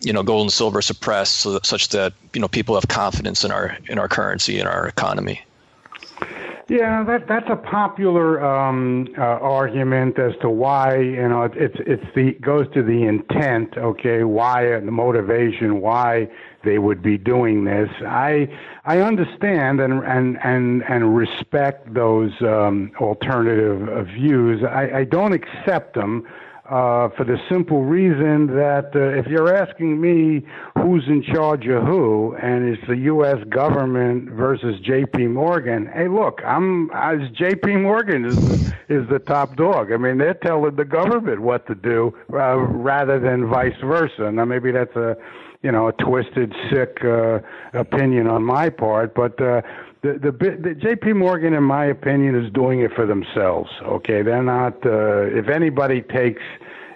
you 0.00 0.12
know 0.12 0.22
gold 0.22 0.42
and 0.42 0.52
silver 0.52 0.82
suppressed, 0.82 1.38
so 1.38 1.52
that, 1.52 1.66
such 1.66 1.88
that 1.88 2.12
you 2.34 2.40
know 2.40 2.48
people 2.48 2.74
have 2.74 2.88
confidence 2.88 3.44
in 3.44 3.50
our 3.50 3.76
in 3.88 3.98
our 3.98 4.08
currency 4.08 4.58
and 4.58 4.68
our 4.68 4.86
economy. 4.86 5.40
Yeah, 6.68 7.04
that 7.04 7.28
that's 7.28 7.48
a 7.48 7.54
popular 7.54 8.44
um, 8.44 9.06
uh, 9.16 9.20
argument 9.22 10.18
as 10.18 10.32
to 10.40 10.50
why 10.50 10.96
you 10.96 11.28
know 11.28 11.44
it, 11.44 11.52
it's 11.54 11.76
it's 11.86 12.14
the 12.16 12.32
goes 12.40 12.66
to 12.74 12.82
the 12.82 13.04
intent. 13.04 13.76
Okay, 13.76 14.24
why 14.24 14.66
and 14.74 14.88
the 14.88 14.90
motivation 14.92 15.80
why 15.80 16.28
they 16.64 16.78
would 16.78 17.02
be 17.02 17.18
doing 17.18 17.62
this. 17.64 17.88
I 18.04 18.48
I 18.84 18.98
understand 18.98 19.80
and 19.80 20.02
and 20.04 20.38
and 20.42 20.82
and 20.88 21.16
respect 21.16 21.94
those 21.94 22.32
um, 22.42 22.90
alternative 23.00 23.88
uh, 23.88 24.02
views. 24.02 24.64
I, 24.64 24.90
I 24.90 25.04
don't 25.04 25.34
accept 25.34 25.94
them 25.94 26.26
uh, 26.68 27.08
for 27.16 27.24
the 27.24 27.38
simple 27.48 27.84
reason 27.84 28.48
that 28.48 28.90
uh, 28.94 29.18
if 29.18 29.26
you're 29.26 29.54
asking 29.54 30.00
me 30.00 30.44
who's 30.74 31.04
in 31.06 31.22
charge 31.22 31.66
of 31.68 31.84
who, 31.84 32.34
and 32.42 32.68
it's 32.68 32.84
the 32.88 32.96
U.S. 32.96 33.36
government 33.50 34.30
versus 34.30 34.80
J.P. 34.80 35.28
Morgan, 35.28 35.86
hey, 35.94 36.08
look, 36.08 36.40
I'm 36.44 36.90
as 36.92 37.18
J.P. 37.32 37.76
Morgan 37.76 38.24
is 38.24 38.72
is 38.88 39.08
the 39.08 39.20
top 39.20 39.56
dog. 39.56 39.92
I 39.92 39.96
mean, 39.96 40.18
they're 40.18 40.34
telling 40.34 40.74
the 40.76 40.84
government 40.84 41.40
what 41.40 41.66
to 41.68 41.74
do 41.74 42.16
uh, 42.32 42.56
rather 42.58 43.20
than 43.20 43.48
vice 43.48 43.80
versa. 43.80 44.32
Now, 44.32 44.44
maybe 44.44 44.72
that's 44.72 44.96
a 44.96 45.16
you 45.62 45.70
know 45.70 45.88
a 45.88 45.92
twisted, 45.92 46.52
sick 46.72 46.98
uh, 47.04 47.40
opinion 47.74 48.26
on 48.26 48.42
my 48.42 48.70
part, 48.70 49.14
but. 49.14 49.40
Uh, 49.40 49.62
the, 50.02 50.12
the, 50.18 50.58
the 50.60 50.74
J.P. 50.74 51.14
Morgan, 51.14 51.54
in 51.54 51.62
my 51.62 51.86
opinion, 51.86 52.34
is 52.34 52.52
doing 52.52 52.80
it 52.80 52.92
for 52.94 53.06
themselves. 53.06 53.70
Okay, 53.82 54.22
they're 54.22 54.42
not. 54.42 54.74
Uh, 54.84 55.22
if 55.22 55.48
anybody 55.48 56.02
takes 56.02 56.42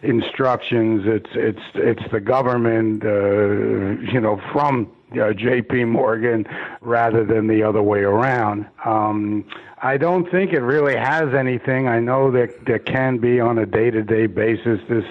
instructions, 0.02 1.02
it's 1.06 1.30
it's 1.34 1.62
it's 1.74 2.12
the 2.12 2.20
government, 2.20 3.04
uh, 3.04 4.00
you 4.12 4.20
know, 4.20 4.40
from 4.52 4.90
uh, 5.20 5.32
J.P. 5.32 5.84
Morgan 5.84 6.46
rather 6.80 7.24
than 7.24 7.46
the 7.46 7.62
other 7.62 7.82
way 7.82 8.00
around. 8.00 8.66
Um, 8.84 9.44
I 9.82 9.96
don't 9.96 10.30
think 10.30 10.52
it 10.52 10.60
really 10.60 10.96
has 10.96 11.34
anything. 11.34 11.88
I 11.88 12.00
know 12.00 12.30
that 12.32 12.66
there 12.66 12.78
can 12.78 13.18
be 13.18 13.40
on 13.40 13.58
a 13.58 13.66
day-to-day 13.66 14.26
basis 14.26 14.78
this 14.88 15.04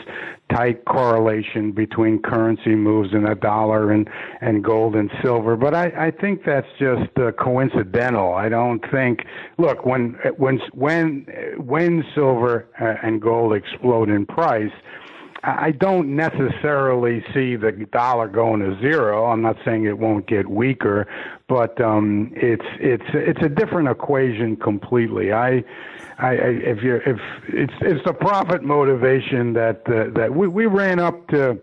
tight 0.51 0.83
correlation 0.85 1.71
between 1.71 2.21
currency 2.21 2.75
moves 2.75 3.13
in 3.13 3.25
a 3.25 3.35
dollar 3.35 3.91
and, 3.91 4.09
and 4.41 4.63
gold 4.63 4.95
and 4.95 5.11
silver. 5.21 5.55
But 5.55 5.73
I, 5.73 6.07
I 6.07 6.11
think 6.11 6.41
that's 6.45 6.67
just 6.79 7.09
uh, 7.17 7.31
coincidental. 7.33 8.33
I 8.33 8.49
don't 8.49 8.83
think. 8.91 9.19
Look, 9.57 9.85
when 9.85 10.17
when 10.37 10.59
when 10.73 11.25
when 11.57 12.03
silver 12.15 12.67
uh, 12.79 13.05
and 13.05 13.21
gold 13.21 13.53
explode 13.53 14.09
in 14.09 14.25
price. 14.25 14.71
I 15.43 15.71
don't 15.71 16.15
necessarily 16.15 17.23
see 17.33 17.55
the 17.55 17.71
dollar 17.91 18.27
going 18.27 18.59
to 18.59 18.79
zero. 18.81 19.25
I'm 19.25 19.41
not 19.41 19.57
saying 19.63 19.85
it 19.85 19.97
won't 19.97 20.27
get 20.27 20.49
weaker, 20.49 21.07
but 21.47 21.79
um, 21.79 22.31
it's 22.35 22.65
it's 22.79 23.05
it's 23.13 23.41
a 23.41 23.47
different 23.47 23.87
equation 23.87 24.57
completely. 24.57 25.31
I 25.31 25.63
I, 26.17 26.33
if 26.33 26.83
you 26.83 26.95
if 27.05 27.17
it's 27.47 27.73
it's 27.81 28.03
the 28.05 28.13
profit 28.13 28.63
motivation 28.63 29.53
that 29.53 29.81
uh, 29.87 30.09
that 30.19 30.33
we 30.35 30.47
we 30.47 30.65
ran 30.65 30.99
up 30.99 31.27
to 31.29 31.57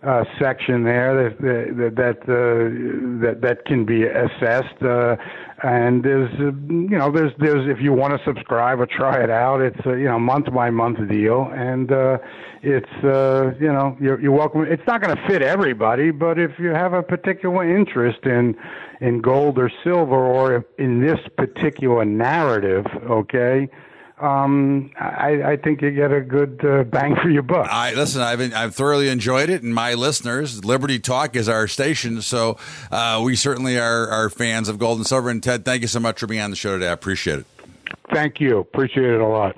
uh, 0.03 0.21
uh, 0.21 0.25
section 0.39 0.83
there 0.83 1.29
that 1.29 1.41
that 1.41 1.95
that, 1.95 2.19
uh, 2.23 3.23
that 3.23 3.41
that 3.41 3.65
can 3.65 3.85
be 3.85 4.03
assessed. 4.03 4.81
Uh, 4.81 5.15
and 5.63 6.03
there's 6.03 6.31
uh, 6.39 6.45
you 6.67 6.97
know 6.97 7.11
there's 7.11 7.31
there's 7.37 7.67
if 7.67 7.81
you 7.81 7.93
want 7.93 8.17
to 8.17 8.23
subscribe 8.25 8.79
or 8.79 8.85
try 8.85 9.23
it 9.23 9.29
out, 9.29 9.61
it's 9.61 9.85
a 9.85 9.91
you 9.91 10.05
know 10.05 10.19
month 10.19 10.51
by 10.53 10.69
month 10.69 11.07
deal, 11.07 11.49
and 11.53 11.91
uh, 11.91 12.17
it's 12.61 13.03
uh, 13.03 13.53
you 13.59 13.71
know 13.71 13.95
you're, 13.99 14.19
you're 14.19 14.31
welcome. 14.31 14.63
It's 14.63 14.85
not 14.87 15.01
going 15.01 15.15
to 15.15 15.27
fit 15.27 15.41
everybody, 15.41 16.11
but 16.11 16.39
if 16.39 16.59
you 16.59 16.69
have 16.69 16.93
a 16.93 17.03
particular 17.03 17.63
interest 17.77 18.25
in 18.25 18.55
in 18.99 19.21
gold 19.21 19.57
or 19.57 19.71
silver 19.83 20.15
or 20.15 20.65
in 20.77 21.01
this 21.01 21.19
particular 21.37 22.05
narrative, 22.05 22.85
okay 23.09 23.69
um, 24.21 24.91
I, 24.99 25.41
I, 25.43 25.57
think 25.57 25.81
you 25.81 25.89
get 25.91 26.11
a 26.11 26.21
good 26.21 26.63
uh, 26.63 26.83
bang 26.83 27.15
for 27.21 27.29
your 27.29 27.41
buck. 27.41 27.67
I 27.71 27.93
listen. 27.93 28.21
I've 28.21 28.53
I've 28.53 28.75
thoroughly 28.75 29.09
enjoyed 29.09 29.49
it, 29.49 29.63
and 29.63 29.73
my 29.73 29.95
listeners, 29.95 30.63
Liberty 30.63 30.99
Talk 30.99 31.35
is 31.35 31.49
our 31.49 31.67
station, 31.67 32.21
so 32.21 32.57
uh, 32.91 33.21
we 33.23 33.35
certainly 33.35 33.79
are, 33.79 34.07
are 34.09 34.29
fans 34.29 34.69
of 34.69 34.77
gold 34.77 34.99
and 34.99 35.07
silver. 35.07 35.29
And 35.29 35.41
Ted, 35.41 35.65
thank 35.65 35.81
you 35.81 35.87
so 35.87 35.99
much 35.99 36.19
for 36.19 36.27
being 36.27 36.41
on 36.41 36.51
the 36.51 36.55
show 36.55 36.73
today. 36.73 36.89
I 36.89 36.91
appreciate 36.91 37.39
it. 37.39 37.45
Thank 38.13 38.39
you. 38.39 38.59
Appreciate 38.59 39.09
it 39.09 39.21
a 39.21 39.27
lot. 39.27 39.57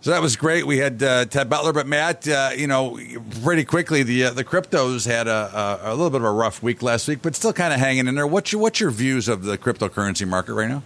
So 0.00 0.10
that 0.10 0.22
was 0.22 0.34
great. 0.34 0.66
We 0.66 0.78
had 0.78 1.02
uh, 1.02 1.26
Ted 1.26 1.48
Butler, 1.48 1.72
but 1.72 1.86
Matt, 1.86 2.26
uh, 2.26 2.50
you 2.56 2.66
know, 2.66 2.98
pretty 3.44 3.64
quickly 3.64 4.02
the 4.02 4.24
uh, 4.24 4.30
the 4.30 4.44
cryptos 4.44 5.06
had 5.06 5.28
a, 5.28 5.80
a, 5.84 5.90
a 5.90 5.94
little 5.94 6.10
bit 6.10 6.22
of 6.22 6.26
a 6.26 6.32
rough 6.32 6.62
week 6.62 6.82
last 6.82 7.06
week, 7.06 7.20
but 7.22 7.36
still 7.36 7.52
kind 7.52 7.72
of 7.72 7.78
hanging 7.78 8.08
in 8.08 8.14
there. 8.16 8.26
What's 8.26 8.50
your 8.50 8.60
what's 8.62 8.80
your 8.80 8.90
views 8.90 9.28
of 9.28 9.44
the 9.44 9.56
cryptocurrency 9.58 10.26
market 10.26 10.54
right 10.54 10.68
now? 10.68 10.82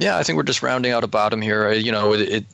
Yeah, 0.00 0.16
I 0.16 0.22
think 0.22 0.38
we're 0.38 0.44
just 0.44 0.62
rounding 0.62 0.92
out 0.92 1.04
a 1.04 1.06
bottom 1.06 1.42
here. 1.42 1.70
You 1.72 1.92
know, 1.92 2.14
it, 2.14 2.20
it 2.20 2.44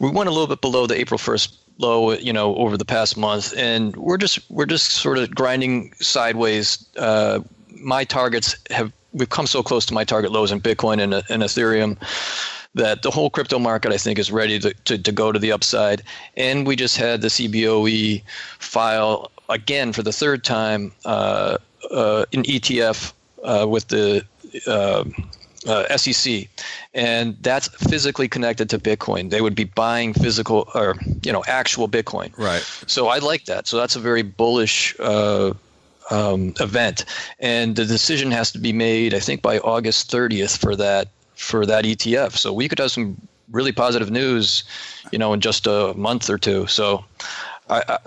we 0.00 0.10
went 0.10 0.28
a 0.28 0.32
little 0.32 0.48
bit 0.48 0.60
below 0.60 0.86
the 0.86 0.98
April 0.98 1.16
first 1.16 1.56
low, 1.78 2.10
you 2.12 2.32
know, 2.32 2.56
over 2.56 2.76
the 2.76 2.84
past 2.84 3.16
month, 3.16 3.56
and 3.56 3.94
we're 3.96 4.16
just 4.16 4.40
we're 4.50 4.66
just 4.66 4.90
sort 4.90 5.16
of 5.16 5.32
grinding 5.32 5.92
sideways. 6.00 6.84
Uh, 6.96 7.38
my 7.80 8.02
targets 8.02 8.56
have 8.70 8.92
we've 9.12 9.30
come 9.30 9.46
so 9.46 9.62
close 9.62 9.86
to 9.86 9.94
my 9.94 10.02
target 10.02 10.32
lows 10.32 10.50
in 10.50 10.60
Bitcoin 10.60 11.00
and, 11.00 11.14
and 11.14 11.44
Ethereum 11.44 11.96
that 12.74 13.02
the 13.02 13.12
whole 13.12 13.30
crypto 13.30 13.60
market 13.60 13.92
I 13.92 13.96
think 13.96 14.18
is 14.18 14.32
ready 14.32 14.58
to, 14.58 14.74
to, 14.74 14.98
to 14.98 15.12
go 15.12 15.30
to 15.30 15.38
the 15.38 15.52
upside. 15.52 16.02
And 16.36 16.66
we 16.66 16.74
just 16.74 16.96
had 16.96 17.22
the 17.22 17.28
CBOE 17.28 18.22
file 18.58 19.30
again 19.48 19.92
for 19.92 20.02
the 20.02 20.12
third 20.12 20.42
time 20.42 20.92
uh, 21.04 21.58
uh, 21.92 22.24
an 22.32 22.42
ETF 22.42 23.12
uh, 23.44 23.66
with 23.68 23.86
the 23.88 24.24
uh, 25.66 25.96
SEC, 25.96 26.48
and 26.94 27.36
that's 27.40 27.68
physically 27.68 28.28
connected 28.28 28.70
to 28.70 28.78
Bitcoin. 28.78 29.30
They 29.30 29.40
would 29.40 29.54
be 29.54 29.64
buying 29.64 30.12
physical 30.12 30.68
or 30.74 30.96
you 31.22 31.32
know 31.32 31.44
actual 31.46 31.88
Bitcoin. 31.88 32.36
Right. 32.38 32.62
So 32.86 33.08
I 33.08 33.18
like 33.18 33.46
that. 33.46 33.66
So 33.66 33.76
that's 33.76 33.96
a 33.96 34.00
very 34.00 34.22
bullish. 34.22 34.94
Uh, 34.98 35.54
um, 36.10 36.54
event, 36.58 37.04
and 37.38 37.76
the 37.76 37.84
decision 37.84 38.30
has 38.30 38.50
to 38.52 38.58
be 38.58 38.72
made, 38.72 39.12
I 39.12 39.20
think, 39.20 39.42
by 39.42 39.58
August 39.58 40.10
30th 40.10 40.56
for 40.56 40.74
that 40.74 41.08
for 41.34 41.66
that 41.66 41.84
ETF. 41.84 42.32
So 42.32 42.50
we 42.50 42.66
could 42.66 42.78
have 42.78 42.90
some 42.90 43.20
really 43.50 43.72
positive 43.72 44.10
news, 44.10 44.64
you 45.12 45.18
know, 45.18 45.34
in 45.34 45.40
just 45.40 45.66
a 45.66 45.92
month 45.96 46.30
or 46.30 46.38
two. 46.38 46.66
So 46.66 47.04
I, 47.68 47.82
I, 47.88 47.98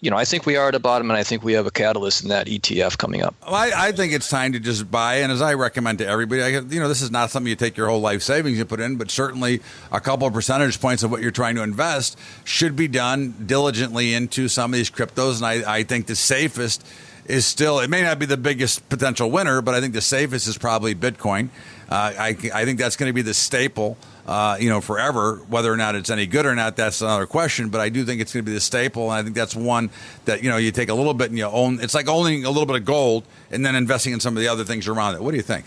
you 0.00 0.10
know, 0.10 0.16
I 0.16 0.24
think 0.24 0.46
we 0.46 0.56
are 0.56 0.68
at 0.68 0.74
a 0.74 0.78
bottom, 0.78 1.10
and 1.10 1.18
I 1.18 1.22
think 1.22 1.42
we 1.42 1.52
have 1.52 1.66
a 1.66 1.70
catalyst 1.70 2.22
in 2.22 2.30
that 2.30 2.46
ETF 2.46 2.96
coming 2.96 3.22
up. 3.22 3.34
Well, 3.44 3.54
I, 3.54 3.70
I, 3.74 3.92
think 3.92 4.14
it's 4.14 4.28
time 4.28 4.52
to 4.54 4.60
just 4.60 4.90
buy, 4.90 5.16
and 5.16 5.30
as 5.30 5.42
I 5.42 5.54
recommend 5.54 5.98
to 5.98 6.06
everybody, 6.06 6.42
I, 6.42 6.48
you 6.48 6.80
know, 6.80 6.88
this 6.88 7.02
is 7.02 7.10
not 7.10 7.30
something 7.30 7.50
you 7.50 7.56
take 7.56 7.76
your 7.76 7.88
whole 7.88 8.00
life 8.00 8.22
savings 8.22 8.58
and 8.58 8.68
put 8.68 8.80
in, 8.80 8.96
but 8.96 9.10
certainly 9.10 9.60
a 9.92 10.00
couple 10.00 10.26
of 10.26 10.32
percentage 10.32 10.80
points 10.80 11.02
of 11.02 11.10
what 11.10 11.20
you're 11.20 11.30
trying 11.30 11.54
to 11.56 11.62
invest 11.62 12.18
should 12.44 12.76
be 12.76 12.88
done 12.88 13.34
diligently 13.46 14.14
into 14.14 14.48
some 14.48 14.72
of 14.72 14.76
these 14.76 14.90
cryptos, 14.90 15.36
and 15.36 15.46
I, 15.46 15.76
I 15.78 15.82
think 15.82 16.06
the 16.06 16.16
safest 16.16 16.86
is 17.26 17.46
still 17.46 17.78
it 17.80 17.88
may 17.88 18.02
not 18.02 18.18
be 18.18 18.26
the 18.26 18.36
biggest 18.36 18.88
potential 18.88 19.30
winner, 19.30 19.60
but 19.60 19.74
I 19.74 19.80
think 19.80 19.92
the 19.92 20.00
safest 20.00 20.48
is 20.48 20.58
probably 20.58 20.94
Bitcoin. 20.94 21.50
Uh, 21.90 22.12
I, 22.16 22.36
I 22.54 22.64
think 22.64 22.78
that's 22.78 22.96
going 22.96 23.08
to 23.08 23.12
be 23.12 23.22
the 23.22 23.34
staple 23.34 23.96
uh, 24.30 24.56
you 24.60 24.68
know, 24.68 24.80
forever. 24.80 25.36
Whether 25.48 25.72
or 25.72 25.76
not 25.76 25.96
it's 25.96 26.08
any 26.08 26.24
good 26.24 26.46
or 26.46 26.54
not, 26.54 26.76
that's 26.76 27.00
another 27.00 27.26
question. 27.26 27.68
But 27.68 27.80
I 27.80 27.88
do 27.88 28.04
think 28.04 28.20
it's 28.20 28.32
going 28.32 28.44
to 28.44 28.48
be 28.48 28.54
the 28.54 28.60
staple, 28.60 29.10
and 29.10 29.18
I 29.18 29.22
think 29.24 29.34
that's 29.34 29.56
one 29.56 29.90
that 30.24 30.42
you 30.42 30.50
know 30.50 30.56
you 30.56 30.70
take 30.70 30.88
a 30.88 30.94
little 30.94 31.14
bit 31.14 31.30
and 31.30 31.38
you 31.38 31.46
own. 31.46 31.80
It's 31.80 31.94
like 31.94 32.08
owning 32.08 32.44
a 32.44 32.50
little 32.50 32.66
bit 32.66 32.76
of 32.76 32.84
gold 32.84 33.24
and 33.50 33.66
then 33.66 33.74
investing 33.74 34.12
in 34.12 34.20
some 34.20 34.36
of 34.36 34.40
the 34.40 34.48
other 34.48 34.64
things 34.64 34.86
around 34.86 35.16
it. 35.16 35.22
What 35.22 35.32
do 35.32 35.36
you 35.36 35.42
think? 35.42 35.64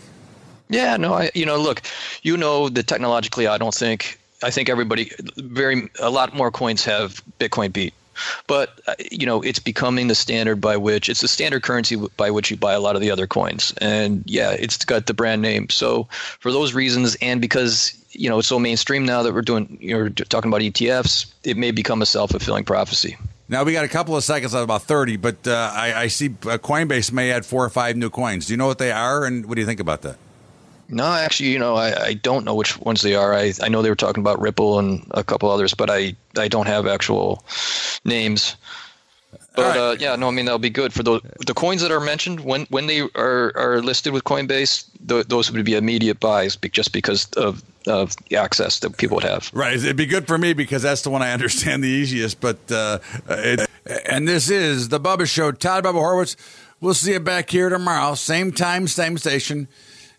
Yeah, 0.69 0.95
no, 0.95 1.13
I 1.13 1.30
you 1.34 1.45
know, 1.45 1.57
look, 1.57 1.82
you 2.21 2.38
know 2.38 2.69
that 2.69 2.88
technologically, 2.88 3.47
I 3.47 3.57
don't 3.57 3.74
think 3.74 4.17
I 4.41 4.49
think 4.49 4.69
everybody 4.69 5.11
very 5.36 5.89
a 5.99 6.09
lot 6.09 6.34
more 6.34 6.49
coins 6.49 6.86
have 6.86 7.21
Bitcoin 7.39 7.74
beat. 7.74 7.93
But 8.47 8.82
uh, 8.88 8.95
you 9.11 9.26
know, 9.26 9.41
it's 9.41 9.59
becoming 9.59 10.07
the 10.07 10.15
standard 10.15 10.61
by 10.61 10.78
which 10.78 11.09
it's 11.09 11.21
the 11.21 11.28
standard 11.28 11.63
currency 11.63 11.95
by 12.17 12.32
which 12.32 12.51
you 12.51 12.57
buy 12.57 12.74
a 12.74 12.80
lot 12.80 12.95
of 12.95 13.01
the 13.01 13.11
other 13.11 13.28
coins. 13.28 13.74
And 13.80 14.24
yeah, 14.26 14.51
it's 14.51 14.84
got 14.84 15.05
the 15.05 15.13
brand 15.13 15.41
name. 15.41 15.69
So 15.69 16.07
for 16.39 16.51
those 16.51 16.74
reasons, 16.74 17.15
and 17.21 17.41
because 17.41 17.97
you 18.11 18.30
know 18.30 18.39
it's 18.39 18.47
so 18.47 18.59
mainstream 18.59 19.05
now 19.05 19.24
that 19.24 19.34
we're 19.34 19.41
doing 19.41 19.78
you're 19.82 20.09
talking 20.09 20.49
about 20.49 20.61
ETFs, 20.61 21.32
it 21.43 21.57
may 21.57 21.71
become 21.71 22.01
a 22.01 22.05
self 22.05 22.32
fulfilling 22.32 22.65
prophecy. 22.65 23.17
Now 23.49 23.63
we 23.63 23.74
got 23.74 23.86
a 23.86 23.89
couple 23.89 24.15
of 24.15 24.24
seconds 24.24 24.55
out 24.55 24.63
about 24.63 24.84
thirty, 24.84 25.17
but 25.17 25.47
uh, 25.47 25.71
I, 25.74 25.93
I, 25.93 26.07
see 26.07 26.28
uh, 26.28 26.57
Coinbase 26.57 27.11
may 27.11 27.32
add 27.32 27.45
four 27.45 27.63
or 27.63 27.69
five 27.69 27.97
new 27.97 28.09
coins. 28.09 28.47
Do 28.47 28.53
you 28.53 28.57
know 28.57 28.67
what 28.67 28.78
they 28.78 28.91
are, 28.91 29.26
and 29.26 29.45
what 29.45 29.55
do 29.55 29.61
you 29.61 29.67
think 29.67 29.80
about 29.80 30.01
that? 30.03 30.17
No, 30.89 31.05
actually, 31.05 31.49
you 31.49 31.59
know, 31.59 31.75
I, 31.75 32.07
I 32.07 32.13
don't 32.13 32.45
know 32.45 32.55
which 32.55 32.77
ones 32.79 33.01
they 33.01 33.15
are. 33.15 33.34
I, 33.34 33.53
I 33.61 33.69
know 33.69 33.81
they 33.81 33.89
were 33.89 33.95
talking 33.95 34.21
about 34.21 34.39
Ripple 34.39 34.79
and 34.79 35.05
a 35.11 35.23
couple 35.23 35.49
others, 35.49 35.73
but 35.73 35.89
I, 35.89 36.15
I 36.38 36.47
don't 36.47 36.67
have 36.67 36.88
actual 36.88 37.43
names. 38.05 38.55
But 39.55 39.65
right. 39.65 39.77
uh, 39.77 39.95
yeah, 39.99 40.15
no, 40.15 40.27
I 40.27 40.31
mean 40.31 40.45
that'll 40.45 40.57
be 40.57 40.69
good 40.69 40.93
for 40.93 41.03
the 41.03 41.19
the 41.45 41.53
coins 41.53 41.81
that 41.81 41.91
are 41.91 41.99
mentioned 41.99 42.39
when 42.39 42.65
when 42.69 42.88
they 42.88 43.01
are 43.01 43.51
are 43.55 43.81
listed 43.81 44.11
with 44.11 44.23
Coinbase. 44.23 44.86
Th- 45.07 45.27
those 45.27 45.51
would 45.51 45.63
be 45.63 45.75
immediate 45.75 46.19
buys, 46.19 46.55
just 46.55 46.91
because 46.91 47.25
of 47.34 47.63
of 47.86 48.15
the 48.29 48.38
access 48.38 48.79
that 48.79 48.97
people 48.97 49.15
would 49.15 49.23
have. 49.23 49.51
Right, 49.53 49.75
it'd 49.75 49.95
be 49.95 50.07
good 50.07 50.27
for 50.27 50.38
me 50.38 50.53
because 50.53 50.81
that's 50.81 51.03
the 51.03 51.11
one 51.11 51.21
I 51.21 51.34
understand 51.34 51.84
the 51.84 51.88
easiest. 51.88 52.41
But 52.41 52.57
uh, 52.71 52.99
it, 53.29 53.69
and 54.09 54.27
this 54.27 54.49
is 54.49 54.89
the 54.89 54.99
Bubba 54.99 55.27
Show. 55.27 55.51
Todd 55.51 55.84
Bubba 55.84 55.95
Horwitz. 55.95 56.36
We'll 56.81 56.95
see 56.95 57.13
you 57.13 57.19
back 57.19 57.49
here 57.49 57.69
tomorrow, 57.69 58.15
same 58.15 58.51
time, 58.51 58.88
same 58.88 59.17
station. 59.17 59.67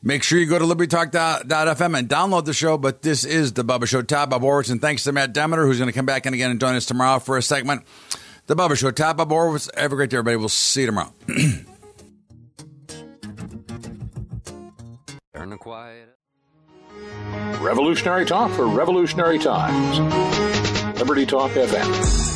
Make 0.06 0.22
sure 0.22 0.38
you 0.38 0.44
go 0.44 0.58
to 0.58 0.66
libertytalk.fm 0.66 1.98
and 1.98 2.06
download 2.06 2.44
the 2.44 2.52
show. 2.52 2.76
But 2.76 3.00
this 3.00 3.24
is 3.24 3.54
the 3.54 3.64
Bubba 3.64 3.86
Show. 3.86 4.02
Todd 4.02 4.28
Bob 4.28 4.42
Horwitz, 4.42 4.70
and 4.70 4.78
thanks 4.78 5.04
to 5.04 5.12
Matt 5.12 5.32
Demeter, 5.32 5.64
who's 5.64 5.78
going 5.78 5.88
to 5.88 5.94
come 5.94 6.04
back 6.04 6.26
in 6.26 6.34
again 6.34 6.50
and 6.50 6.60
join 6.60 6.74
us 6.74 6.84
tomorrow 6.84 7.18
for 7.18 7.38
a 7.38 7.42
segment. 7.42 7.84
The 8.46 8.54
Bubba 8.54 8.76
Show. 8.76 8.90
Todd 8.90 9.16
Bob 9.16 9.30
Horwitz. 9.30 9.74
Have 9.78 9.92
a 9.92 9.96
great 9.96 10.10
day, 10.10 10.18
everybody. 10.18 10.36
We'll 10.36 10.50
see 10.50 10.82
you 10.82 10.86
tomorrow. 10.88 11.14
Turn 15.34 15.48
the 15.50 15.56
quiet. 15.56 16.10
Revolutionary 17.60 18.26
talk 18.26 18.50
for 18.52 18.66
revolutionary 18.66 19.38
times. 19.38 19.98
Liberty 20.98 21.24
Talk 21.24 21.50
FM. 21.52 22.33